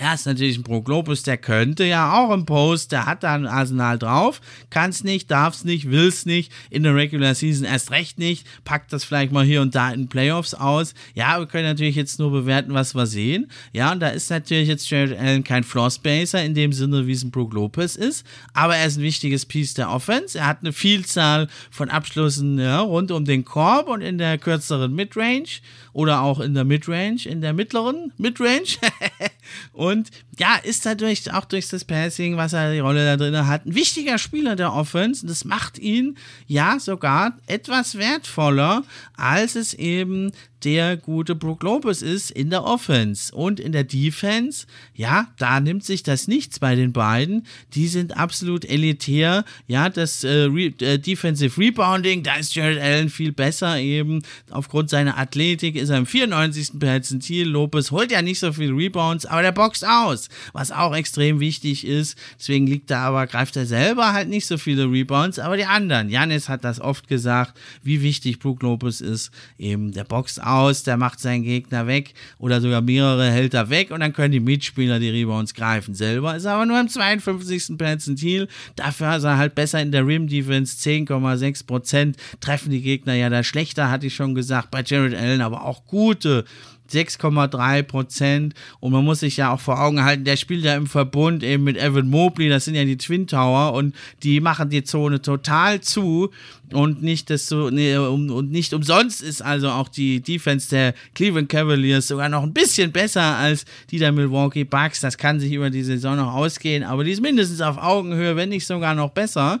Er 0.00 0.14
ist 0.14 0.24
natürlich 0.24 0.56
ein 0.56 0.62
Pro 0.62 0.80
Globus, 0.80 1.24
der 1.24 1.36
könnte 1.36 1.84
ja 1.84 2.14
auch 2.18 2.32
im 2.32 2.46
Post, 2.46 2.90
der 2.90 3.04
hat 3.04 3.22
da 3.22 3.34
ein 3.34 3.44
Arsenal 3.44 3.98
drauf, 3.98 4.40
kann 4.70 4.88
es 4.88 5.04
nicht, 5.04 5.30
darf 5.30 5.52
es 5.52 5.64
nicht, 5.64 5.90
will 5.90 6.08
es 6.08 6.24
nicht, 6.24 6.50
in 6.70 6.84
der 6.84 6.94
Regular 6.94 7.34
Season 7.34 7.66
erst 7.66 7.90
recht 7.90 8.18
nicht, 8.18 8.46
packt 8.64 8.94
das 8.94 9.04
vielleicht 9.04 9.30
mal 9.30 9.44
hier 9.44 9.60
und 9.60 9.74
da 9.74 9.90
in 9.90 10.08
Playoffs 10.08 10.54
aus. 10.54 10.94
Ja, 11.12 11.38
wir 11.38 11.44
können 11.44 11.66
natürlich 11.66 11.96
jetzt 11.96 12.18
nur 12.18 12.30
bewerten, 12.30 12.72
was 12.72 12.94
wir 12.94 13.04
sehen. 13.04 13.50
Ja, 13.74 13.92
und 13.92 14.00
da 14.00 14.08
ist 14.08 14.30
natürlich 14.30 14.68
jetzt 14.68 14.88
Jared 14.88 15.18
Allen 15.18 15.44
kein 15.44 15.64
Floor 15.64 15.90
Spacer 15.90 16.42
in 16.42 16.54
dem 16.54 16.72
Sinne, 16.72 17.06
wie 17.06 17.12
es 17.12 17.22
ein 17.22 17.30
Brook 17.30 17.52
Lopez 17.52 17.94
ist, 17.96 18.24
aber 18.54 18.76
er 18.76 18.86
ist 18.86 18.96
ein 18.96 19.02
wichtiges 19.02 19.44
Piece 19.44 19.74
der 19.74 19.90
Offense. 19.90 20.38
Er 20.38 20.46
hat 20.46 20.60
eine 20.62 20.72
Vielzahl 20.72 21.48
von 21.70 21.90
Abschlüssen 21.90 22.58
ja, 22.58 22.80
rund 22.80 23.10
um 23.10 23.26
den 23.26 23.44
Korb 23.44 23.86
und 23.86 24.00
in 24.00 24.16
der 24.16 24.38
kürzeren 24.38 24.94
Midrange 24.94 25.60
oder 25.92 26.22
auch 26.22 26.40
in 26.40 26.54
der 26.54 26.64
Midrange, 26.64 27.26
in 27.26 27.40
der 27.40 27.52
mittleren 27.52 28.12
Midrange. 28.16 28.76
und 29.72 30.10
ja, 30.38 30.56
ist 30.62 30.86
dadurch 30.86 31.32
auch 31.32 31.44
durch 31.44 31.68
das 31.68 31.84
Passing, 31.84 32.36
was 32.36 32.52
er 32.52 32.72
die 32.72 32.78
Rolle 32.78 33.04
da 33.04 33.16
drin 33.16 33.46
hat, 33.46 33.66
ein 33.66 33.74
wichtiger 33.74 34.18
Spieler 34.18 34.56
der 34.56 34.72
Offense. 34.72 35.26
Das 35.26 35.44
macht 35.44 35.78
ihn 35.78 36.16
ja 36.46 36.78
sogar 36.78 37.36
etwas 37.46 37.98
wertvoller, 37.98 38.84
als 39.16 39.56
es 39.56 39.74
eben 39.74 40.32
der 40.64 40.96
gute 40.96 41.34
Brook 41.34 41.62
Lopez 41.62 42.02
ist 42.02 42.30
in 42.30 42.50
der 42.50 42.64
Offense. 42.64 43.34
Und 43.34 43.60
in 43.60 43.72
der 43.72 43.84
Defense, 43.84 44.66
ja, 44.94 45.28
da 45.38 45.60
nimmt 45.60 45.84
sich 45.84 46.02
das 46.02 46.28
nichts 46.28 46.58
bei 46.58 46.74
den 46.74 46.92
beiden. 46.92 47.46
Die 47.74 47.88
sind 47.88 48.16
absolut 48.16 48.64
elitär. 48.64 49.44
Ja, 49.66 49.88
das 49.88 50.24
äh, 50.24 50.44
Re 50.44 50.72
äh, 50.80 50.98
Defensive 50.98 51.58
Rebounding, 51.58 52.22
da 52.22 52.36
ist 52.36 52.54
Jared 52.54 52.78
Allen 52.78 53.08
viel 53.08 53.32
besser 53.32 53.78
eben. 53.78 54.22
Aufgrund 54.50 54.90
seiner 54.90 55.18
Athletik 55.18 55.76
ist 55.76 55.88
er 55.88 55.98
im 55.98 56.06
94. 56.06 56.78
Perzentil. 56.78 57.48
Lopez 57.48 57.90
holt 57.90 58.12
ja 58.12 58.20
nicht 58.20 58.38
so 58.38 58.52
viel 58.52 58.72
Rebounds, 58.72 59.26
aber 59.26 59.42
der 59.42 59.52
boxt 59.52 59.86
aus, 59.86 60.28
was 60.52 60.72
auch 60.72 60.94
extrem 60.94 61.40
wichtig 61.40 61.86
ist. 61.86 62.18
Deswegen 62.38 62.66
liegt 62.66 62.90
er 62.90 62.98
aber, 62.98 63.26
greift 63.26 63.56
er 63.56 63.66
selber 63.66 64.12
halt 64.12 64.28
nicht 64.28 64.46
so 64.46 64.58
viele 64.58 64.90
Rebounds, 64.90 65.38
aber 65.38 65.56
die 65.56 65.64
anderen. 65.64 66.10
Janis 66.10 66.48
hat 66.48 66.64
das 66.64 66.80
oft 66.80 67.08
gesagt, 67.08 67.58
wie 67.82 68.02
wichtig 68.02 68.38
Brook 68.38 68.62
Lopez 68.62 69.00
ist. 69.00 69.30
Eben, 69.58 69.92
der 69.92 70.04
boxt 70.04 70.42
aus 70.42 70.49
aus, 70.52 70.82
der 70.82 70.96
macht 70.96 71.20
seinen 71.20 71.42
Gegner 71.42 71.86
weg 71.86 72.14
oder 72.38 72.60
sogar 72.60 72.80
mehrere 72.80 73.30
hält 73.30 73.54
er 73.54 73.70
weg 73.70 73.90
und 73.90 74.00
dann 74.00 74.12
können 74.12 74.32
die 74.32 74.40
Mitspieler 74.40 74.98
die 74.98 75.10
Rebounds 75.10 75.54
greifen. 75.54 75.94
Selber 75.94 76.36
ist 76.36 76.44
er 76.44 76.54
aber 76.54 76.66
nur 76.66 76.80
im 76.80 76.88
52. 76.88 77.76
Perzentil. 77.78 78.48
Dafür 78.76 79.16
ist 79.16 79.24
er 79.24 79.36
halt 79.36 79.54
besser 79.54 79.80
in 79.80 79.92
der 79.92 80.06
Rim 80.06 80.28
Defense. 80.28 80.76
10,6% 80.76 82.14
treffen 82.40 82.70
die 82.70 82.82
Gegner 82.82 83.14
ja 83.14 83.28
da 83.28 83.42
schlechter, 83.42 83.90
hatte 83.90 84.06
ich 84.06 84.14
schon 84.14 84.34
gesagt, 84.34 84.70
bei 84.70 84.82
Jared 84.82 85.14
Allen, 85.14 85.40
aber 85.40 85.64
auch 85.64 85.84
gute 85.84 86.44
6,3 86.90 87.82
Prozent. 87.82 88.54
Und 88.80 88.92
man 88.92 89.04
muss 89.04 89.20
sich 89.20 89.36
ja 89.36 89.52
auch 89.52 89.60
vor 89.60 89.80
Augen 89.80 90.04
halten, 90.04 90.24
der 90.24 90.36
spielt 90.36 90.64
ja 90.64 90.74
im 90.74 90.86
Verbund 90.86 91.42
eben 91.42 91.64
mit 91.64 91.76
Evan 91.76 92.08
Mobley, 92.08 92.48
das 92.48 92.64
sind 92.64 92.74
ja 92.74 92.84
die 92.84 92.96
Twin 92.96 93.26
Tower 93.26 93.72
und 93.74 93.94
die 94.22 94.40
machen 94.40 94.70
die 94.70 94.84
Zone 94.84 95.22
total 95.22 95.80
zu 95.80 96.30
und 96.72 97.02
nicht 97.02 97.30
das 97.30 97.46
so, 97.46 97.70
nee, 97.70 97.96
um, 97.96 98.30
und 98.30 98.50
nicht 98.50 98.72
umsonst 98.72 99.22
ist 99.22 99.42
also 99.42 99.70
auch 99.70 99.88
die 99.88 100.20
Defense 100.20 100.70
der 100.70 100.94
Cleveland 101.14 101.48
Cavaliers 101.48 102.08
sogar 102.08 102.28
noch 102.28 102.42
ein 102.42 102.52
bisschen 102.52 102.92
besser 102.92 103.22
als 103.22 103.64
die 103.90 103.98
der 103.98 104.12
Milwaukee 104.12 104.64
Bucks. 104.64 105.00
Das 105.00 105.18
kann 105.18 105.40
sich 105.40 105.52
über 105.52 105.70
die 105.70 105.82
Saison 105.82 106.16
noch 106.16 106.32
ausgehen, 106.32 106.84
aber 106.84 107.04
die 107.04 107.12
ist 107.12 107.22
mindestens 107.22 107.60
auf 107.60 107.78
Augenhöhe, 107.78 108.36
wenn 108.36 108.50
nicht 108.50 108.66
sogar 108.66 108.94
noch 108.94 109.10
besser. 109.10 109.60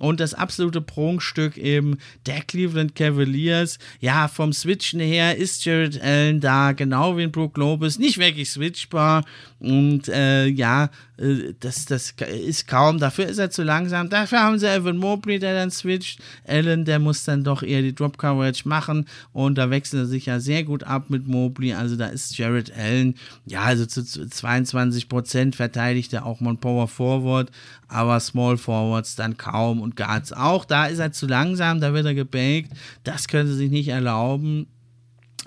Und 0.00 0.18
das 0.18 0.32
absolute 0.32 0.80
Prunkstück 0.80 1.58
eben 1.58 1.98
der 2.24 2.40
Cleveland 2.40 2.94
Cavaliers. 2.94 3.78
Ja, 4.00 4.28
vom 4.28 4.54
Switchen 4.54 4.98
her 4.98 5.36
ist 5.36 5.62
Jared 5.66 6.00
Allen 6.00 6.40
da, 6.40 6.72
genau 6.72 7.18
wie 7.18 7.24
in 7.24 7.32
Brook 7.32 7.58
Lopez, 7.58 7.98
nicht 7.98 8.16
wirklich 8.16 8.50
switchbar. 8.50 9.26
Und 9.60 10.08
äh, 10.08 10.46
ja, 10.46 10.88
äh, 11.18 11.54
das, 11.60 11.84
das 11.84 12.14
ist 12.18 12.66
kaum, 12.66 12.98
dafür 12.98 13.26
ist 13.26 13.38
er 13.38 13.50
zu 13.50 13.62
langsam. 13.62 14.08
Dafür 14.08 14.40
haben 14.40 14.58
sie 14.58 14.66
Evan 14.66 14.96
Mobley, 14.96 15.38
der 15.38 15.54
dann 15.54 15.70
switcht. 15.70 16.20
Allen, 16.46 16.86
der 16.86 16.98
muss 16.98 17.24
dann 17.24 17.44
doch 17.44 17.62
eher 17.62 17.82
die 17.82 17.94
Drop 17.94 18.16
Coverage 18.16 18.66
machen. 18.66 19.06
Und 19.32 19.58
da 19.58 19.68
wechselt 19.68 20.04
er 20.04 20.06
sich 20.06 20.26
ja 20.26 20.40
sehr 20.40 20.64
gut 20.64 20.84
ab 20.84 21.10
mit 21.10 21.28
Mobley. 21.28 21.74
Also 21.74 21.96
da 21.96 22.06
ist 22.06 22.38
Jared 22.38 22.72
Allen, 22.74 23.14
ja, 23.44 23.62
also 23.62 23.84
zu 23.84 24.02
22 24.02 25.08
Prozent 25.08 25.56
verteidigt 25.56 26.12
er 26.14 26.24
auch 26.24 26.40
mal 26.40 26.56
Power 26.56 26.88
Forward, 26.88 27.50
aber 27.88 28.18
Small 28.18 28.56
Forwards 28.56 29.14
dann 29.14 29.36
kaum 29.36 29.82
und 29.82 29.94
Guards 29.94 30.32
auch. 30.32 30.64
Da 30.64 30.86
ist 30.86 31.00
er 31.00 31.12
zu 31.12 31.26
langsam, 31.26 31.80
da 31.80 31.92
wird 31.92 32.06
er 32.06 32.14
gebaked. 32.14 32.72
Das 33.04 33.28
können 33.28 33.48
sie 33.48 33.56
sich 33.56 33.70
nicht 33.70 33.88
erlauben. 33.88 34.66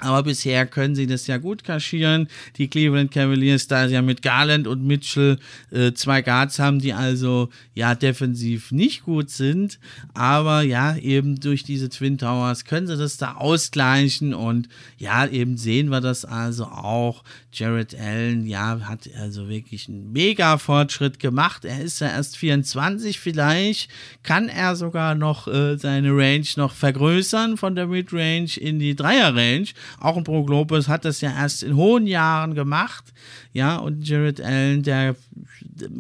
Aber 0.04 0.24
bisher 0.24 0.66
können 0.66 0.96
sie 0.96 1.08
das 1.08 1.28
ja 1.28 1.38
gut 1.38 1.64
kaschieren. 1.64 2.28
Die 2.58 2.68
Cleveland 2.68 3.12
Cavaliers, 3.12 3.68
da 3.68 3.88
sie 3.88 3.94
ja 3.94 4.02
mit 4.02 4.22
Garland 4.22 4.68
und 4.68 4.86
Mitchell 4.86 5.38
äh, 5.72 5.94
zwei 5.94 6.22
Guards 6.22 6.60
haben, 6.60 6.80
die 6.80 6.94
also 6.94 7.50
ja 7.74 7.96
defensiv 7.96 8.72
nicht 8.72 9.04
gut 9.04 9.30
sind. 9.30 9.80
Aber 10.14 10.62
ja, 10.62 10.96
eben 10.98 11.40
durch 11.40 11.64
diese 11.64 11.90
Twin 11.90 12.18
Towers 12.18 12.66
können 12.66 12.88
sie 12.88 12.98
das 12.98 13.18
da 13.18 13.36
ausgleichen 13.36 14.34
und 14.34 14.70
ja, 14.98 15.26
eben 15.28 15.58
sehen 15.58 15.90
wir 15.90 16.02
das 16.02 16.26
also 16.26 16.66
auch. 16.66 17.24
Jared 17.54 17.96
Allen, 18.00 18.48
ja, 18.48 18.80
hat 18.82 19.08
also 19.20 19.48
wirklich 19.48 19.88
einen 19.88 20.12
mega 20.12 20.58
Fortschritt 20.58 21.20
gemacht. 21.20 21.66
Er 21.66 21.82
ist 21.82 22.02
ja 22.02 22.08
erst 22.08 22.36
24, 22.38 23.20
vielleicht 23.20 23.90
kann 24.24 24.50
er 24.50 24.76
sogar 24.76 25.14
noch 25.14 25.48
äh, 25.48 25.78
seine 25.78 26.10
Range 26.18 26.48
noch 26.56 26.74
vergrößern 26.74 27.58
von 27.58 27.76
der 27.76 27.88
Midrange 27.88 28.58
in 28.60 28.80
die 28.80 28.96
Dreier-Range. 28.96 29.68
Auch 30.00 30.18
ein 30.18 30.24
Pro 30.24 30.44
Globus 30.44 30.88
hat 30.88 31.06
das 31.06 31.22
ja 31.22 31.32
erst 31.32 31.64
in 31.64 31.76
hohen 31.76 32.08
Jahren 32.08 32.56
gemacht. 32.56 33.06
Ja, 33.54 33.78
und 33.78 34.08
Jared 34.08 34.42
Allen, 34.42 34.84
der, 34.84 35.16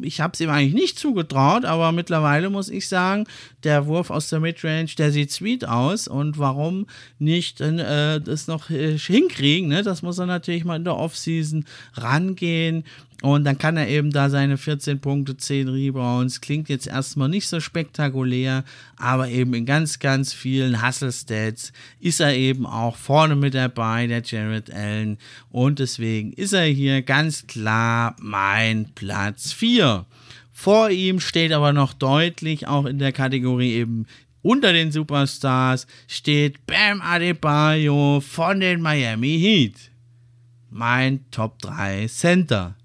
ich 0.02 0.22
habe 0.22 0.34
es 0.34 0.42
ihm 0.42 0.50
eigentlich 0.50 0.74
nicht 0.74 1.00
zugetraut, 1.00 1.66
aber 1.66 1.92
mittlerweile 1.92 2.50
muss 2.50 2.70
ich 2.70 2.88
sagen, 2.88 3.26
der 3.64 3.86
Wurf 3.88 4.10
aus 4.10 4.30
der 4.30 4.40
Midrange, 4.40 4.90
der 4.98 5.12
sieht 5.12 5.32
sweet 5.32 5.68
aus. 5.68 6.08
Und 6.08 6.38
warum 6.38 6.88
nicht 7.20 7.62
äh, 7.62 8.20
das 8.20 8.48
noch 8.48 8.70
äh, 8.70 8.98
hinkriegen? 8.98 9.70
Ne? 9.70 9.84
Das 9.84 10.02
muss 10.02 10.18
er 10.18 10.26
natürlich 10.26 10.66
mal 10.66 10.76
in 10.76 10.84
der 10.84 10.98
Offseason 10.98 11.66
rangehen. 11.94 12.84
Und 13.24 13.46
dann 13.46 13.58
kann 13.58 13.78
er 13.78 13.88
eben 13.88 14.12
da 14.12 14.30
seine 14.30 14.58
14 14.58 15.00
Punkte, 15.00 15.38
10 15.38 15.70
Rebounds. 15.70 16.42
Klingt 16.42 16.68
jetzt 16.68 16.88
erstmal 16.88 17.30
nicht 17.30 17.48
so 17.48 17.62
spektakulär, 17.62 18.66
aber 18.98 19.30
eben 19.30 19.54
in 19.54 19.66
ganz, 19.66 20.00
ganz 20.00 20.34
vielen 20.34 20.86
Hustle-Stats 20.86 21.72
ist 22.02 22.20
er 22.20 22.36
eben 22.36 22.66
auch 22.66 22.98
vorne 22.98 23.38
mit 23.38 23.54
dabei, 23.54 24.08
der 24.08 24.24
Jared 24.24 24.74
Allen. 24.74 25.20
Und 25.52 25.80
deswegen 25.80 26.34
ist 26.34 26.52
er 26.52 26.66
hier 26.66 27.02
ganz 27.02 27.48
klar 27.48 28.18
mein 28.20 28.90
Platz 28.94 29.54
4. 29.54 30.06
Vor 30.52 30.90
ihm 30.90 31.22
steht 31.22 31.54
aber 31.54 31.72
noch 31.72 31.94
deutlich 31.94 32.68
auch 32.68 32.86
in 32.86 33.00
der 33.00 33.14
Kategorie 33.14 33.72
eben 33.72 34.06
unter 34.42 34.74
den 34.74 34.92
Superstars 34.92 35.88
steht 36.08 36.66
Bam 36.66 37.00
Adebayo 37.02 38.20
von 38.20 38.60
den 38.60 38.82
Miami 38.82 39.40
Heat. 39.40 39.92
Mein 40.70 41.24
Top 41.32 41.60
3 41.60 42.08
Center. 42.08 42.76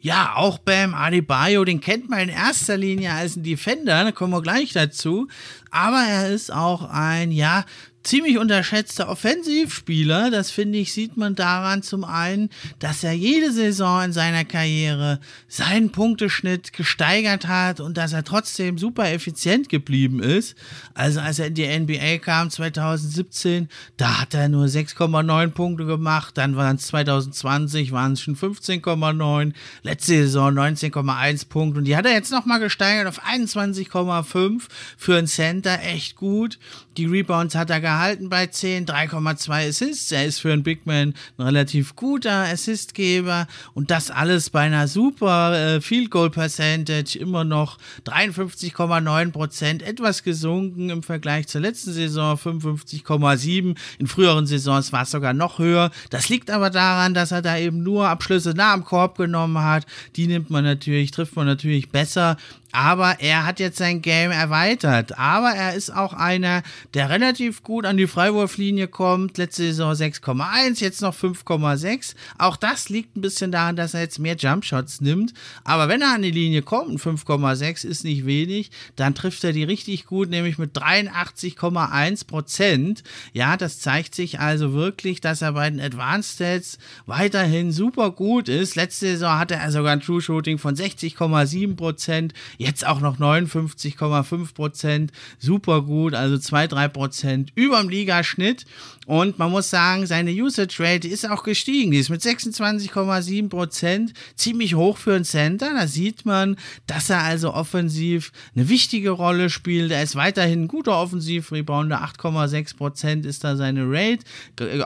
Ja, 0.00 0.34
auch 0.36 0.58
Bam 0.58 0.94
Adebayo, 0.94 1.64
den 1.64 1.80
kennt 1.80 2.08
man 2.08 2.20
in 2.20 2.28
erster 2.28 2.76
Linie 2.76 3.12
als 3.12 3.36
ein 3.36 3.42
Defender, 3.42 4.04
da 4.04 4.12
kommen 4.12 4.32
wir 4.32 4.42
gleich 4.42 4.72
dazu. 4.72 5.26
Aber 5.70 6.00
er 6.08 6.30
ist 6.30 6.52
auch 6.52 6.88
ein, 6.88 7.32
ja, 7.32 7.64
ziemlich 8.08 8.38
unterschätzter 8.38 9.10
Offensivspieler. 9.10 10.30
Das 10.30 10.50
finde 10.50 10.78
ich, 10.78 10.94
sieht 10.94 11.18
man 11.18 11.34
daran 11.34 11.82
zum 11.82 12.04
einen, 12.04 12.48
dass 12.78 13.04
er 13.04 13.12
jede 13.12 13.52
Saison 13.52 14.02
in 14.04 14.12
seiner 14.14 14.46
Karriere 14.46 15.20
seinen 15.46 15.92
Punkteschnitt 15.92 16.72
gesteigert 16.72 17.46
hat 17.46 17.80
und 17.80 17.98
dass 17.98 18.14
er 18.14 18.24
trotzdem 18.24 18.78
super 18.78 19.12
effizient 19.12 19.68
geblieben 19.68 20.22
ist. 20.22 20.56
Also 20.94 21.20
als 21.20 21.38
er 21.38 21.48
in 21.48 21.54
die 21.54 21.66
NBA 21.66 22.18
kam 22.18 22.48
2017, 22.48 23.68
da 23.98 24.22
hat 24.22 24.32
er 24.32 24.48
nur 24.48 24.64
6,9 24.64 25.48
Punkte 25.48 25.84
gemacht. 25.84 26.38
Dann 26.38 26.56
waren 26.56 26.76
es 26.76 26.86
2020, 26.86 27.92
waren 27.92 28.14
es 28.14 28.22
schon 28.22 28.36
15,9. 28.36 29.52
Letzte 29.82 30.14
Saison 30.14 30.54
19,1 30.58 31.48
Punkte 31.48 31.80
und 31.80 31.84
die 31.84 31.96
hat 31.96 32.06
er 32.06 32.12
jetzt 32.12 32.32
nochmal 32.32 32.58
gesteigert 32.58 33.06
auf 33.06 33.22
21,5 33.22 34.62
für 34.96 35.18
einen 35.18 35.26
Center. 35.26 35.78
Echt 35.82 36.16
gut. 36.16 36.58
Die 36.96 37.04
Rebounds 37.06 37.54
hat 37.54 37.68
er 37.70 37.80
gehalten 37.98 38.28
bei 38.28 38.46
10, 38.46 38.86
3,2 38.86 39.68
Assists. 39.68 40.12
Er 40.12 40.24
ist 40.24 40.38
für 40.38 40.52
einen 40.52 40.62
Big 40.62 40.86
Man 40.86 41.14
ein 41.36 41.42
relativ 41.42 41.96
guter 41.96 42.44
Assistgeber 42.44 43.48
und 43.74 43.90
das 43.90 44.12
alles 44.12 44.50
bei 44.50 44.60
einer 44.60 44.86
super 44.86 45.52
äh, 45.52 45.80
Field 45.80 46.12
Goal 46.12 46.30
Percentage, 46.30 47.18
immer 47.18 47.42
noch 47.42 47.76
53,9 48.06 49.32
Prozent, 49.32 49.82
etwas 49.82 50.22
gesunken 50.22 50.90
im 50.90 51.02
Vergleich 51.02 51.48
zur 51.48 51.60
letzten 51.60 51.92
Saison, 51.92 52.36
55,7. 52.36 53.76
In 53.98 54.06
früheren 54.06 54.46
Saisons 54.46 54.92
war 54.92 55.02
es 55.02 55.10
sogar 55.10 55.32
noch 55.32 55.58
höher. 55.58 55.90
Das 56.10 56.28
liegt 56.28 56.52
aber 56.52 56.70
daran, 56.70 57.14
dass 57.14 57.32
er 57.32 57.42
da 57.42 57.58
eben 57.58 57.82
nur 57.82 58.08
Abschlüsse 58.08 58.50
nah 58.50 58.74
am 58.74 58.84
Korb 58.84 59.18
genommen 59.18 59.58
hat. 59.58 59.86
Die 60.14 60.28
nimmt 60.28 60.50
man 60.50 60.62
natürlich, 60.62 61.10
trifft 61.10 61.34
man 61.34 61.46
natürlich 61.46 61.90
besser. 61.90 62.36
Aber 62.72 63.20
er 63.20 63.46
hat 63.46 63.60
jetzt 63.60 63.78
sein 63.78 64.02
Game 64.02 64.30
erweitert. 64.30 65.18
Aber 65.18 65.50
er 65.50 65.74
ist 65.74 65.94
auch 65.94 66.12
einer, 66.12 66.62
der 66.94 67.08
relativ 67.08 67.62
gut 67.62 67.86
an 67.86 67.96
die 67.96 68.06
Freiwurflinie 68.06 68.88
kommt. 68.88 69.38
Letzte 69.38 69.62
Saison 69.64 69.92
6,1, 69.92 70.80
jetzt 70.80 71.00
noch 71.00 71.14
5,6. 71.14 72.14
Auch 72.36 72.56
das 72.56 72.90
liegt 72.90 73.16
ein 73.16 73.22
bisschen 73.22 73.52
daran, 73.52 73.76
dass 73.76 73.94
er 73.94 74.00
jetzt 74.00 74.18
mehr 74.18 74.36
Jumpshots 74.36 75.00
nimmt. 75.00 75.32
Aber 75.64 75.88
wenn 75.88 76.02
er 76.02 76.14
an 76.14 76.22
die 76.22 76.30
Linie 76.30 76.62
kommt, 76.62 77.00
5,6 77.00 77.86
ist 77.86 78.04
nicht 78.04 78.26
wenig, 78.26 78.70
dann 78.96 79.14
trifft 79.14 79.44
er 79.44 79.52
die 79.52 79.64
richtig 79.64 80.04
gut, 80.04 80.28
nämlich 80.28 80.58
mit 80.58 80.76
83,1 80.76 82.26
Prozent. 82.26 83.02
Ja, 83.32 83.56
das 83.56 83.80
zeigt 83.80 84.14
sich 84.14 84.40
also 84.40 84.74
wirklich, 84.74 85.20
dass 85.20 85.40
er 85.40 85.52
bei 85.52 85.70
den 85.70 85.80
Advanced 85.80 86.34
Stats 86.34 86.78
weiterhin 87.06 87.72
super 87.72 88.10
gut 88.10 88.48
ist. 88.48 88.76
Letzte 88.76 89.06
Saison 89.06 89.38
hatte 89.38 89.54
er 89.54 89.72
sogar 89.72 89.92
ein 89.92 90.00
True 90.00 90.20
Shooting 90.20 90.58
von 90.58 90.74
60,7 90.74 91.76
Prozent. 91.76 92.34
Jetzt 92.58 92.84
auch 92.84 93.00
noch 93.00 93.18
59,5 93.18 94.52
Prozent. 94.52 95.12
Super 95.38 95.82
gut, 95.82 96.14
also 96.14 96.34
2-3 96.34 96.88
Prozent 96.88 97.52
über 97.54 97.80
dem 97.80 97.88
Ligaschnitt. 97.88 98.66
Und 99.06 99.38
man 99.38 99.50
muss 99.50 99.70
sagen, 99.70 100.06
seine 100.06 100.32
Usage 100.32 100.76
Rate 100.80 101.08
ist 101.08 101.24
auch 101.30 101.44
gestiegen. 101.44 101.92
Die 101.92 101.98
ist 101.98 102.10
mit 102.10 102.20
26,7 102.20 103.48
Prozent 103.48 104.12
ziemlich 104.34 104.74
hoch 104.74 104.98
für 104.98 105.14
einen 105.14 105.24
Center. 105.24 105.72
Da 105.72 105.86
sieht 105.86 106.26
man, 106.26 106.56
dass 106.86 107.08
er 107.08 107.22
also 107.22 107.54
offensiv 107.54 108.32
eine 108.54 108.68
wichtige 108.68 109.10
Rolle 109.10 109.48
spielt. 109.50 109.92
Er 109.92 110.02
ist 110.02 110.16
weiterhin 110.16 110.64
ein 110.64 110.68
guter 110.68 110.98
Offensiv-Rebounder. 110.98 112.02
8,6 112.04 112.76
Prozent 112.76 113.24
ist 113.24 113.44
da 113.44 113.56
seine 113.56 113.84
Rate. 113.86 114.24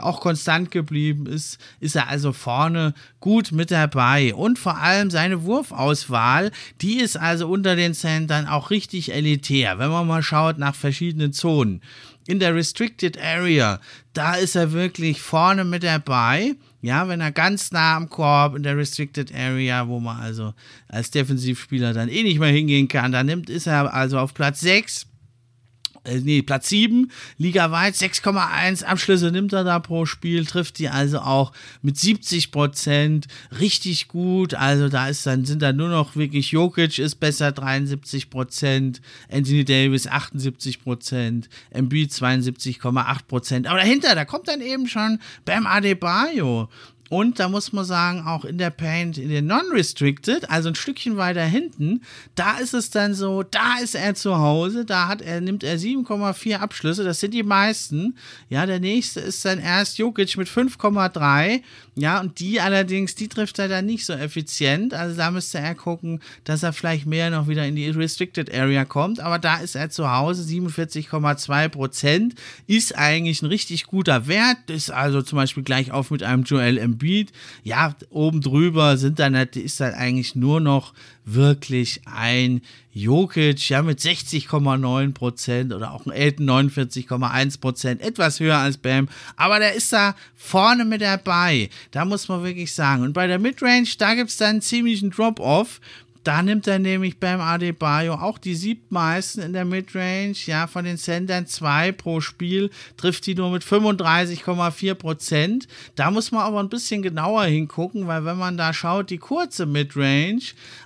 Auch 0.01 0.21
konstant 0.21 0.71
geblieben 0.71 1.25
ist, 1.25 1.57
ist 1.81 1.95
er 1.95 2.07
also 2.07 2.33
vorne 2.33 2.93
gut 3.19 3.51
mit 3.51 3.71
dabei. 3.71 4.33
Und 4.35 4.59
vor 4.59 4.77
allem 4.77 5.09
seine 5.09 5.43
Wurfauswahl, 5.43 6.51
die 6.81 6.99
ist 6.99 7.17
also 7.17 7.49
unter 7.63 7.77
den 7.77 7.93
Centern 7.93 8.45
auch 8.45 8.71
richtig 8.71 9.13
elitär. 9.13 9.79
Wenn 9.79 9.89
man 9.89 10.05
mal 10.05 10.21
schaut 10.21 10.57
nach 10.57 10.75
verschiedenen 10.75 11.31
Zonen 11.31 11.79
in 12.27 12.39
der 12.39 12.53
Restricted 12.53 13.17
Area, 13.17 13.79
da 14.11 14.35
ist 14.35 14.55
er 14.55 14.73
wirklich 14.73 15.21
vorne 15.21 15.63
mit 15.63 15.83
dabei. 15.83 16.55
Ja, 16.81 17.07
wenn 17.07 17.21
er 17.21 17.31
ganz 17.31 17.71
nah 17.71 17.95
am 17.95 18.09
Korb 18.09 18.57
in 18.57 18.63
der 18.63 18.75
Restricted 18.75 19.33
Area, 19.33 19.87
wo 19.87 20.01
man 20.01 20.19
also 20.19 20.53
als 20.89 21.09
Defensivspieler 21.11 21.93
dann 21.93 22.09
eh 22.09 22.23
nicht 22.23 22.39
mehr 22.39 22.49
hingehen 22.49 22.89
kann, 22.89 23.13
da 23.13 23.23
nimmt, 23.23 23.49
ist 23.49 23.67
er 23.67 23.93
also 23.93 24.19
auf 24.19 24.33
Platz 24.33 24.59
6 24.59 25.07
äh, 26.05 26.19
nee, 26.19 26.41
Platz 26.41 26.69
7, 26.69 27.11
ligaweit, 27.37 27.95
6,1 27.95 28.83
Abschlüsse 28.83 29.31
nimmt 29.31 29.53
er 29.53 29.63
da 29.63 29.79
pro 29.79 30.05
Spiel, 30.05 30.45
trifft 30.45 30.79
die 30.79 30.89
also 30.89 31.19
auch 31.19 31.53
mit 31.81 31.97
70 31.97 32.51
Prozent 32.51 33.27
richtig 33.59 34.07
gut. 34.07 34.53
Also 34.53 34.89
da 34.89 35.07
ist 35.07 35.25
dann, 35.25 35.45
sind 35.45 35.61
dann 35.61 35.77
nur 35.77 35.89
noch 35.89 36.15
wirklich 36.15 36.51
Jokic 36.51 36.99
ist 36.99 37.15
besser, 37.15 37.51
73 37.51 38.29
Prozent, 38.29 39.01
Anthony 39.31 39.63
Davis 39.63 40.07
78 40.07 40.83
Prozent, 40.83 41.49
Embiid 41.69 42.11
72,8 42.11 43.25
Prozent. 43.27 43.67
Aber 43.67 43.79
dahinter, 43.79 44.15
da 44.15 44.25
kommt 44.25 44.47
dann 44.47 44.61
eben 44.61 44.87
schon 44.87 45.19
Bam 45.45 45.67
Adebayo. 45.67 46.69
Und 47.13 47.37
da 47.37 47.47
muss 47.47 47.71
man 47.73 47.85
sagen, 47.85 48.25
auch 48.25 48.43
in 48.43 48.57
der 48.57 48.71
Paint, 48.71 49.19
in 49.19 49.29
den 49.29 49.45
Non-Restricted, 49.45 50.49
also 50.49 50.69
ein 50.69 50.73
Stückchen 50.73 51.15
weiter 51.15 51.45
hinten, 51.45 52.01
da 52.33 52.57
ist 52.57 52.73
es 52.73 52.89
dann 52.89 53.13
so, 53.13 53.43
da 53.43 53.75
ist 53.83 53.93
er 53.93 54.15
zu 54.15 54.39
Hause, 54.39 54.83
da 54.83 55.07
hat 55.09 55.21
er, 55.21 55.39
nimmt 55.39 55.63
er 55.63 55.77
7,4 55.77 56.55
Abschlüsse, 56.55 57.03
das 57.03 57.19
sind 57.19 57.35
die 57.35 57.43
meisten. 57.43 58.17
Ja, 58.49 58.65
der 58.65 58.79
nächste 58.79 59.19
ist 59.19 59.45
dann 59.45 59.59
erst 59.59 59.99
Jokic 59.99 60.35
mit 60.37 60.47
5,3. 60.47 61.61
Ja, 61.95 62.19
und 62.19 62.39
die 62.39 62.59
allerdings, 62.59 63.13
die 63.13 63.27
trifft 63.27 63.59
er 63.59 63.67
dann 63.67 63.85
nicht 63.85 64.07
so 64.07 64.13
effizient. 64.13 64.95
Also 64.95 65.15
da 65.15 65.29
müsste 65.29 65.59
er 65.59 65.75
gucken, 65.75 66.19
dass 66.45 66.63
er 66.63 66.73
vielleicht 66.73 67.05
mehr 67.05 67.29
noch 67.29 67.47
wieder 67.47 67.67
in 67.67 67.75
die 67.75 67.87
Restricted 67.89 68.51
Area 68.51 68.85
kommt. 68.85 69.19
Aber 69.19 69.37
da 69.37 69.57
ist 69.57 69.75
er 69.75 69.91
zu 69.91 70.09
Hause, 70.11 70.41
47,2 70.41 71.69
Prozent, 71.69 72.33
ist 72.65 72.97
eigentlich 72.97 73.43
ein 73.43 73.45
richtig 73.45 73.85
guter 73.85 74.25
Wert. 74.25 74.71
Ist 74.71 74.89
also 74.89 75.21
zum 75.21 75.35
Beispiel 75.35 75.61
gleich 75.61 75.91
auf 75.91 76.09
mit 76.09 76.23
einem 76.23 76.41
Joel 76.41 76.79
Embiid 76.79 77.02
Embiid. 77.03 77.31
Ja, 77.63 77.95
oben 78.09 78.41
drüber 78.41 78.97
sind 78.97 79.19
dann 79.19 79.35
halt, 79.35 79.55
ist 79.55 79.79
dann 79.79 79.93
eigentlich 79.93 80.35
nur 80.35 80.59
noch 80.59 80.93
wirklich 81.25 82.01
ein 82.05 82.61
Jokic, 82.93 83.69
ja, 83.69 83.81
mit 83.81 83.99
60,9 83.99 85.13
Prozent 85.13 85.73
oder 85.73 85.93
auch 85.93 86.05
ein 86.05 86.11
Elton 86.11 86.49
49,1 86.49 87.59
Prozent, 87.59 88.01
etwas 88.01 88.39
höher 88.39 88.57
als 88.57 88.77
Bam, 88.77 89.09
aber 89.35 89.59
der 89.59 89.73
ist 89.73 89.91
da 89.93 90.15
vorne 90.35 90.85
mit 90.85 91.01
dabei. 91.01 91.69
Da 91.91 92.05
muss 92.05 92.27
man 92.27 92.43
wirklich 92.43 92.73
sagen. 92.73 93.03
Und 93.03 93.13
bei 93.13 93.27
der 93.27 93.39
Midrange, 93.39 93.87
da 93.97 94.13
gibt 94.13 94.29
es 94.29 94.37
dann 94.37 94.49
einen 94.49 94.61
ziemlichen 94.61 95.09
Drop-Off. 95.09 95.79
Da 96.23 96.41
nimmt 96.41 96.67
er 96.67 96.79
nämlich 96.79 97.19
beim 97.19 97.41
Adebayo 97.41 98.13
auch 98.13 98.37
die 98.37 98.55
siebtmeisten 98.55 99.43
in 99.43 99.51
der 99.51 99.65
Midrange. 99.65 100.35
Ja, 100.45 100.67
von 100.67 100.85
den 100.85 100.97
Centern 100.97 101.47
zwei 101.47 101.91
pro 101.91 102.21
Spiel 102.21 102.69
trifft 102.95 103.25
die 103.25 103.35
nur 103.35 103.51
mit 103.51 103.63
35,4 103.63 104.93
Prozent. 104.93 105.67
Da 105.95 106.11
muss 106.11 106.31
man 106.31 106.43
aber 106.43 106.61
ein 106.61 106.69
bisschen 106.69 107.01
genauer 107.01 107.43
hingucken, 107.45 108.07
weil 108.07 108.23
wenn 108.23 108.37
man 108.37 108.57
da 108.57 108.73
schaut, 108.73 109.09
die 109.09 109.17
kurze 109.17 109.65
Midrange, 109.65 110.43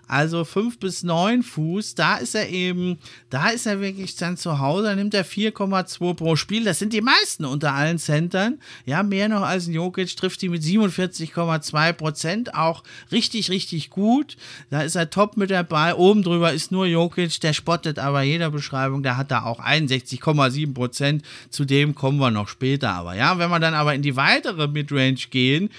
also 0.07 0.45
5 0.45 0.79
bis 0.79 1.03
9 1.03 1.43
Fuß, 1.43 1.95
da 1.95 2.17
ist 2.17 2.35
er 2.35 2.49
eben, 2.49 2.97
da 3.29 3.49
ist 3.49 3.65
er 3.65 3.81
wirklich 3.81 4.15
dann 4.15 4.37
zu 4.37 4.59
Hause, 4.59 4.87
da 4.87 4.95
nimmt 4.95 5.13
er 5.13 5.25
4,2 5.25 6.13
pro 6.13 6.35
Spiel. 6.35 6.63
Das 6.63 6.79
sind 6.79 6.93
die 6.93 7.01
meisten 7.01 7.45
unter 7.45 7.73
allen 7.73 7.99
Centern. 7.99 8.59
Ja, 8.85 9.03
mehr 9.03 9.29
noch 9.29 9.41
als 9.41 9.67
ein 9.67 9.73
Jokic, 9.73 10.15
trifft 10.15 10.41
die 10.41 10.49
mit 10.49 10.63
47,2 10.63 11.93
Prozent. 11.93 12.55
Auch 12.55 12.83
richtig, 13.11 13.49
richtig 13.49 13.89
gut. 13.89 14.37
Da 14.69 14.81
ist 14.81 14.95
er 14.95 15.09
top 15.09 15.37
mit 15.37 15.51
dabei. 15.51 15.95
Oben 15.95 16.23
drüber 16.23 16.53
ist 16.53 16.71
nur 16.71 16.85
Jokic, 16.85 17.39
der 17.41 17.53
spottet 17.53 17.99
aber 17.99 18.21
jeder 18.21 18.49
Beschreibung. 18.49 19.03
Der 19.03 19.17
hat 19.17 19.31
da 19.31 19.43
auch 19.43 19.59
61,7 19.59 20.73
Prozent. 20.73 21.23
Zu 21.49 21.65
dem 21.65 21.95
kommen 21.95 22.19
wir 22.19 22.31
noch 22.31 22.47
später. 22.47 22.91
Aber 22.91 23.15
ja, 23.15 23.37
wenn 23.37 23.49
wir 23.49 23.59
dann 23.59 23.73
aber 23.73 23.93
in 23.93 24.01
die 24.01 24.15
weitere 24.15 24.67
Midrange 24.67 25.27
gehen, 25.29 25.69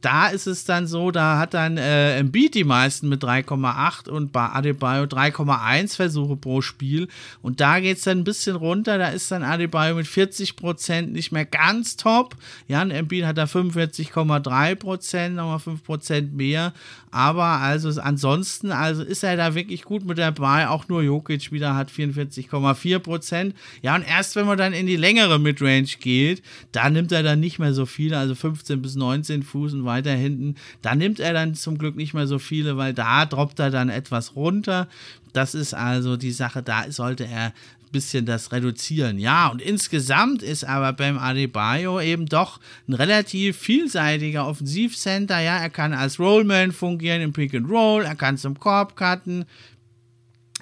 da 0.00 0.28
ist 0.28 0.46
es 0.46 0.64
dann 0.64 0.86
so, 0.86 1.10
da 1.10 1.38
hat 1.38 1.54
dann 1.54 1.76
äh, 1.76 2.18
Embiid 2.18 2.54
die 2.54 2.64
meisten 2.64 3.08
mit 3.08 3.22
3,8 3.22 4.08
und 4.08 4.32
bei 4.32 4.46
Adebayo 4.46 5.04
3,1 5.04 5.96
Versuche 5.96 6.36
pro 6.36 6.60
Spiel. 6.60 7.08
Und 7.42 7.60
da 7.60 7.80
geht 7.80 7.98
es 7.98 8.04
dann 8.04 8.18
ein 8.18 8.24
bisschen 8.24 8.56
runter. 8.56 8.98
Da 8.98 9.08
ist 9.08 9.30
dann 9.30 9.42
Adebayo 9.42 9.94
mit 9.94 10.06
40 10.06 10.56
Prozent 10.56 11.12
nicht 11.12 11.32
mehr 11.32 11.44
ganz 11.44 11.96
top. 11.96 12.36
Jan 12.66 12.90
Embiid 12.90 13.24
hat 13.24 13.38
da 13.38 13.44
45,3 13.44 14.74
Prozent, 14.76 15.36
nochmal 15.36 15.58
5 15.58 15.82
Prozent 15.82 16.34
mehr. 16.34 16.72
Aber 17.10 17.44
also 17.44 18.00
ansonsten, 18.00 18.70
also 18.70 19.02
ist 19.02 19.24
er 19.24 19.36
da 19.36 19.54
wirklich 19.54 19.82
gut 19.82 20.04
mit 20.04 20.18
dabei. 20.18 20.68
Auch 20.68 20.88
nur 20.88 21.02
Jokic 21.02 21.50
wieder 21.52 21.74
hat 21.74 21.90
44,4 21.90 22.98
Prozent. 22.98 23.54
Ja, 23.82 23.94
und 23.94 24.06
erst 24.06 24.36
wenn 24.36 24.46
man 24.46 24.58
dann 24.58 24.72
in 24.72 24.86
die 24.86 24.96
längere 24.96 25.38
Midrange 25.38 25.88
geht, 25.98 26.42
da 26.72 26.90
nimmt 26.90 27.12
er 27.12 27.22
dann 27.22 27.40
nicht 27.40 27.58
mehr 27.58 27.72
so 27.72 27.86
viele, 27.86 28.18
also 28.18 28.34
15 28.34 28.82
bis 28.82 28.94
19 28.94 29.42
Fuß 29.42 29.74
und 29.74 29.84
weiter 29.88 30.12
hinten. 30.12 30.54
Da 30.82 30.94
nimmt 30.94 31.18
er 31.18 31.32
dann 31.32 31.56
zum 31.56 31.76
Glück 31.76 31.96
nicht 31.96 32.14
mehr 32.14 32.28
so 32.28 32.38
viele, 32.38 32.76
weil 32.76 32.94
da 32.94 33.26
droppt 33.26 33.58
er 33.58 33.70
dann 33.70 33.88
etwas 33.88 34.36
runter. 34.36 34.86
Das 35.32 35.56
ist 35.56 35.74
also 35.74 36.16
die 36.16 36.30
Sache, 36.30 36.62
da 36.62 36.90
sollte 36.90 37.26
er 37.26 37.46
ein 37.88 37.92
bisschen 37.92 38.26
das 38.26 38.52
reduzieren. 38.52 39.18
Ja, 39.18 39.48
und 39.48 39.60
insgesamt 39.60 40.42
ist 40.42 40.64
aber 40.64 40.92
beim 40.92 41.18
Adebayo 41.18 42.00
eben 42.00 42.26
doch 42.26 42.60
ein 42.86 42.94
relativ 42.94 43.56
vielseitiger 43.56 44.46
Offensivcenter. 44.46 45.40
Ja, 45.40 45.58
er 45.58 45.70
kann 45.70 45.92
als 45.92 46.20
Rollman 46.20 46.72
fungieren 46.72 47.22
im 47.22 47.32
Pick 47.32 47.54
and 47.54 47.68
Roll, 47.68 48.04
er 48.04 48.14
kann 48.14 48.36
zum 48.36 48.58
Korb 48.58 48.96
cutten, 48.96 49.44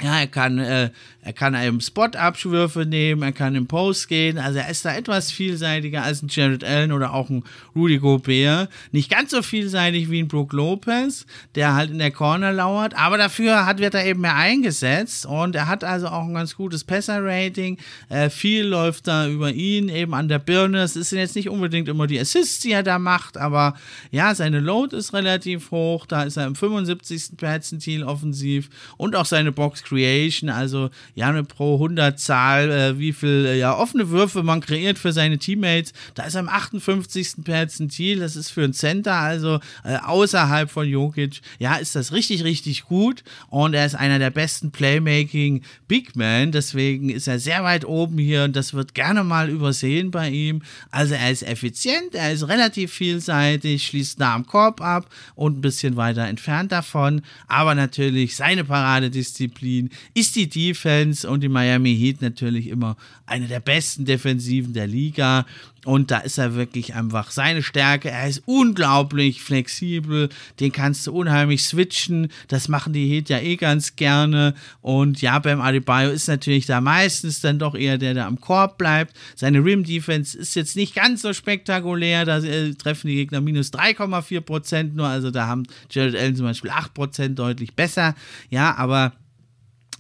Ja, 0.03 0.21
er 0.21 0.27
kann, 0.27 0.59
äh, 0.59 0.91
er 1.23 1.33
kann 1.33 1.55
einem 1.55 1.81
Spot-Abschwürfe 1.81 2.85
nehmen, 2.85 3.23
er 3.23 3.33
kann 3.33 3.55
im 3.55 3.67
Post 3.67 4.09
gehen. 4.09 4.37
Also 4.37 4.59
er 4.59 4.69
ist 4.69 4.85
da 4.85 4.95
etwas 4.95 5.33
vielseitiger 5.33 6.03
als 6.03 6.23
ein 6.23 6.29
Jared 6.29 6.63
Allen 6.65 6.93
oder 6.93 7.15
auch 7.15 7.31
ein 7.31 7.45
Rudy 7.75 7.97
Gobert. 7.97 8.69
Nicht 8.93 9.11
ganz 9.11 9.31
so 9.31 9.41
vielseitig 9.41 10.11
wie 10.11 10.21
ein 10.21 10.29
Brook 10.29 10.53
Lopez, 10.53 11.25
der 11.55 11.75
halt 11.75 11.91
in 11.91 11.99
der 11.99 12.11
Corner 12.11 12.53
lauert. 12.53 12.95
Aber 12.95 13.17
dafür 13.17 13.65
hat, 13.65 13.79
wird 13.79 13.95
er 13.95 14.05
eben 14.05 14.21
mehr 14.21 14.37
eingesetzt 14.37 15.25
und 15.25 15.57
er 15.57 15.67
hat 15.67 15.83
also 15.83 16.09
auch 16.09 16.25
ein 16.25 16.35
ganz 16.35 16.57
gutes 16.57 16.85
Passer-Rating. 16.85 17.79
Äh, 18.11 18.29
viel 18.29 18.67
läuft 18.67 19.09
da 19.09 19.27
über 19.27 19.51
ihn, 19.51 19.89
eben 19.89 20.13
an 20.13 20.29
der 20.29 20.41
Birne. 20.41 20.83
Es 20.83 20.95
ist 20.95 21.13
jetzt 21.13 21.37
nicht 21.37 21.49
unbedingt 21.49 21.89
immer 21.89 22.07
die 22.07 22.21
Assists, 22.21 22.61
die 22.61 22.73
er 22.73 22.83
da 22.83 22.99
macht, 22.99 23.39
aber 23.39 23.77
ja, 24.11 24.35
seine 24.35 24.61
Load 24.61 24.95
ist 24.95 25.15
relativ 25.15 25.71
hoch. 25.71 26.05
Da 26.05 26.25
ist 26.25 26.37
er 26.37 26.47
im 26.47 26.55
75. 26.55 27.39
Perzentil 27.39 28.05
offensiv 28.05 28.69
und 28.99 29.17
auch 29.17 29.25
seine 29.25 29.53
Box 29.53 29.86
Creation, 29.87 30.51
also 30.51 30.91
ja, 31.15 31.29
eine 31.29 31.45
pro 31.45 31.75
100 31.75 32.19
Zahl, 32.19 32.71
äh, 32.71 32.99
wie 32.99 33.13
viel 33.13 33.47
äh, 33.47 33.59
ja, 33.59 33.77
offene 33.77 34.11
Würfe 34.11 34.43
man 34.43 34.61
kreiert 34.61 34.99
für 34.99 35.13
seine 35.13 35.39
Teammates. 35.39 35.93
Da 36.15 36.25
ist 36.25 36.35
er 36.35 36.41
im 36.41 36.49
58. 36.49 37.45
Perzentil, 37.45 38.21
das 38.21 38.37
ist 38.37 38.51
für 38.51 38.63
ein 38.63 38.73
Center, 38.73 39.15
also 39.15 39.61
äh, 39.85 39.97
außerhalb 39.97 40.71
von 40.71 40.89
Jokic, 40.89 41.41
ja, 41.59 41.77
ist 41.77 41.95
das 41.95 42.13
richtig, 42.13 42.45
richtig 42.45 42.85
gut 42.85 43.23
und 43.49 43.75
er 43.75 43.87
ist 43.87 43.95
einer 43.95 44.19
der 44.19 44.31
besten 44.31 44.71
Playmaking 44.71 45.63
Big 45.89 46.17
Men, 46.17 46.53
deswegen 46.53 47.11
ist 47.11 47.29
er 47.29 47.39
sehr 47.39 47.63
weit 47.63 47.85
oben 47.85 48.19
hier 48.19 48.45
und 48.45 48.57
das 48.57 48.75
wird 48.75 48.95
gerne 48.95 49.25
mal 49.25 49.49
übersehen 49.49 50.11
bei 50.11 50.31
ihm. 50.31 50.63
Also 50.91 51.15
er 51.15 51.31
ist 51.31 51.43
effizient, 51.43 52.15
er 52.15 52.33
ist 52.33 52.49
relativ 52.49 52.93
vielseitig, 52.93 53.87
schließt 53.87 54.19
nah 54.19 54.35
am 54.35 54.47
Korb 54.47 54.81
ab 54.81 55.09
und 55.35 55.59
ein 55.59 55.61
bisschen 55.61 55.97
weiter 55.97 56.27
entfernt 56.27 56.73
davon, 56.73 57.23
aber 57.47 57.75
natürlich 57.75 58.37
seine 58.37 58.65
Paradedisziplin 58.65 59.76
Berlin 59.77 59.91
ist 60.15 60.37
die 60.37 60.49
Defense 60.49 61.29
und 61.29 61.43
die 61.43 61.49
Miami 61.49 61.95
Heat 61.97 62.23
natürlich 62.23 62.69
immer 62.69 62.97
eine 63.27 63.47
der 63.47 63.61
besten 63.61 64.05
Defensiven 64.05 64.73
der 64.73 64.87
Liga. 64.87 65.45
Und 65.85 66.11
da 66.11 66.19
ist 66.19 66.39
er 66.39 66.57
wirklich 66.57 66.95
einfach 66.95 67.31
seine 67.31 67.63
Stärke. 67.63 68.11
Er 68.11 68.27
ist 68.27 68.43
unglaublich 68.45 69.41
flexibel. 69.41 70.31
Den 70.59 70.73
kannst 70.73 71.07
du 71.07 71.13
unheimlich 71.13 71.65
switchen. 71.65 72.33
Das 72.49 72.67
machen 72.67 72.93
die 72.93 73.09
Heat 73.09 73.29
ja 73.29 73.39
eh 73.39 73.55
ganz 73.55 73.95
gerne. 73.95 74.55
Und 74.81 75.23
ja, 75.23 75.39
beim 75.39 75.61
Adebayo 75.61 76.11
ist 76.11 76.27
natürlich 76.27 76.67
da 76.67 76.81
meistens 76.81 77.41
dann 77.41 77.61
doch 77.61 77.77
eher 77.77 77.99
der, 77.99 78.15
der 78.15 78.27
am 78.27 78.41
Korb 78.41 78.79
bleibt. 78.79 79.17
Seine 79.37 79.65
Rim-Defense 79.65 80.37
ist 80.37 80.57
jetzt 80.57 80.75
nicht 80.75 80.93
ganz 80.93 81.23
so 81.23 81.33
spektakulär. 81.33 82.25
Da 82.25 82.39
äh, 82.39 82.75
treffen 82.75 83.07
die 83.07 83.15
Gegner 83.15 83.41
minus 83.41 83.73
3,4 83.73 84.41
Prozent 84.41 84.97
nur. 84.97 85.07
Also 85.07 85.31
da 85.31 85.47
haben 85.47 85.69
Jared 85.89 86.17
Allen 86.17 86.35
zum 86.35 86.47
Beispiel 86.47 86.71
8 86.71 86.95
Prozent 86.95 87.39
deutlich 87.39 87.75
besser. 87.75 88.17
Ja, 88.51 88.75
aber 88.75 89.13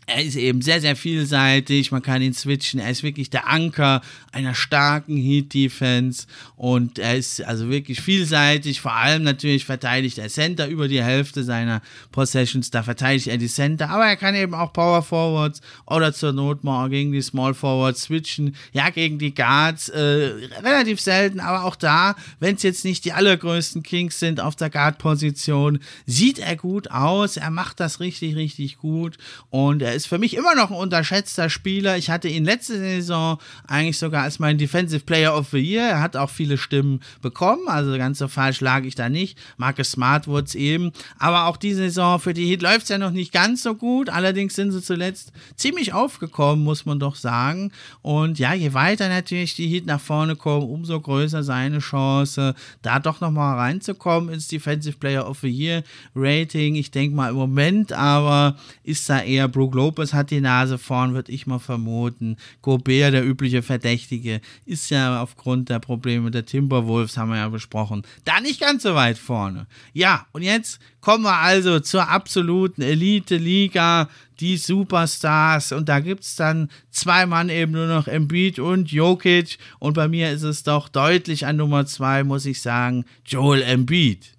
er 0.07 0.23
ist 0.23 0.37
eben 0.37 0.63
sehr, 0.63 0.81
sehr 0.81 0.95
vielseitig. 0.95 1.91
Man 1.91 2.03
kann 2.03 2.23
ihn 2.23 2.33
switchen. 2.33 2.79
Er 2.79 2.91
ist 2.91 3.03
wirklich 3.03 3.29
der 3.29 3.49
Anker 3.49 4.03
einer 4.31 4.55
starken 4.55 5.17
Heat-Defense. 5.17 6.27
Und 6.55 7.01
er 7.01 7.17
ist 7.17 7.43
also 7.43 7.69
wirklich 7.69 8.01
vielseitig. 8.01 8.81
Vor 8.81 8.95
allem 8.95 9.25
natürlich 9.25 9.65
verteidigt 9.65 10.19
er 10.19 10.29
Center 10.29 10.69
über 10.69 10.87
die 10.87 11.03
Hälfte 11.03 11.43
seiner 11.43 11.83
Possessions. 12.13 12.71
Da 12.71 12.85
verteidigt 12.85 13.27
er 13.27 13.37
die 13.37 13.49
Center. 13.49 13.91
Aber 13.91 14.07
er 14.07 14.17
kann 14.17 14.37
eben 14.37 14.55
auch 14.55 14.73
Power 14.73 15.03
Forwards 15.03 15.61
oder 15.87 16.13
zur 16.13 16.33
Not 16.33 16.63
mal 16.63 16.89
gegen 16.89 17.11
die 17.11 17.23
Small 17.23 17.55
Forwards 17.55 18.03
switchen. 18.03 18.55
Ja, 18.73 18.91
gegen 18.91 19.19
die 19.19 19.35
Guards. 19.35 19.89
Äh, 19.89 20.31
relativ 20.63 21.01
selten. 21.01 21.41
Aber 21.41 21.65
auch 21.65 21.75
da, 21.75 22.15
wenn 22.39 22.55
es 22.55 22.63
jetzt 22.63 22.85
nicht 22.85 23.05
die 23.07 23.13
allergrößten 23.13 23.83
Kings 23.83 24.21
sind 24.21 24.39
auf 24.39 24.55
der 24.55 24.71
Guard-Position, 24.71 25.81
sieht 26.07 26.39
er 26.39 26.55
gut 26.55 26.93
aus. 26.93 27.37
Er 27.37 27.51
macht 27.51 27.81
das 27.81 27.99
richtig, 27.99 28.37
richtig 28.37 28.79
gut. 28.79 29.19
Und 29.51 29.83
er 29.83 29.95
ist 29.97 30.07
für 30.07 30.18
mich 30.18 30.36
immer 30.36 30.55
noch 30.55 30.70
ein 30.70 30.76
unterschätzter 30.76 31.51
Spieler. 31.51 31.97
Ich 31.97 32.11
hatte 32.11 32.28
ihn 32.28 32.44
letzte 32.44 32.78
Saison 32.78 33.38
eigentlich 33.66 33.99
sogar 33.99 34.22
als 34.22 34.38
mein 34.38 34.59
Defensive 34.59 35.05
Player 35.05 35.36
of 35.36 35.49
the 35.51 35.59
Year. 35.59 35.82
Er 35.82 36.01
hat 36.01 36.16
auch 36.16 36.30
viele 36.30 36.59
Stimmen 36.59 37.01
bekommen, 37.22 37.66
also 37.66 37.97
ganz 37.97 38.18
so 38.18 38.28
falsch 38.28 38.61
lag 38.61 38.84
ich 38.84 38.94
da 38.94 39.09
nicht. 39.09 39.38
Marcus 39.57 39.90
Smart 39.90 40.28
wurde 40.28 40.47
es 40.47 40.55
eben. 40.55 40.92
Aber 41.18 41.47
auch 41.47 41.57
diese 41.57 41.80
Saison 41.80 42.20
für 42.20 42.34
die 42.34 42.47
Heat 42.47 42.62
läuft 42.62 42.84
es 42.84 42.88
ja 42.90 42.99
noch 42.99 43.11
nicht 43.11 43.32
ganz 43.32 43.62
so 43.62 43.74
gut. 43.74 44.11
Allerdings 44.11 44.55
sind 44.55 44.72
sie 44.72 44.82
zuletzt 44.82 45.32
ziemlich 45.57 45.92
aufgekommen, 45.92 46.62
muss 46.62 46.86
man 46.86 47.01
doch 47.01 47.16
sagen. 47.16 47.72
Und 48.03 48.38
ja, 48.38 48.55
je 48.55 48.74
weiter 48.74 49.09
natürlich 49.09 49.55
die 49.55 49.68
Heat 49.68 49.86
nach 49.86 50.01
vorne 50.01 50.36
kommen, 50.36 50.68
umso 50.68 51.01
größer 51.01 51.42
seine 51.42 51.78
Chance, 51.78 52.55
da 52.82 52.99
doch 52.99 53.20
nochmal 53.20 53.57
reinzukommen 53.57 54.32
ins 54.32 54.49
Defensive 54.49 54.99
Player 54.99 55.28
of 55.28 55.40
the 55.40 55.49
Year 55.49 55.82
Rating. 56.14 56.74
Ich 56.74 56.90
denke 56.90 57.16
mal 57.16 57.30
im 57.30 57.36
Moment 57.36 57.92
aber 57.92 58.57
ist 58.84 59.09
da 59.09 59.20
eher 59.20 59.49
Brook 59.49 59.74
Lopez 59.74 59.86
Lopez 59.87 60.12
hat 60.12 60.32
die 60.32 60.41
Nase 60.41 60.78
vorn, 60.78 61.14
würde 61.14 61.30
ich 61.30 61.47
mal 61.47 61.61
vermuten. 61.61 62.37
Gobert, 62.61 63.14
der 63.14 63.24
übliche 63.24 63.62
Verdächtige, 63.62 64.41
ist 64.64 64.91
ja 64.91 65.22
aufgrund 65.22 65.68
der 65.68 65.78
Probleme 65.78 66.32
der 66.32 66.45
Timberwolves, 66.45 67.16
haben 67.16 67.30
wir 67.30 67.37
ja 67.37 67.49
besprochen, 67.49 68.03
da 68.24 68.41
nicht 68.41 68.61
ganz 68.61 68.82
so 68.82 68.97
weit 68.97 69.16
vorne. 69.16 69.68
Ja, 69.93 70.26
und 70.32 70.43
jetzt 70.43 70.80
kommen 71.01 71.22
wir 71.22 71.37
also 71.37 71.78
zur 71.78 72.09
absoluten 72.09 72.82
Elite-Liga, 72.82 74.09
die 74.41 74.57
Superstars. 74.57 75.70
Und 75.70 75.89
da 75.89 76.01
gibt 76.01 76.24
es 76.24 76.34
dann 76.34 76.68
zwei 76.91 77.26
Mann 77.26 77.49
eben 77.49 77.70
nur 77.70 77.87
noch 77.87 78.09
Embiid 78.09 78.59
und 78.59 78.91
Jokic. 78.91 79.59
Und 79.78 79.95
bei 79.95 80.09
mir 80.09 80.32
ist 80.32 80.43
es 80.43 80.64
doch 80.64 80.89
deutlich 80.89 81.47
an 81.47 81.57
Nummer 81.57 81.87
zwei, 81.87 82.24
muss 82.24 82.45
ich 82.45 82.61
sagen, 82.61 83.05
Joel 83.24 83.62
Embiid. 83.62 84.36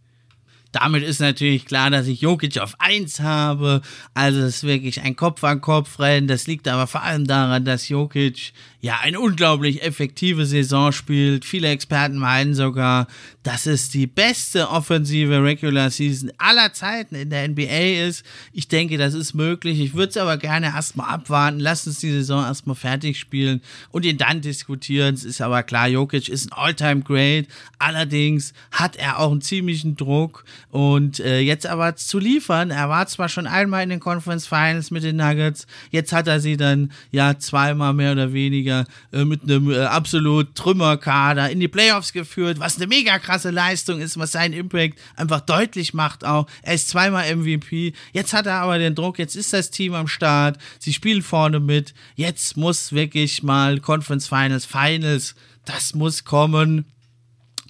Damit 0.80 1.02
ist 1.02 1.20
natürlich 1.20 1.66
klar, 1.66 1.90
dass 1.90 2.06
ich 2.06 2.22
Jokic 2.22 2.60
auf 2.60 2.76
1 2.78 3.22
habe. 3.22 3.82
Also 4.14 4.42
es 4.42 4.58
ist 4.58 4.64
wirklich 4.64 5.02
ein 5.02 5.16
Kopf-an-Kopf-Rennen. 5.16 6.28
Das 6.28 6.46
liegt 6.46 6.68
aber 6.68 6.86
vor 6.86 7.02
allem 7.02 7.26
daran, 7.26 7.66
dass 7.66 7.90
Jokic 7.90 8.54
ja 8.80 9.00
eine 9.02 9.20
unglaublich 9.20 9.82
effektive 9.82 10.46
Saison 10.46 10.92
spielt. 10.92 11.46
Viele 11.46 11.70
Experten 11.70 12.18
meinen 12.18 12.54
sogar, 12.54 13.08
dass 13.48 13.66
es 13.66 13.90
die 13.90 14.08
beste 14.08 14.70
offensive 14.70 15.42
Regular 15.42 15.90
Season 15.90 16.34
aller 16.38 16.74
Zeiten 16.74 17.16
in 17.16 17.30
der 17.30 17.48
NBA 17.48 18.06
ist. 18.06 18.26
Ich 18.52 18.68
denke, 18.68 18.98
das 18.98 19.14
ist 19.14 19.36
möglich. 19.36 19.80
Ich 19.80 19.94
würde 19.94 20.10
es 20.10 20.18
aber 20.18 20.36
gerne 20.36 20.66
erstmal 20.68 21.10
abwarten. 21.10 21.62
Lass 21.62 21.88
uns 21.88 22.00
die 22.00 22.12
Saison 22.12 22.44
erstmal 22.44 22.76
fertig 22.76 23.18
spielen 23.18 23.62
und 23.92 24.04
ihn 24.04 24.18
dann 24.18 24.42
diskutieren. 24.42 25.16
Es 25.16 25.24
ist 25.24 25.40
aber 25.40 25.64
klar, 25.64 25.88
Jokic 25.88 26.28
ist 26.28 26.52
ein 26.52 26.58
Alltime 26.58 27.04
great 27.04 27.48
Allerdings 27.80 28.54
hat 28.72 28.96
er 28.96 29.20
auch 29.20 29.32
einen 29.32 29.42
ziemlichen 29.42 29.96
Druck 29.96 30.46
und 30.72 31.20
äh, 31.20 31.40
jetzt 31.40 31.68
aber 31.68 31.96
zu 31.96 32.18
liefern. 32.18 32.72
Er 32.72 32.90
war 32.90 33.06
zwar 33.08 33.30
schon 33.30 33.46
einmal 33.46 33.84
in 33.84 33.90
den 33.90 34.00
Conference 34.00 34.48
Finals 34.48 34.90
mit 34.90 35.04
den 35.04 35.18
Nuggets. 35.18 35.68
Jetzt 35.92 36.12
hat 36.12 36.28
er 36.28 36.40
sie 36.40 36.58
dann 36.58 36.92
ja 37.12 37.38
zweimal 37.38 37.94
mehr 37.94 38.14
oder 38.14 38.34
weniger 38.34 38.86
äh, 39.14 39.26
mit 39.26 39.44
einem 39.44 39.72
äh, 39.72 39.84
absolut 39.84 40.56
Trümmerkader 40.56 41.52
in 41.52 41.60
die 41.60 41.68
Playoffs 41.68 42.14
geführt, 42.14 42.60
was 42.60 42.78
eine 42.78 42.88
mega 42.88 43.20
krasse 43.20 43.37
Leistung 43.46 44.00
ist, 44.00 44.18
was 44.18 44.34
seinen 44.34 44.54
Impact 44.54 45.00
einfach 45.16 45.42
deutlich 45.42 45.94
macht 45.94 46.26
auch. 46.26 46.48
Er 46.62 46.76
ist 46.76 46.90
zweimal 46.90 47.36
MVP. 47.36 47.94
Jetzt 48.14 48.34
hat 48.34 48.46
er 48.46 48.56
aber 48.56 48.78
den 48.78 48.96
Druck, 48.96 49.20
jetzt 49.20 49.36
ist 49.36 49.54
das 49.54 49.72
Team 49.72 49.94
am 49.94 50.08
Start. 50.08 50.58
Sie 50.80 50.94
spielen 50.94 51.22
vorne 51.22 51.60
mit. 51.60 51.94
Jetzt 52.16 52.58
muss 52.58 52.92
wirklich 52.92 53.44
mal 53.44 53.80
Conference 53.80 54.28
Finals, 54.28 54.66
Finals, 54.66 55.36
das 55.66 55.94
muss 55.94 56.24
kommen 56.24 56.86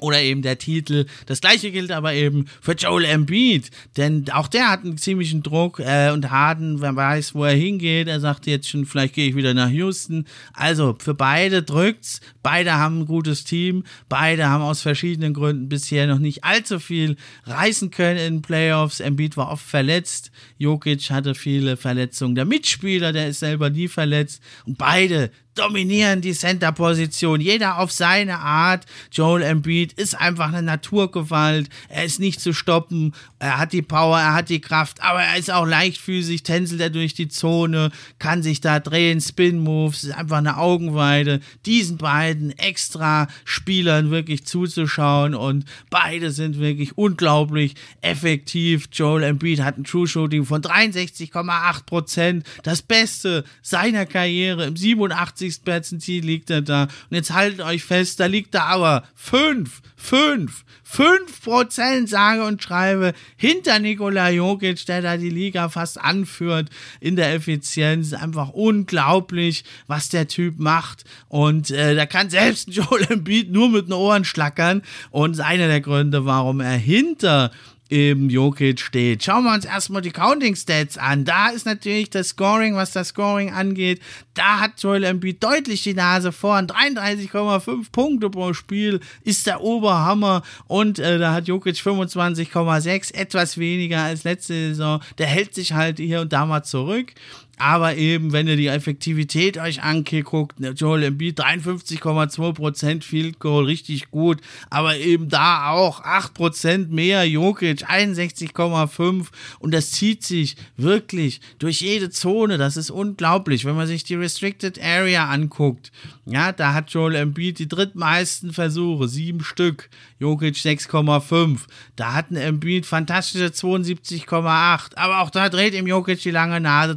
oder 0.02 0.22
eben 0.22 0.41
der 0.41 0.58
Titel. 0.58 1.06
Das 1.26 1.41
gleiche 1.41 1.72
gilt 1.72 1.91
aber 1.91 2.14
eben 2.14 2.45
für 2.62 2.74
Joel 2.74 3.06
Embiid, 3.06 3.72
denn 3.95 4.26
auch 4.32 4.48
der 4.48 4.70
hat 4.70 4.84
einen 4.84 4.98
ziemlichen 4.98 5.43
Druck 5.43 5.80
äh, 5.80 6.12
und 6.12 6.30
Harden, 6.30 6.82
wer 6.82 6.95
weiß, 6.95 7.36
wo 7.36 7.43
er 7.43 7.56
hingeht. 7.56 8.08
Er 8.08 8.20
sagt 8.20 8.48
jetzt 8.48 8.70
schon, 8.70 8.86
vielleicht 8.86 9.16
gehe 9.16 9.30
ich 9.30 9.36
wieder 9.36 9.54
nach 9.54 9.70
Houston. 9.70 10.26
Also 10.54 10.95
für 11.00 11.14
beide 11.14 11.64
drückt's. 11.64 12.22
Beide 12.43 12.74
haben 12.74 13.02
ein 13.02 13.06
gutes 13.06 13.43
Team. 13.43 13.84
Beide 14.10 14.48
haben 14.48 14.64
aus 14.64 14.82
verschiedenen 14.82 15.34
Gründen 15.34 15.70
bisher 15.70 16.08
noch 16.08 16.20
nicht 16.20 16.43
allzu 16.43 16.80
viel 16.80 17.18
reißen 17.45 17.91
können 17.91 18.20
in 18.20 18.34
den 18.36 18.41
Playoffs. 18.41 19.00
Embiid 19.00 19.38
war 19.38 19.52
oft 19.52 19.66
verletzt. 19.66 20.32
Jokic 20.58 21.10
hatte 21.10 21.36
viele 21.36 21.78
Verletzungen. 21.78 22.36
Der 22.36 22.45
Mitspieler, 22.45 23.14
der 23.14 23.28
ist 23.28 23.39
selber 23.39 23.70
nie 23.70 23.88
verletzt. 23.88 24.41
Und 24.66 24.78
beide 24.78 25.32
dominieren 25.58 26.22
die 26.22 26.34
Center-Position, 26.34 27.41
jeder 27.41 27.80
auf 27.80 27.91
seine 27.91 28.39
Art. 28.39 28.86
Joel 29.12 29.41
Embiid 29.41 29.93
ist 29.93 30.16
einfach 30.20 30.49
eine 30.49 30.62
Naturgewalt, 30.62 31.70
er 31.89 32.05
ist 32.05 32.20
nicht 32.20 32.39
zu 32.39 32.53
stoppen, 32.53 33.14
er 33.39 33.58
hat 33.58 33.74
die 33.74 33.82
Power, 33.82 34.20
er 34.20 34.34
hat 34.34 34.49
die 34.49 34.62
Kraft, 34.62 35.01
aber 35.01 35.22
er 35.22 35.38
ist 35.38 35.51
auch 35.51 35.66
leichtfüßig, 35.66 36.43
tänzelt 36.43 36.82
er 36.82 36.89
durch 36.89 37.14
die 37.14 37.28
Zone, 37.28 37.91
kann 38.20 38.43
sich 38.43 38.62
da 38.62 38.80
drehen, 38.80 39.22
Spin-Moves, 39.22 40.03
ist 40.03 40.16
einfach 40.16 40.38
eine 40.38 40.58
Augenweide. 40.58 41.39
Diesen 41.66 41.97
beiden 41.97 42.58
extra 42.58 43.28
Spielern 43.45 44.12
wirklich 44.12 44.45
zuzuschauen 44.45 45.36
und 45.36 45.66
beide 45.89 46.32
sind 46.32 46.60
wirklich 46.60 46.97
unglaublich 46.97 47.76
effektiv. 48.01 48.89
Joel 48.91 49.24
Embiid 49.24 49.62
hat 49.62 49.78
ein 49.78 49.84
True 49.84 50.08
Shooting 50.08 50.45
von 50.45 50.62
63,8% 50.62 52.43
das 52.64 52.82
Beste 52.82 53.43
seiner 53.62 54.05
Karriere 54.05 54.66
im 54.66 54.76
87 54.76 55.47
60. 55.48 55.64
Perzentil 55.64 56.24
liegt 56.26 56.50
er 56.50 56.62
da. 56.62 56.84
Und 56.84 57.16
jetzt 57.16 57.34
haltet 57.34 57.62
euch 57.62 57.84
fest, 57.84 58.20
da 58.20 58.26
liegt 58.26 58.56
er 58.56 58.66
aber 58.66 59.04
fünf, 59.16 59.82
fünf, 59.95 60.64
fünf 60.84 61.41
Prozent 61.43 62.10
sage 62.10 62.45
und 62.45 62.62
schreibe 62.62 63.14
hinter 63.36 63.80
Nikola 63.80 64.30
Jokic, 64.30 64.86
der 64.86 65.02
da 65.02 65.18
die 65.18 65.30
Liga 65.30 65.70
fast 65.70 66.00
anführt 66.00 66.70
in 67.00 67.16
der 67.16 67.34
Effizienz. 67.34 68.14
Einfach 68.14 68.50
unglaublich, 68.50 69.64
was 69.88 70.10
der 70.10 70.28
Typ 70.28 70.60
macht. 70.60 71.04
Und 71.28 71.72
äh, 71.72 71.95
da 71.95 72.06
kann 72.06 72.30
selbst 72.30 72.70
Joel 72.72 73.06
Embiid 73.10 73.52
nur 73.52 73.70
mit 73.70 73.88
den 73.88 73.93
Ohren 73.93 74.26
schlackern. 74.26 74.82
Und 75.12 75.39
einer 75.39 75.68
der 75.68 75.82
Gründe, 75.82 76.26
warum 76.26 76.60
er 76.62 76.78
hinter 76.78 77.52
eben 77.89 78.29
Jokic 78.29 78.79
steht. 78.79 79.23
Schauen 79.23 79.43
wir 79.43 79.53
uns 79.53 79.65
erstmal 79.65 80.01
die 80.01 80.11
Counting 80.11 80.55
Stats 80.55 80.97
an. 80.97 81.25
Da 81.25 81.49
ist 81.49 81.65
natürlich 81.65 82.09
das 82.09 82.29
Scoring, 82.29 82.75
was 82.75 82.91
das 82.91 83.09
Scoring 83.09 83.51
angeht. 83.51 84.01
Da 84.33 84.59
hat 84.59 84.81
Joel 84.81 85.03
Embiid 85.03 85.43
deutlich 85.43 85.83
die 85.83 85.93
Nase 85.93 86.31
vorn. 86.31 86.67
33,5 86.67 87.91
Punkte 87.91 88.29
pro 88.29 88.53
Spiel 88.53 88.99
ist 89.23 89.47
der 89.47 89.61
Oberhammer. 89.61 90.43
Und 90.67 90.99
äh, 90.99 91.17
da 91.17 91.33
hat 91.33 91.47
Jokic 91.47 91.75
25,6, 91.75 93.13
etwas 93.13 93.57
weniger 93.57 94.03
als 94.03 94.23
letzte 94.23 94.53
Saison. 94.53 95.01
Der 95.17 95.27
hält 95.27 95.55
sich 95.55 95.73
halt 95.73 95.97
hier 95.97 96.21
und 96.21 96.33
da 96.33 96.45
mal 96.45 96.63
zurück. 96.63 97.13
Aber 97.60 97.95
eben, 97.95 98.34
wenn 98.34 98.47
ihr 98.47 98.55
die 98.55 98.68
Effektivität 98.68 99.58
euch 99.58 99.82
anguckt, 99.82 100.58
Joel 100.76 101.03
Embiid 101.03 101.39
53,2% 101.39 103.01
Field 103.01 103.39
Goal, 103.39 103.66
richtig 103.66 104.12
gut. 104.12 104.41
Aber 104.70 104.95
eben 104.97 105.28
da 105.28 105.72
auch 105.72 106.03
8% 106.03 106.89
mehr, 106.89 107.28
Jokic 107.28 107.89
61,5 107.89 109.28
und 109.60 109.74
das 109.74 109.91
zieht 109.91 110.24
sich 110.24 110.55
wirklich 110.76 111.41
durch 111.58 111.82
jede 111.82 112.12
Zone. 112.12 112.60
Das 112.60 112.78
ist 112.78 112.91
unglaublich, 112.91 113.66
wenn 113.66 113.76
man 113.76 113.88
sich 113.88 114.03
die 114.03 114.16
Restricted 114.16 114.80
Area 114.80 115.28
anguckt. 115.28 115.91
Ja, 116.26 116.51
da 116.51 116.74
hat 116.74 116.91
Joel 116.91 117.16
Embiid 117.16 117.58
die 117.58 117.68
drittmeisten 117.68 118.53
Versuche, 118.53 119.08
sieben 119.08 119.43
Stück. 119.43 119.89
Jokic 120.20 120.55
6,5. 120.55 121.60
Da 121.95 122.14
hat 122.14 122.32
ein 122.32 122.36
Embiid 122.36 122.86
fantastische 122.86 123.45
72,8. 123.47 124.95
Aber 124.95 125.22
auch 125.22 125.30
da 125.30 125.49
dreht 125.49 125.74
ihm 125.74 125.88
Jokic 125.88 126.22
die 126.22 126.32
lange 126.32 126.60
Nase 126.60 126.95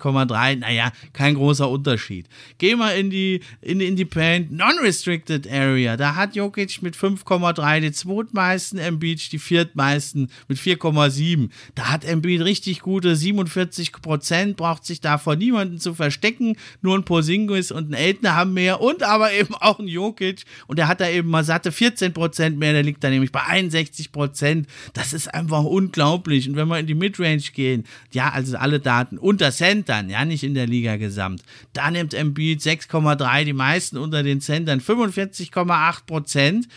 73,3. 0.00 0.56
Naja, 0.56 0.92
kein 1.12 1.34
großer 1.34 1.68
Unterschied. 1.68 2.26
Geh 2.58 2.74
mal 2.74 2.90
in 2.90 3.10
die, 3.10 3.40
in 3.60 3.78
die 3.78 3.86
Independent 3.86 4.52
Non-Restricted 4.52 5.50
Area. 5.50 5.96
Da 5.96 6.14
hat 6.14 6.34
Jokic 6.34 6.82
mit 6.82 6.96
5,3 6.96 7.80
die 7.80 7.92
zweitmeisten, 7.92 8.78
Embiid 8.78 9.32
die 9.32 9.38
viertmeisten 9.38 10.30
mit 10.48 10.58
4,7. 10.58 11.50
Da 11.74 11.90
hat 11.90 12.04
Embiid 12.04 12.42
richtig 12.42 12.80
gute 12.80 13.14
47 13.14 13.92
Prozent, 13.92 14.56
braucht 14.56 14.84
sich 14.84 15.00
da 15.00 15.18
vor 15.18 15.36
niemanden 15.36 15.78
zu 15.78 15.94
verstecken. 15.94 16.56
Nur 16.80 16.96
ein 16.96 17.04
Posingis 17.04 17.70
und 17.70 17.90
ein 17.90 17.94
Aitner 17.94 18.34
haben 18.34 18.54
mehr 18.54 18.80
und 18.80 19.02
aber 19.02 19.32
eben 19.32 19.54
auch 19.54 19.78
ein 19.78 19.88
Jokic 19.88 20.44
und 20.66 20.78
der 20.78 20.88
hat 20.88 21.00
da 21.00 21.08
eben 21.08 21.28
mal 21.28 21.44
satte 21.44 21.72
14 21.72 22.12
Prozent 22.12 22.22
Prozent 22.22 22.58
mehr, 22.58 22.72
der 22.72 22.82
liegt 22.82 23.04
da 23.04 23.10
nämlich 23.10 23.32
bei 23.32 23.42
61 23.42 24.10
Prozent. 24.10 24.66
Das 24.94 25.12
ist 25.12 25.32
einfach 25.34 25.64
unglaublich. 25.64 26.48
Und 26.48 26.56
wenn 26.56 26.68
wir 26.68 26.78
in 26.78 26.86
die 26.86 26.94
Midrange 26.94 27.42
gehen, 27.52 27.84
ja, 28.12 28.30
also 28.30 28.56
alle 28.56 28.80
Daten 28.80 29.18
unter 29.18 29.50
Centern, 29.82 30.10
ja, 30.10 30.24
nicht 30.24 30.44
in 30.44 30.54
der 30.54 30.66
Liga 30.66 30.96
gesamt, 30.96 31.42
da 31.72 31.90
nimmt 31.90 32.14
Embiid 32.14 32.60
6,3, 32.60 33.44
die 33.44 33.52
meisten 33.52 33.98
unter 33.98 34.22
den 34.22 34.40
Centern 34.40 34.80
45,8 34.80 36.06
Prozent. 36.06 36.68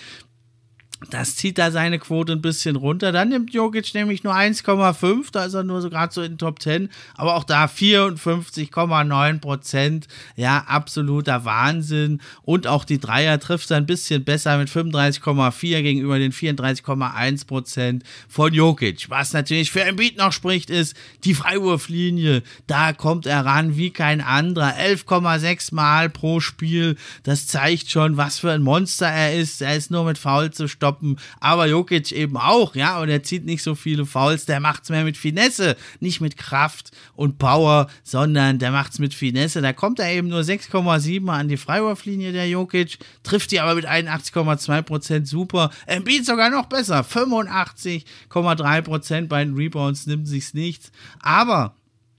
Das 1.11 1.35
zieht 1.35 1.57
da 1.57 1.71
seine 1.71 1.99
Quote 1.99 2.31
ein 2.31 2.41
bisschen 2.41 2.77
runter. 2.77 3.11
Dann 3.11 3.27
nimmt 3.27 3.53
Jokic 3.53 3.93
nämlich 3.93 4.23
nur 4.23 4.33
1,5, 4.33 5.25
da 5.31 5.43
ist 5.43 5.53
er 5.53 5.63
nur 5.63 5.81
so 5.81 5.89
gerade 5.89 6.13
so 6.13 6.21
in 6.21 6.33
den 6.33 6.37
Top 6.37 6.61
10. 6.61 6.89
Aber 7.15 7.35
auch 7.35 7.43
da 7.43 7.65
54,9 7.65 9.39
Prozent. 9.39 10.07
Ja, 10.37 10.59
absoluter 10.67 11.43
Wahnsinn. 11.43 12.21
Und 12.43 12.65
auch 12.65 12.85
die 12.85 12.99
Dreier 12.99 13.39
trifft 13.41 13.71
er 13.71 13.77
ein 13.77 13.85
bisschen 13.85 14.23
besser 14.23 14.57
mit 14.57 14.69
35,4 14.69 15.81
gegenüber 15.81 16.17
den 16.17 16.31
34,1 16.31 17.45
Prozent 17.45 18.03
von 18.29 18.53
Jokic. 18.53 19.09
Was 19.09 19.33
natürlich 19.33 19.71
für 19.71 19.83
Embiid 19.83 20.17
noch 20.17 20.31
spricht, 20.31 20.69
ist 20.69 20.95
die 21.25 21.33
Freiwurflinie. 21.33 22.41
Da 22.67 22.93
kommt 22.93 23.25
er 23.25 23.45
ran 23.45 23.75
wie 23.75 23.91
kein 23.91 24.21
anderer. 24.21 24.75
11,6 24.77 25.75
Mal 25.75 26.09
pro 26.09 26.39
Spiel. 26.39 26.95
Das 27.23 27.47
zeigt 27.47 27.91
schon, 27.91 28.15
was 28.15 28.39
für 28.39 28.51
ein 28.51 28.61
Monster 28.61 29.07
er 29.07 29.35
ist. 29.35 29.61
Er 29.61 29.75
ist 29.75 29.91
nur 29.91 30.05
mit 30.05 30.17
Foul 30.17 30.51
zu 30.51 30.69
stoppen 30.69 30.84
stoppen. 30.85 31.17
Aber 31.39 31.65
Jokic 31.65 32.11
eben 32.11 32.37
auch, 32.37 32.75
ja, 32.75 32.99
und 32.99 33.09
er 33.09 33.23
zieht 33.23 33.43
nicht 33.45 33.63
so 33.63 33.73
viele 33.75 34.05
Fouls, 34.05 34.45
der 34.45 34.59
macht 34.59 34.83
es 34.83 34.89
mehr 34.89 35.03
mit 35.03 35.17
Finesse, 35.17 35.75
nicht 35.99 36.21
mit 36.21 36.37
Kraft 36.37 36.91
und 37.15 37.39
Power, 37.39 37.87
sondern 38.03 38.59
der 38.59 38.69
macht 38.71 38.91
es 38.93 38.99
mit 38.99 39.15
Finesse. 39.15 39.61
Da 39.61 39.73
kommt 39.73 39.99
er 39.99 40.11
eben 40.11 40.27
nur 40.27 40.41
6,7 40.41 41.27
an 41.27 41.47
die 41.47 41.57
Freiwurflinie, 41.57 42.31
der 42.31 42.47
Jokic, 42.47 42.99
trifft 43.23 43.49
die 43.51 43.59
aber 43.59 43.73
mit 43.75 43.87
81,2% 43.87 45.25
super. 45.25 45.71
Embiid 45.87 46.23
sogar 46.25 46.51
noch 46.51 46.67
besser, 46.67 47.01
85,3% 47.01 49.27
bei 49.27 49.43
den 49.43 49.55
Rebounds 49.55 50.05
nimmt 50.05 50.27
sich's 50.27 50.53
nichts. 50.53 50.91
Aber 51.21 51.73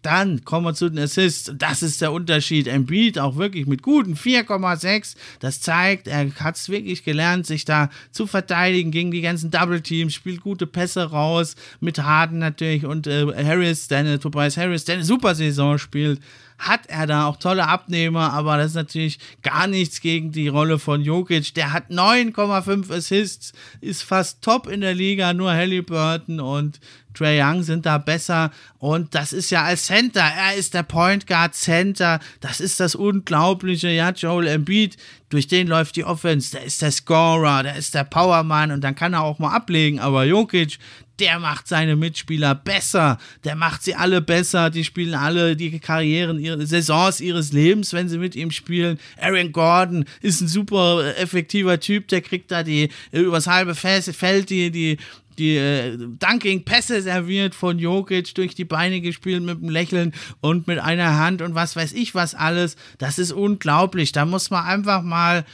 dann 0.07 0.45
kommen 0.45 0.67
wir 0.67 0.75
zu 0.75 0.89
den 0.89 1.01
Assists. 1.01 1.53
Das 1.59 1.83
ist 1.83 2.01
der 2.01 2.13
Unterschied. 2.13 2.69
Embiid 2.69 3.19
auch 3.19 3.37
wirklich 3.37 3.67
mit 3.67 3.83
guten 3.83 4.15
4,6. 4.15 5.17
Das 5.41 5.61
zeigt, 5.61 6.07
er 6.07 6.33
hat 6.37 6.55
es 6.55 6.69
wirklich 6.69 7.03
gelernt, 7.05 7.45
sich 7.47 7.65
da 7.65 7.91
zu 8.13 8.29
verteidigen 8.29 8.93
gegen 8.93 9.11
die 9.11 9.21
ganzen 9.21 9.51
Double 9.51 9.81
Teams, 9.81 10.15
spielt 10.15 10.43
gute 10.43 10.67
Pässe 10.67 11.11
raus 11.11 11.57
mit 11.81 11.99
Harden 11.99 12.39
natürlich 12.39 12.87
und 12.87 13.09
äh, 13.09 13.27
Harris, 13.45 13.89
deine 13.89 14.21
Tobias 14.21 14.57
Harris, 14.57 14.85
der 14.85 14.97
eine 14.97 15.05
super 15.05 15.35
Saison 15.35 15.77
spielt 15.77 16.21
hat 16.59 16.87
er 16.87 17.07
da 17.07 17.27
auch 17.27 17.37
tolle 17.37 17.69
Abnehmer, 17.69 18.33
aber 18.33 18.57
das 18.57 18.69
ist 18.69 18.77
natürlich 18.77 19.19
gar 19.43 19.67
nichts 19.67 20.01
gegen 20.01 20.33
die 20.33 20.49
Rolle 20.49 20.79
von 20.79 21.03
Jokic. 21.03 21.55
Der 21.55 21.73
hat 21.73 21.91
9,5 21.91 22.93
Assists, 22.93 23.53
ist 23.81 24.03
fast 24.03 24.43
top 24.43 24.67
in 24.67 24.81
der 24.81 24.95
Liga, 24.95 25.35
nur 25.35 25.53
Halliburton 25.53 26.41
und 26.41 26.81
Trey 27.17 27.41
Young 27.41 27.63
sind 27.63 27.87
da 27.87 27.99
besser. 27.99 28.51
Und 28.79 29.15
das 29.15 29.33
ist 29.33 29.51
ja 29.51 29.65
als 29.65 29.87
Center, 29.87 30.21
er 30.21 30.55
ist 30.55 30.75
der 30.75 30.83
Point 30.83 31.27
Guard 31.27 31.55
Center, 31.55 32.21
das 32.41 32.61
ist 32.61 32.79
das 32.79 32.95
Unglaubliche, 32.95 33.89
ja, 33.89 34.11
Joel 34.11 34.47
Embiid, 34.47 34.97
durch 35.29 35.49
den 35.49 35.67
läuft 35.67 35.97
die 35.97 36.05
Offense, 36.05 36.53
der 36.53 36.65
ist 36.65 36.83
der 36.83 36.93
Scorer, 36.93 37.63
der 37.63 37.77
ist 37.77 37.95
der 37.95 38.05
Powerman. 38.05 38.71
Und 38.71 38.83
dann 38.83 38.95
kann 38.95 39.15
er 39.15 39.23
auch 39.23 39.39
mal 39.39 39.55
ablegen, 39.55 39.99
aber 39.99 40.25
Jokic, 40.25 40.79
der 41.19 41.39
macht 41.39 41.67
seine 41.67 41.97
Mitspieler 41.97 42.55
besser, 42.55 43.19
der 43.45 43.57
macht 43.57 43.83
sie 43.83 43.95
alle 43.95 44.21
besser, 44.21 44.71
die 44.71 44.85
spielen 44.85 45.15
alle 45.15 45.57
die 45.57 45.79
Karrieren, 45.81 46.39
ihre 46.39 46.67
Saisons 46.67 47.21
ihres 47.21 47.53
Lebens, 47.53 47.93
wenn 47.93 48.09
sie 48.09 48.19
mit 48.19 48.37
ihm 48.37 48.51
spielen. 48.51 48.99
Aaron 49.19 49.53
Gordon 49.53 50.05
ist 50.21 50.43
ein 50.43 50.49
super 50.49 51.17
effektiver 51.17 51.81
Typ, 51.81 52.09
der 52.09 52.21
kriegt 52.21 52.51
da 52.51 52.63
die 52.63 52.91
übers 53.13 53.47
halbe 53.47 53.75
Feld 53.75 54.51
die, 54.51 54.71
die 54.71 54.99
die 55.39 55.57
äh, 55.57 55.97
Dunking-Pässe 55.97 57.03
serviert 57.03 57.55
von 57.55 57.79
Jokic, 57.79 58.35
durch 58.35 58.55
die 58.55 58.65
Beine 58.65 59.01
gespielt 59.01 59.43
mit 59.43 59.59
einem 59.59 59.69
Lächeln 59.69 60.13
und 60.41 60.67
mit 60.67 60.79
einer 60.79 61.19
Hand 61.19 61.43
und 61.43 61.55
was 61.55 61.77
weiß 61.77 61.93
ich 61.93 62.15
was 62.15 62.35
alles. 62.35 62.77
Das 62.99 63.19
ist 63.19 63.33
unglaublich. 63.33 64.13
Da 64.13 64.25
muss 64.25 64.51
man 64.51 64.65
einfach 64.65 65.03
mal 65.03 65.45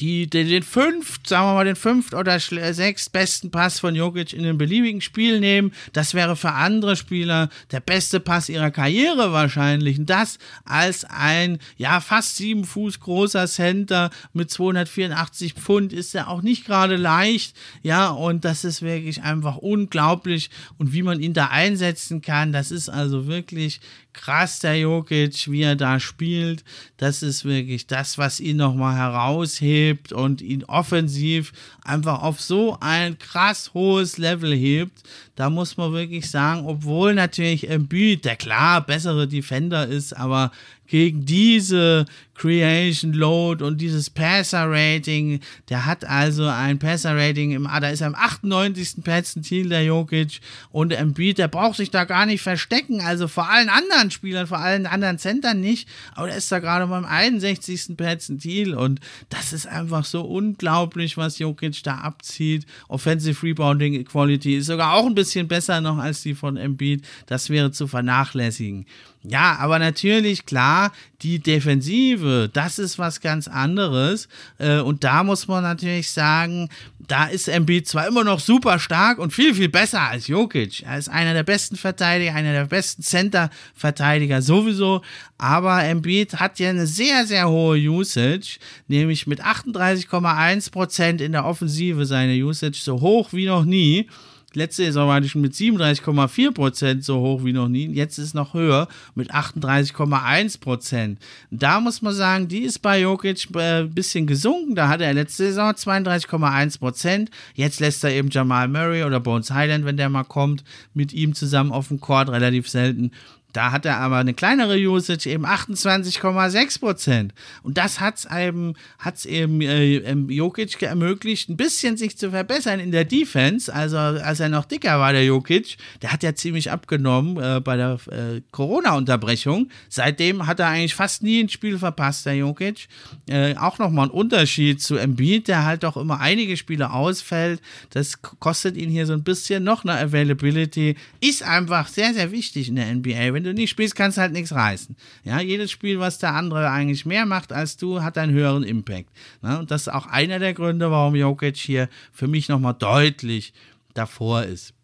die, 0.00 0.26
den, 0.26 0.48
den 0.48 0.62
fünf, 0.62 1.20
sagen 1.26 1.48
wir 1.48 1.54
mal, 1.54 1.64
den 1.64 1.76
fünft 1.76 2.14
oder 2.14 2.34
äh, 2.34 2.72
sechs 2.72 3.10
besten 3.10 3.50
Pass 3.50 3.78
von 3.78 3.94
Jokic 3.94 4.32
in 4.32 4.40
einem 4.40 4.58
beliebigen 4.58 5.00
Spiel 5.00 5.38
nehmen. 5.38 5.72
Das 5.92 6.14
wäre 6.14 6.34
für 6.34 6.52
andere 6.52 6.96
Spieler 6.96 7.50
der 7.70 7.80
beste 7.80 8.18
Pass 8.18 8.48
ihrer 8.48 8.70
Karriere 8.70 9.32
wahrscheinlich. 9.32 9.98
Und 9.98 10.08
das 10.08 10.38
als 10.64 11.04
ein, 11.04 11.58
ja, 11.76 12.00
fast 12.00 12.36
sieben 12.36 12.64
Fuß 12.64 13.00
großer 13.00 13.46
Center 13.46 14.10
mit 14.32 14.50
284 14.50 15.54
Pfund 15.54 15.92
ist 15.92 16.14
er 16.14 16.28
auch 16.28 16.42
nicht 16.42 16.64
gerade 16.64 16.96
leicht. 16.96 17.54
Ja, 17.82 18.08
und 18.08 18.44
das 18.44 18.64
ist 18.64 18.82
wirklich 18.82 19.22
einfach 19.22 19.58
unglaublich. 19.58 20.50
Und 20.78 20.92
wie 20.92 21.02
man 21.02 21.20
ihn 21.20 21.34
da 21.34 21.48
einsetzen 21.48 22.22
kann, 22.22 22.52
das 22.52 22.70
ist 22.70 22.88
also 22.88 23.26
wirklich 23.26 23.80
krass, 24.12 24.58
der 24.60 24.78
Jokic, 24.78 25.50
wie 25.50 25.62
er 25.62 25.76
da 25.76 26.00
spielt. 26.00 26.64
Das 26.96 27.22
ist 27.22 27.44
wirklich 27.44 27.86
das, 27.86 28.18
was 28.18 28.40
ihn 28.40 28.56
nochmal 28.56 28.96
heraushebt 28.96 30.12
und 30.12 30.42
ihn 30.42 30.64
offensiv 30.64 31.52
einfach 31.82 32.22
auf 32.22 32.40
so 32.40 32.76
ein 32.80 33.18
krass 33.18 33.72
hohes 33.74 34.18
Level 34.18 34.54
hebt. 34.54 35.02
Da 35.34 35.50
muss 35.50 35.76
man 35.76 35.92
wirklich 35.92 36.30
sagen, 36.30 36.66
obwohl 36.66 37.14
natürlich 37.14 37.68
Embiid 37.68 38.24
der 38.24 38.36
klar 38.36 38.84
bessere 38.84 39.26
Defender 39.26 39.86
ist, 39.86 40.16
aber 40.16 40.52
gegen 40.86 41.24
diese 41.24 42.04
Creation 42.34 43.12
Load 43.12 43.62
und 43.62 43.80
dieses 43.80 44.10
Passer 44.10 44.64
Rating, 44.68 45.40
der 45.68 45.86
hat 45.86 46.04
also 46.04 46.44
ein 46.46 46.78
Passer 46.78 47.16
Rating 47.16 47.52
im, 47.52 47.64
da 47.64 47.88
ist 47.88 48.00
er 48.00 48.08
im 48.08 48.14
98. 48.14 49.04
Perzentil 49.04 49.68
der 49.68 49.84
Jokic 49.84 50.40
und 50.70 50.92
Embiid, 50.92 51.38
der 51.38 51.48
braucht 51.48 51.76
sich 51.76 51.90
da 51.90 52.04
gar 52.04 52.26
nicht 52.26 52.42
verstecken, 52.42 53.00
also 53.00 53.28
vor 53.28 53.48
allen 53.48 53.68
anderen 53.68 54.10
Spielern, 54.10 54.46
vor 54.46 54.58
allen 54.58 54.86
anderen 54.86 55.18
Centern 55.18 55.60
nicht, 55.60 55.88
aber 56.14 56.26
der 56.26 56.36
ist 56.36 56.50
da 56.50 56.58
gerade 56.58 56.86
beim 56.86 57.04
61. 57.04 57.96
Perzentil 57.96 58.74
und 58.74 59.00
das 59.28 59.52
ist 59.52 59.66
einfach 59.66 60.04
so 60.04 60.22
unglaublich, 60.22 61.16
was 61.16 61.38
Jokic 61.38 61.82
da 61.84 61.98
abzieht. 61.98 62.66
Offensive 62.88 63.46
Rebounding 63.46 63.94
Equality 63.94 64.56
ist 64.56 64.66
sogar 64.66 64.94
auch 64.94 65.06
ein 65.06 65.14
bisschen 65.14 65.48
besser 65.48 65.80
noch 65.80 65.98
als 65.98 66.22
die 66.22 66.34
von 66.34 66.56
Embiid, 66.56 67.06
das 67.26 67.50
wäre 67.50 67.70
zu 67.70 67.86
vernachlässigen. 67.86 68.86
Ja, 69.24 69.56
aber 69.60 69.78
natürlich, 69.78 70.46
klar, 70.46 70.90
die 71.22 71.38
Defensive, 71.38 72.50
das 72.52 72.80
ist 72.80 72.98
was 72.98 73.20
ganz 73.20 73.46
anderes. 73.46 74.28
Äh, 74.58 74.80
und 74.80 75.04
da 75.04 75.22
muss 75.22 75.46
man 75.46 75.62
natürlich 75.62 76.10
sagen, 76.10 76.68
da 76.98 77.26
ist 77.26 77.48
Embiid 77.48 77.86
zwar 77.86 78.08
immer 78.08 78.24
noch 78.24 78.40
super 78.40 78.80
stark 78.80 79.18
und 79.18 79.32
viel, 79.32 79.54
viel 79.54 79.68
besser 79.68 80.00
als 80.00 80.26
Jokic. 80.26 80.82
Er 80.82 80.98
ist 80.98 81.08
einer 81.08 81.34
der 81.34 81.44
besten 81.44 81.76
Verteidiger, 81.76 82.34
einer 82.34 82.52
der 82.52 82.66
besten 82.66 83.02
Center-Verteidiger 83.02 84.42
sowieso. 84.42 85.02
Aber 85.38 85.84
Embiid 85.84 86.40
hat 86.40 86.58
ja 86.58 86.70
eine 86.70 86.86
sehr, 86.88 87.24
sehr 87.24 87.48
hohe 87.48 87.78
Usage, 87.78 88.58
nämlich 88.88 89.28
mit 89.28 89.40
38,1% 89.44 91.20
in 91.20 91.32
der 91.32 91.44
Offensive 91.44 92.06
seine 92.06 92.34
Usage 92.34 92.80
so 92.80 93.00
hoch 93.00 93.32
wie 93.32 93.46
noch 93.46 93.64
nie. 93.64 94.08
Letzte 94.54 94.84
Saison 94.84 95.08
war 95.08 95.20
die 95.20 95.28
schon 95.28 95.40
mit 95.40 95.54
37,4% 95.54 97.02
so 97.02 97.20
hoch 97.20 97.44
wie 97.44 97.52
noch 97.52 97.68
nie. 97.68 97.86
Jetzt 97.86 98.18
ist 98.18 98.34
noch 98.34 98.54
höher 98.54 98.88
mit 99.14 99.32
38,1%. 99.32 101.16
Da 101.50 101.80
muss 101.80 102.02
man 102.02 102.14
sagen, 102.14 102.48
die 102.48 102.62
ist 102.62 102.80
bei 102.80 103.00
Jokic 103.00 103.48
ein 103.54 103.84
äh, 103.84 103.88
bisschen 103.88 104.26
gesunken. 104.26 104.74
Da 104.74 104.88
hatte 104.88 105.04
er 105.04 105.14
letzte 105.14 105.44
Saison 105.44 105.70
32,1%. 105.70 107.28
Jetzt 107.54 107.80
lässt 107.80 108.04
er 108.04 108.10
eben 108.10 108.30
Jamal 108.30 108.68
Murray 108.68 109.04
oder 109.04 109.20
Bones 109.20 109.50
Highland, 109.50 109.84
wenn 109.84 109.96
der 109.96 110.08
mal 110.08 110.24
kommt, 110.24 110.64
mit 110.94 111.12
ihm 111.12 111.34
zusammen 111.34 111.72
auf 111.72 111.88
dem 111.88 112.00
Court, 112.00 112.28
relativ 112.28 112.68
selten. 112.68 113.10
Da 113.52 113.72
hat 113.72 113.84
er 113.84 113.98
aber 113.98 114.16
eine 114.16 114.34
kleinere 114.34 114.76
Usage, 114.76 115.28
eben 115.28 115.44
28,6 115.44 116.80
Prozent. 116.80 117.34
Und 117.62 117.76
das 117.76 118.00
hat 118.00 118.18
es 118.18 118.28
eben, 118.30 118.74
hat's 118.98 119.24
eben 119.24 119.60
äh, 119.60 119.96
ähm, 119.96 120.30
Jokic 120.30 120.80
ermöglicht, 120.82 121.48
ein 121.48 121.56
bisschen 121.56 121.96
sich 121.96 122.16
zu 122.16 122.30
verbessern 122.30 122.80
in 122.80 122.92
der 122.92 123.04
Defense. 123.04 123.72
Also 123.72 123.98
als 123.98 124.40
er 124.40 124.48
noch 124.48 124.64
dicker 124.64 124.98
war, 124.98 125.12
der 125.12 125.24
Jokic, 125.24 125.76
der 126.00 126.12
hat 126.12 126.22
ja 126.22 126.34
ziemlich 126.34 126.70
abgenommen 126.70 127.36
äh, 127.42 127.60
bei 127.60 127.76
der 127.76 127.98
äh, 128.10 128.40
Corona-Unterbrechung. 128.50 129.68
Seitdem 129.88 130.46
hat 130.46 130.60
er 130.60 130.68
eigentlich 130.68 130.94
fast 130.94 131.22
nie 131.22 131.42
ein 131.42 131.48
Spiel 131.48 131.78
verpasst, 131.78 132.24
der 132.26 132.36
Jokic. 132.36 132.88
Äh, 133.28 133.56
auch 133.56 133.78
nochmal 133.78 134.06
ein 134.06 134.10
Unterschied 134.10 134.80
zu 134.80 134.96
Embiid, 134.96 135.48
der 135.48 135.64
halt 135.64 135.82
doch 135.82 135.96
immer 135.96 136.20
einige 136.20 136.56
Spiele 136.56 136.90
ausfällt. 136.90 137.60
Das 137.90 138.22
kostet 138.22 138.76
ihn 138.76 138.90
hier 138.90 139.06
so 139.06 139.12
ein 139.12 139.24
bisschen 139.24 139.64
noch 139.64 139.84
eine 139.84 139.98
Availability. 139.98 140.96
Ist 141.20 141.42
einfach 141.42 141.88
sehr, 141.88 142.14
sehr 142.14 142.32
wichtig 142.32 142.68
in 142.68 142.76
der 142.76 142.92
NBA. 142.94 143.34
Wenn 143.34 143.41
wenn 143.42 143.56
du 143.56 143.60
nicht 143.60 143.70
spielst, 143.70 143.96
kannst 143.96 144.18
du 144.18 144.22
halt 144.22 144.32
nichts 144.32 144.52
reißen. 144.52 144.96
Ja, 145.24 145.40
jedes 145.40 145.70
Spiel, 145.72 145.98
was 145.98 146.18
der 146.18 146.34
andere 146.34 146.70
eigentlich 146.70 147.04
mehr 147.04 147.26
macht 147.26 147.52
als 147.52 147.76
du, 147.76 148.02
hat 148.02 148.16
einen 148.16 148.32
höheren 148.32 148.62
Impact. 148.62 149.10
Ne? 149.42 149.58
Und 149.58 149.70
das 149.70 149.82
ist 149.82 149.88
auch 149.88 150.06
einer 150.06 150.38
der 150.38 150.54
Gründe, 150.54 150.90
warum 150.92 151.16
Jokic 151.16 151.56
hier 151.56 151.88
für 152.12 152.28
mich 152.28 152.48
nochmal 152.48 152.74
deutlich 152.74 153.52
davor 153.94 154.44
ist. 154.44 154.74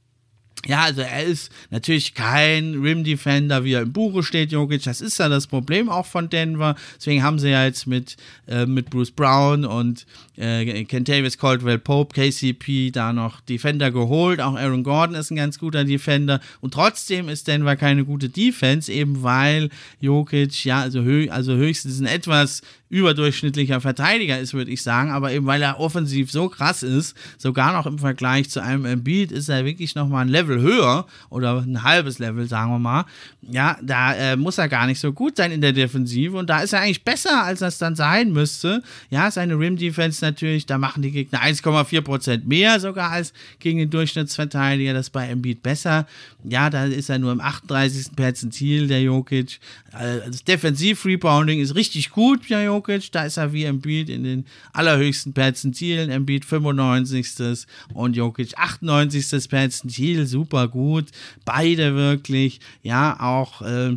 Ja, 0.66 0.82
also 0.82 1.02
er 1.02 1.22
ist 1.22 1.52
natürlich 1.70 2.14
kein 2.14 2.74
Rim-Defender, 2.74 3.64
wie 3.64 3.74
er 3.74 3.82
im 3.82 3.92
Buche 3.92 4.22
steht, 4.22 4.50
Jokic. 4.50 4.82
Das 4.82 5.00
ist 5.00 5.18
ja 5.18 5.28
das 5.28 5.46
Problem 5.46 5.88
auch 5.88 6.06
von 6.06 6.28
Denver. 6.28 6.74
Deswegen 6.96 7.22
haben 7.22 7.38
sie 7.38 7.50
ja 7.50 7.64
jetzt 7.64 7.86
mit, 7.86 8.16
äh, 8.48 8.66
mit 8.66 8.90
Bruce 8.90 9.12
Brown 9.12 9.64
und 9.64 10.04
äh, 10.36 10.84
Kentavious 10.84 11.38
Caldwell 11.38 11.78
Pope, 11.78 12.14
KCP 12.14 12.90
da 12.90 13.12
noch 13.12 13.40
Defender 13.40 13.90
geholt. 13.90 14.40
Auch 14.40 14.56
Aaron 14.56 14.82
Gordon 14.82 15.14
ist 15.14 15.30
ein 15.30 15.36
ganz 15.36 15.58
guter 15.58 15.84
Defender. 15.84 16.40
Und 16.60 16.74
trotzdem 16.74 17.28
ist 17.28 17.46
Denver 17.46 17.76
keine 17.76 18.04
gute 18.04 18.28
Defense, 18.28 18.92
eben 18.92 19.22
weil 19.22 19.70
Jokic, 20.00 20.64
ja, 20.64 20.80
also, 20.80 21.02
hö 21.02 21.28
also 21.30 21.54
höchstens 21.54 22.00
ein 22.00 22.06
etwas 22.06 22.62
überdurchschnittlicher 22.90 23.80
Verteidiger 23.80 24.38
ist, 24.38 24.54
würde 24.54 24.70
ich 24.70 24.82
sagen. 24.82 25.10
Aber 25.10 25.32
eben 25.32 25.46
weil 25.46 25.62
er 25.62 25.80
offensiv 25.80 26.30
so 26.30 26.48
krass 26.48 26.82
ist, 26.82 27.16
sogar 27.36 27.72
noch 27.72 27.86
im 27.86 27.98
Vergleich 27.98 28.50
zu 28.50 28.60
einem 28.60 28.84
Embiid, 28.84 29.32
ist 29.32 29.48
er 29.48 29.64
wirklich 29.64 29.94
nochmal 29.94 30.24
ein 30.24 30.28
Level 30.28 30.60
höher 30.60 31.06
oder 31.30 31.58
ein 31.58 31.82
halbes 31.82 32.18
Level, 32.18 32.46
sagen 32.46 32.70
wir 32.70 32.78
mal. 32.78 33.04
Ja, 33.42 33.76
da 33.82 34.14
äh, 34.14 34.36
muss 34.36 34.58
er 34.58 34.68
gar 34.68 34.86
nicht 34.86 35.00
so 35.00 35.12
gut 35.12 35.36
sein 35.36 35.52
in 35.52 35.60
der 35.60 35.72
Defensive 35.72 36.36
und 36.36 36.48
da 36.50 36.60
ist 36.60 36.72
er 36.72 36.80
eigentlich 36.80 37.04
besser, 37.04 37.44
als 37.44 37.60
das 37.60 37.78
dann 37.78 37.94
sein 37.94 38.32
müsste. 38.32 38.82
Ja, 39.10 39.30
seine 39.30 39.58
Rim-Defense 39.58 40.24
natürlich, 40.24 40.66
da 40.66 40.78
machen 40.78 41.02
die 41.02 41.10
Gegner 41.10 41.42
1,4% 41.42 42.44
mehr 42.44 42.80
sogar 42.80 43.10
als 43.10 43.32
gegen 43.58 43.78
den 43.78 43.90
Durchschnittsverteidiger. 43.90 44.92
Das 44.92 45.06
ist 45.06 45.10
bei 45.10 45.28
Embiid 45.28 45.62
besser. 45.62 46.06
Ja, 46.44 46.70
da 46.70 46.84
ist 46.84 47.08
er 47.08 47.18
nur 47.18 47.32
im 47.32 47.40
38. 47.40 48.14
Perzentil, 48.16 48.86
der 48.86 49.02
Jokic. 49.02 49.58
Also 49.92 50.42
Defensiv-Rebounding 50.46 51.60
ist 51.60 51.74
richtig 51.74 52.10
gut 52.10 52.48
bei 52.48 52.64
Jokic. 52.64 53.10
Da 53.12 53.24
ist 53.24 53.38
er 53.38 53.52
wie 53.52 53.64
Embiid 53.64 54.10
in 54.10 54.24
den 54.24 54.46
allerhöchsten 54.72 55.32
Perzentilen. 55.32 56.10
Embiid 56.10 56.44
95. 56.44 57.66
und 57.94 58.16
Jokic 58.16 58.52
98. 58.56 59.48
Perzentil. 59.48 60.26
Super 60.26 60.68
gut. 60.68 61.06
Beide 61.44 61.94
wirklich. 61.94 62.60
Ja, 62.82 63.18
auch. 63.20 63.62
Äh, 63.62 63.96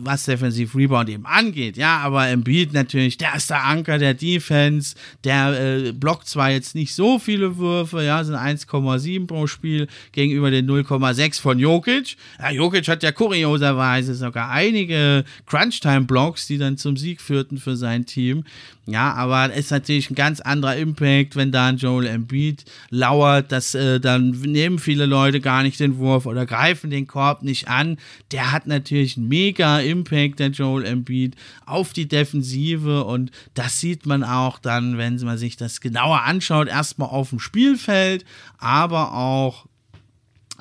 was 0.00 0.24
Defensive 0.24 0.76
Rebound 0.76 1.08
eben 1.08 1.26
angeht. 1.26 1.76
Ja, 1.76 1.98
aber 1.98 2.28
Embiid 2.28 2.72
natürlich, 2.72 3.16
der 3.16 3.36
ist 3.36 3.50
der 3.50 3.64
Anker 3.64 3.98
der 3.98 4.14
Defense. 4.14 4.94
Der 5.24 5.86
äh, 5.86 5.92
blockt 5.92 6.26
zwar 6.28 6.50
jetzt 6.50 6.74
nicht 6.74 6.94
so 6.94 7.18
viele 7.18 7.56
Würfe, 7.56 8.02
ja, 8.02 8.22
sind 8.24 8.36
1,7 8.36 9.26
pro 9.26 9.46
Spiel 9.46 9.88
gegenüber 10.12 10.50
den 10.50 10.68
0,6 10.68 11.40
von 11.40 11.58
Jokic. 11.58 12.16
Ja, 12.38 12.50
Jokic 12.50 12.88
hat 12.88 13.02
ja 13.02 13.12
kurioserweise 13.12 14.14
sogar 14.14 14.50
einige 14.50 15.24
Crunch-Time-Blocks, 15.46 16.46
die 16.46 16.58
dann 16.58 16.76
zum 16.76 16.96
Sieg 16.96 17.20
führten 17.20 17.58
für 17.58 17.76
sein 17.76 18.06
Team. 18.06 18.44
Ja, 18.86 19.12
aber 19.12 19.52
es 19.52 19.66
ist 19.66 19.70
natürlich 19.70 20.10
ein 20.10 20.16
ganz 20.16 20.40
anderer 20.40 20.76
Impact, 20.76 21.36
wenn 21.36 21.52
da 21.52 21.68
ein 21.68 21.76
Joel 21.76 22.06
Embiid 22.06 22.64
lauert, 22.90 23.52
dass 23.52 23.76
äh, 23.76 24.00
dann 24.00 24.30
nehmen 24.30 24.80
viele 24.80 25.06
Leute 25.06 25.40
gar 25.40 25.62
nicht 25.62 25.78
den 25.78 25.98
Wurf 25.98 26.26
oder 26.26 26.46
greifen 26.46 26.90
den 26.90 27.06
Korb 27.06 27.44
nicht 27.44 27.68
an. 27.68 27.98
Der 28.32 28.50
hat 28.50 28.66
natürlich 28.66 29.16
einen 29.16 29.28
mega 29.28 29.78
Impact, 29.78 30.40
der 30.40 30.48
Joel 30.48 30.84
Embiid, 30.84 31.36
auf 31.64 31.92
die 31.92 32.08
Defensive 32.08 33.04
und 33.04 33.30
das 33.54 33.78
sieht 33.78 34.04
man 34.04 34.24
auch 34.24 34.58
dann, 34.58 34.98
wenn 34.98 35.14
man 35.20 35.38
sich 35.38 35.56
das 35.56 35.80
genauer 35.80 36.22
anschaut, 36.22 36.66
erstmal 36.66 37.10
auf 37.10 37.30
dem 37.30 37.38
Spielfeld, 37.38 38.24
aber 38.58 39.14
auch 39.14 39.66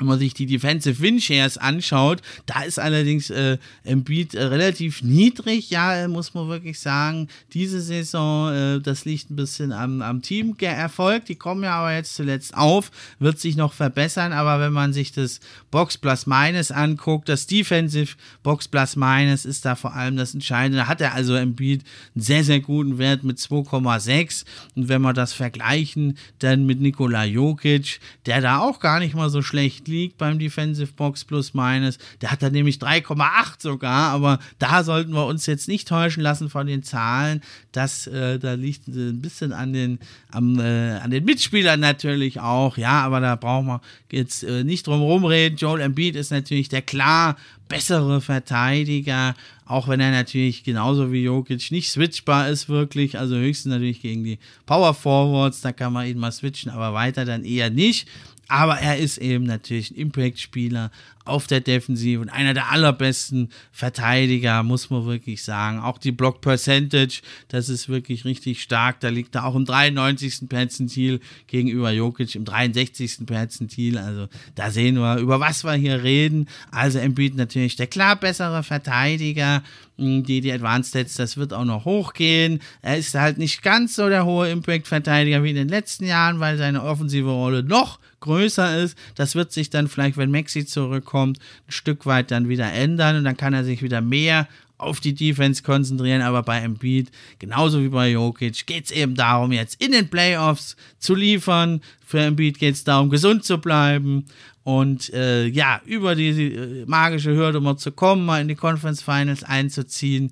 wenn 0.02 0.08
man 0.08 0.20
sich 0.20 0.34
die 0.34 0.48
Defensive 0.48 1.00
Win 1.00 1.22
Shares 1.22 1.60
anschaut, 1.60 2.22
da 2.48 2.64
ist 2.64 2.80
allerdings 2.80 3.30
äh, 3.30 3.60
Embiid 3.84 4.34
äh, 4.34 4.46
relativ 4.46 5.04
niedrig, 5.04 5.70
ja, 5.70 5.96
äh, 5.96 6.08
muss 6.08 6.34
man 6.34 6.48
wirklich 6.50 6.80
sagen. 6.80 7.28
Diese 7.54 7.80
Saison, 7.82 8.52
äh, 8.52 8.80
das 8.82 9.06
liegt 9.06 9.30
ein 9.30 9.36
bisschen 9.36 9.72
am, 9.72 10.02
am 10.02 10.24
Team-Erfolg. 10.24 11.26
Die 11.26 11.36
kommen 11.36 11.64
ja 11.64 11.76
aber 11.76 11.94
jetzt 11.94 12.16
zuletzt 12.16 12.58
auf, 12.58 12.90
wird 13.20 13.40
sich 13.40 13.56
noch 13.56 13.74
verbessern, 13.74 14.34
aber 14.34 14.60
wenn 14.60 14.74
man 14.74 14.92
sich 14.92 15.12
das 15.12 15.40
Box 15.70 16.00
Plus 16.00 16.26
Minus 16.26 16.72
anguckt, 16.72 17.30
das 17.30 17.46
Defensive 17.46 18.16
Box 18.42 18.68
Plus 18.68 18.96
Minus 18.96 19.46
ist 19.46 19.66
da 19.66 19.76
vor 19.76 19.94
allem 19.94 20.18
das 20.18 20.34
Entscheidende. 20.34 20.80
Da 20.80 20.88
hat 20.88 21.02
er 21.02 21.14
also 21.14 21.36
Embiid 21.36 21.84
einen 22.16 22.24
sehr, 22.24 22.44
sehr 22.44 22.60
guten 22.60 22.98
Wert 22.98 23.24
mit 23.24 23.38
2,6 23.38 24.46
und 24.76 24.90
wenn 24.90 25.04
wir 25.04 25.14
das 25.14 25.34
vergleichen, 25.34 26.18
dann 26.40 26.66
mit 26.66 26.82
Nikola 26.82 27.24
Jokic, 27.24 28.00
der 28.26 28.42
da 28.42 28.58
auch 28.62 28.80
gar 28.80 29.00
nicht 29.00 29.14
mal 29.14 29.30
so 29.30 29.44
schlecht 29.44 29.91
liegt 29.92 30.18
beim 30.18 30.40
Defensive 30.40 30.94
Box 30.94 31.24
plus 31.24 31.54
minus. 31.54 32.00
Der 32.22 32.32
hat 32.32 32.42
da 32.42 32.50
nämlich 32.50 32.78
3,8 32.78 33.62
sogar, 33.62 34.12
aber 34.12 34.40
da 34.58 34.84
sollten 34.84 35.12
wir 35.14 35.26
uns 35.28 35.46
jetzt 35.46 35.68
nicht 35.68 35.88
täuschen 35.88 36.24
lassen 36.24 36.50
von 36.50 36.66
den 36.66 36.82
Zahlen. 36.82 37.42
Das, 37.72 38.08
äh, 38.08 38.40
da 38.40 38.54
liegt 38.54 38.88
ein 38.88 39.22
bisschen 39.22 39.54
an 39.54 39.74
den, 39.74 40.00
am, 40.32 40.60
äh, 40.60 40.98
an 40.98 41.12
den 41.12 41.26
Mitspielern 41.26 41.80
natürlich 41.80 42.40
auch, 42.40 42.78
ja, 42.78 43.04
aber 43.04 43.20
da 43.20 43.36
brauchen 43.36 43.68
wir 43.68 43.82
jetzt 44.12 44.44
äh, 44.44 44.64
nicht 44.64 44.88
drum 44.88 45.02
rumreden. 45.02 45.58
Joel 45.58 45.82
Embiid 45.82 46.16
ist 46.16 46.32
natürlich 46.32 46.70
der 46.70 46.82
klar 46.82 47.38
bessere 47.72 48.20
Verteidiger, 48.20 49.34
auch 49.66 49.88
wenn 49.88 50.02
er 50.02 50.12
natürlich 50.12 50.66
genauso 50.66 51.14
wie 51.14 51.24
Jokic 51.24 51.72
nicht 51.72 51.90
switchbar 51.90 52.50
ist, 52.50 52.68
wirklich. 52.68 53.18
Also 53.18 53.36
höchstens 53.36 53.72
natürlich 53.72 54.02
gegen 54.02 54.26
die 54.26 54.40
Power 54.66 54.94
Forwards, 54.94 55.62
da 55.62 55.72
kann 55.72 55.94
man 55.94 56.06
ihn 56.06 56.18
mal 56.18 56.34
switchen, 56.34 56.70
aber 56.70 56.94
weiter 56.94 57.24
dann 57.24 57.46
eher 57.46 57.70
nicht. 57.70 58.10
Aber 58.52 58.80
er 58.80 58.98
ist 58.98 59.18
eben 59.18 59.46
natürlich 59.46 59.92
ein 59.92 59.96
Impact-Spieler 59.96 60.92
auf 61.26 61.48
der 61.48 61.62
Defensive 61.62 62.22
und 62.22 62.30
einer 62.30 62.54
der 62.54 62.72
allerbesten 62.72 63.50
Verteidiger, 63.72 64.64
muss 64.64 64.90
man 64.90 65.06
wirklich 65.06 65.44
sagen. 65.44 65.80
Auch 65.80 65.98
die 65.98 66.12
Block 66.12 66.42
Percentage, 66.42 67.22
das 67.48 67.70
ist 67.70 67.90
wirklich 67.90 68.26
richtig 68.26 68.62
stark. 68.62 69.00
Da 69.00 69.10
liegt 69.10 69.36
er 69.36 69.46
auch 69.46 69.56
im 69.56 69.66
93. 69.66 70.50
Perzentil 70.50 71.20
gegenüber 71.48 71.92
Jokic 71.92 72.36
im 72.36 72.46
63. 72.46 73.26
Perzentil. 73.26 73.98
Also 73.98 74.28
da 74.56 74.72
sehen 74.72 74.96
wir, 74.96 75.18
über 75.18 75.40
was 75.40 75.64
wir 75.64 75.74
hier 75.74 76.04
reden. 76.04 76.48
Also 76.72 77.00
Embiid 77.00 77.36
natürlich 77.36 77.76
der 77.76 77.88
klar 77.88 78.16
bessere 78.16 78.64
Verteidiger. 78.64 79.64
Hm, 79.98 80.24
die, 80.24 80.42
die 80.42 80.52
Advanced 80.52 80.90
Stats, 80.90 81.16
das 81.16 81.38
wird 81.38 81.54
auch 81.54 81.66
noch 81.66 81.86
hochgehen. 81.86 82.60
Er 82.82 82.98
ist 82.98 83.14
halt 83.14 83.38
nicht 83.38 83.62
ganz 83.62 83.96
so 83.96 84.10
der 84.10 84.26
hohe 84.26 84.50
Impact-Verteidiger 84.50 85.44
wie 85.44 85.52
in 85.52 85.56
den 85.56 85.70
letzten 85.70 86.06
Jahren, 86.06 86.40
weil 86.40 86.58
seine 86.58 86.84
offensive 86.84 87.30
Rolle 87.30 87.62
noch 87.62 88.00
größer 88.22 88.80
ist. 88.80 88.98
Das 89.16 89.36
wird 89.36 89.52
sich 89.52 89.70
dann 89.70 89.88
vielleicht, 89.88 90.18
wenn 90.18 90.32
Maxi 90.32 90.66
zurückkommt, 90.66 91.12
ein 91.28 91.38
Stück 91.68 92.06
weit 92.06 92.32
dann 92.32 92.50
wieder 92.50 92.72
ändern 92.72 93.18
und 93.18 93.24
dann 93.24 93.38
kann 93.38 93.54
er 93.54 93.64
sich 93.64 93.82
wieder 93.82 94.02
mehr 94.02 94.48
auf 94.78 95.00
die 95.00 95.14
Defense 95.14 95.62
konzentrieren, 95.62 96.22
aber 96.24 96.42
bei 96.42 96.60
Embiid, 96.60 97.12
genauso 97.38 97.82
wie 97.84 97.90
bei 97.90 98.10
Jokic, 98.10 98.66
geht 98.66 98.86
es 98.86 98.92
eben 98.92 99.14
darum, 99.16 99.52
jetzt 99.52 99.82
in 99.82 99.92
den 99.92 100.10
Playoffs 100.10 100.76
zu 100.98 101.14
liefern. 101.14 101.82
Für 102.04 102.22
Embiid 102.22 102.58
geht 102.58 102.74
es 102.74 102.84
darum, 102.84 103.10
gesund 103.10 103.44
zu 103.44 103.60
bleiben 103.60 104.26
und 104.64 105.14
äh, 105.14 105.46
ja, 105.46 105.82
über 105.86 106.16
diese 106.16 106.42
äh, 106.42 106.86
magische 106.88 107.36
Hürde 107.36 107.62
mal 107.62 107.78
zu 107.78 107.92
kommen, 107.92 108.26
mal 108.26 108.42
in 108.42 108.48
die 108.48 108.56
Conference 108.56 109.02
Finals 109.02 109.44
einzuziehen 109.44 110.32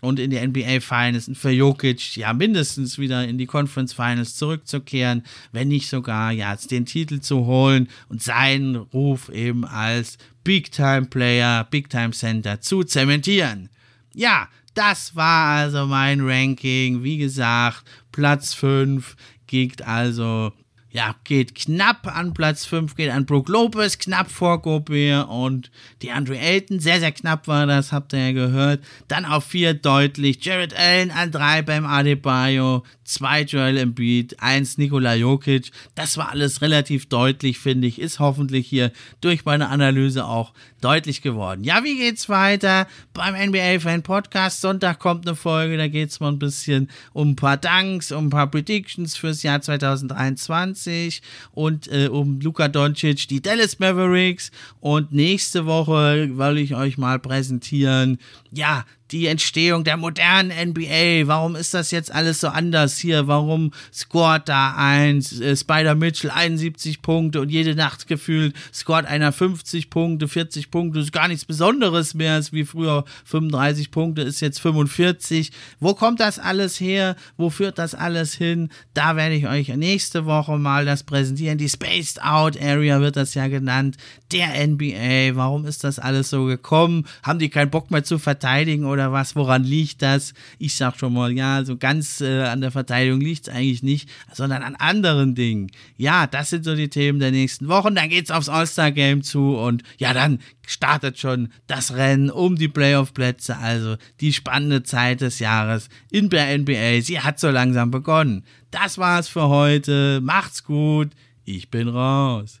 und 0.00 0.18
in 0.18 0.30
die 0.30 0.40
NBA 0.40 0.80
Finals 0.80 1.28
und 1.28 1.36
für 1.36 1.50
Jokic 1.50 2.16
ja 2.16 2.32
mindestens 2.32 2.98
wieder 2.98 3.26
in 3.26 3.38
die 3.38 3.46
Conference 3.46 3.92
Finals 3.92 4.36
zurückzukehren, 4.36 5.22
wenn 5.52 5.68
nicht 5.68 5.88
sogar 5.88 6.32
ja 6.32 6.54
den 6.56 6.86
Titel 6.86 7.20
zu 7.20 7.46
holen 7.46 7.88
und 8.08 8.22
seinen 8.22 8.76
Ruf 8.76 9.28
eben 9.28 9.64
als 9.64 10.18
Big 10.44 10.70
Time 10.70 11.06
Player, 11.06 11.64
Big 11.70 11.90
Time 11.90 12.10
Center 12.10 12.60
zu 12.60 12.84
zementieren. 12.84 13.68
Ja, 14.14 14.48
das 14.74 15.16
war 15.16 15.56
also 15.56 15.86
mein 15.86 16.20
Ranking. 16.20 17.02
Wie 17.02 17.18
gesagt, 17.18 17.84
Platz 18.12 18.54
5 18.54 19.16
geht 19.46 19.82
also 19.82 20.52
ja, 20.96 21.14
geht 21.24 21.54
knapp 21.54 22.06
an 22.06 22.32
Platz 22.32 22.64
5, 22.64 22.94
geht 22.96 23.10
an 23.10 23.26
Brook 23.26 23.50
Lopez, 23.50 23.98
knapp 23.98 24.30
vor 24.30 24.62
Gobert 24.62 25.28
und 25.28 25.70
die 26.00 26.10
Andre 26.10 26.38
Ayton, 26.38 26.80
sehr, 26.80 27.00
sehr 27.00 27.12
knapp 27.12 27.46
war 27.48 27.66
das, 27.66 27.92
habt 27.92 28.14
ihr 28.14 28.28
ja 28.28 28.32
gehört. 28.32 28.82
Dann 29.06 29.26
auf 29.26 29.44
4 29.44 29.74
deutlich, 29.74 30.42
Jared 30.42 30.74
Allen 30.74 31.10
an 31.10 31.30
3 31.30 31.60
beim 31.62 31.84
Adebayo, 31.84 32.82
2 33.06 33.42
Joel 33.42 33.78
Embiid, 33.78 34.36
1 34.40 34.78
Nikola 34.78 35.14
Jokic. 35.14 35.70
Das 35.94 36.16
war 36.16 36.30
alles 36.30 36.60
relativ 36.60 37.06
deutlich, 37.08 37.58
finde 37.58 37.86
ich, 37.86 38.00
ist 38.00 38.18
hoffentlich 38.18 38.66
hier 38.66 38.92
durch 39.20 39.44
meine 39.44 39.68
Analyse 39.68 40.24
auch 40.24 40.52
deutlich 40.80 41.22
geworden. 41.22 41.64
Ja, 41.64 41.82
wie 41.84 41.96
geht's 41.96 42.28
weiter 42.28 42.86
beim 43.14 43.34
NBA 43.34 43.80
Fan 43.80 44.02
Podcast? 44.02 44.60
Sonntag 44.60 44.98
kommt 44.98 45.26
eine 45.26 45.36
Folge, 45.36 45.76
da 45.76 45.88
geht's 45.88 46.20
mal 46.20 46.28
ein 46.28 46.38
bisschen 46.38 46.90
um 47.12 47.30
ein 47.30 47.36
paar 47.36 47.56
Danks, 47.56 48.12
um 48.12 48.26
ein 48.26 48.30
paar 48.30 48.50
Predictions 48.50 49.16
fürs 49.16 49.42
Jahr 49.42 49.60
2023. 49.60 50.36
20 50.46 51.22
und 51.52 51.88
äh, 51.88 52.08
um 52.08 52.40
Luka 52.40 52.68
Doncic 52.68 53.28
die 53.28 53.40
Dallas 53.40 53.78
Mavericks. 53.78 54.50
Und 54.80 55.12
nächste 55.12 55.66
Woche 55.66 56.30
will 56.36 56.58
ich 56.58 56.74
euch 56.74 56.98
mal 56.98 57.18
präsentieren, 57.18 58.18
ja, 58.50 58.84
die 59.10 59.26
Entstehung 59.26 59.84
der 59.84 59.96
modernen 59.96 60.50
NBA. 60.70 61.26
Warum 61.26 61.56
ist 61.56 61.74
das 61.74 61.90
jetzt 61.90 62.12
alles 62.12 62.40
so 62.40 62.48
anders 62.48 62.98
hier? 62.98 63.26
Warum 63.26 63.72
scoret 63.92 64.48
da 64.48 64.74
ein 64.76 65.18
äh, 65.40 65.56
Spider 65.56 65.94
Mitchell 65.94 66.30
71 66.30 67.02
Punkte 67.02 67.40
und 67.40 67.50
jede 67.50 67.74
Nacht 67.74 68.06
gefühlt 68.06 68.54
scoret 68.72 69.06
einer 69.06 69.32
50 69.32 69.90
Punkte, 69.90 70.28
40 70.28 70.70
Punkte? 70.70 71.00
Ist 71.00 71.12
gar 71.12 71.28
nichts 71.28 71.44
Besonderes 71.44 72.14
mehr 72.14 72.34
als 72.34 72.52
wie 72.52 72.64
früher 72.64 73.04
35 73.24 73.90
Punkte, 73.90 74.22
ist 74.22 74.40
jetzt 74.40 74.60
45. 74.60 75.52
Wo 75.78 75.94
kommt 75.94 76.20
das 76.20 76.38
alles 76.38 76.80
her? 76.80 77.16
Wo 77.36 77.50
führt 77.50 77.78
das 77.78 77.94
alles 77.94 78.34
hin? 78.34 78.70
Da 78.94 79.16
werde 79.16 79.34
ich 79.34 79.46
euch 79.46 79.68
nächste 79.68 80.26
Woche 80.26 80.58
mal 80.58 80.84
das 80.84 81.02
präsentieren. 81.02 81.58
Die 81.58 81.68
Spaced 81.68 82.22
Out 82.22 82.60
Area 82.60 83.00
wird 83.00 83.16
das 83.16 83.34
ja 83.34 83.48
genannt. 83.48 83.96
Der 84.32 84.66
NBA. 84.66 85.36
Warum 85.36 85.66
ist 85.66 85.84
das 85.84 85.98
alles 85.98 86.30
so 86.30 86.46
gekommen? 86.46 87.06
Haben 87.22 87.38
die 87.38 87.50
keinen 87.50 87.70
Bock 87.70 87.90
mehr 87.90 88.04
zu 88.04 88.18
verteidigen 88.18 88.84
oder 88.96 89.12
was? 89.12 89.36
Woran 89.36 89.62
liegt 89.62 90.02
das? 90.02 90.32
Ich 90.58 90.74
sag 90.74 90.96
schon 90.98 91.12
mal, 91.12 91.30
ja, 91.32 91.64
so 91.64 91.76
ganz 91.76 92.20
äh, 92.20 92.44
an 92.44 92.62
der 92.62 92.70
Verteidigung 92.70 93.20
liegt 93.20 93.46
es 93.46 93.54
eigentlich 93.54 93.82
nicht, 93.82 94.08
sondern 94.32 94.62
an 94.62 94.74
anderen 94.74 95.34
Dingen. 95.34 95.70
Ja, 95.96 96.26
das 96.26 96.50
sind 96.50 96.64
so 96.64 96.74
die 96.74 96.88
Themen 96.88 97.20
der 97.20 97.30
nächsten 97.30 97.68
Wochen. 97.68 97.94
Dann 97.94 98.08
geht's 98.08 98.30
aufs 98.30 98.48
All-Star-Game 98.48 99.22
zu 99.22 99.56
und 99.56 99.82
ja, 99.98 100.14
dann 100.14 100.40
startet 100.66 101.18
schon 101.18 101.52
das 101.66 101.94
Rennen 101.94 102.30
um 102.30 102.56
die 102.56 102.68
Playoff-Plätze. 102.68 103.58
Also 103.58 103.96
die 104.20 104.32
spannende 104.32 104.82
Zeit 104.82 105.20
des 105.20 105.38
Jahres 105.38 105.88
in 106.10 106.30
der 106.30 106.56
NBA. 106.56 107.02
Sie 107.02 107.20
hat 107.20 107.38
so 107.38 107.50
langsam 107.50 107.90
begonnen. 107.90 108.44
Das 108.70 108.96
war's 108.96 109.28
für 109.28 109.48
heute. 109.48 110.20
Macht's 110.22 110.64
gut. 110.64 111.10
Ich 111.44 111.70
bin 111.70 111.88
raus. 111.88 112.60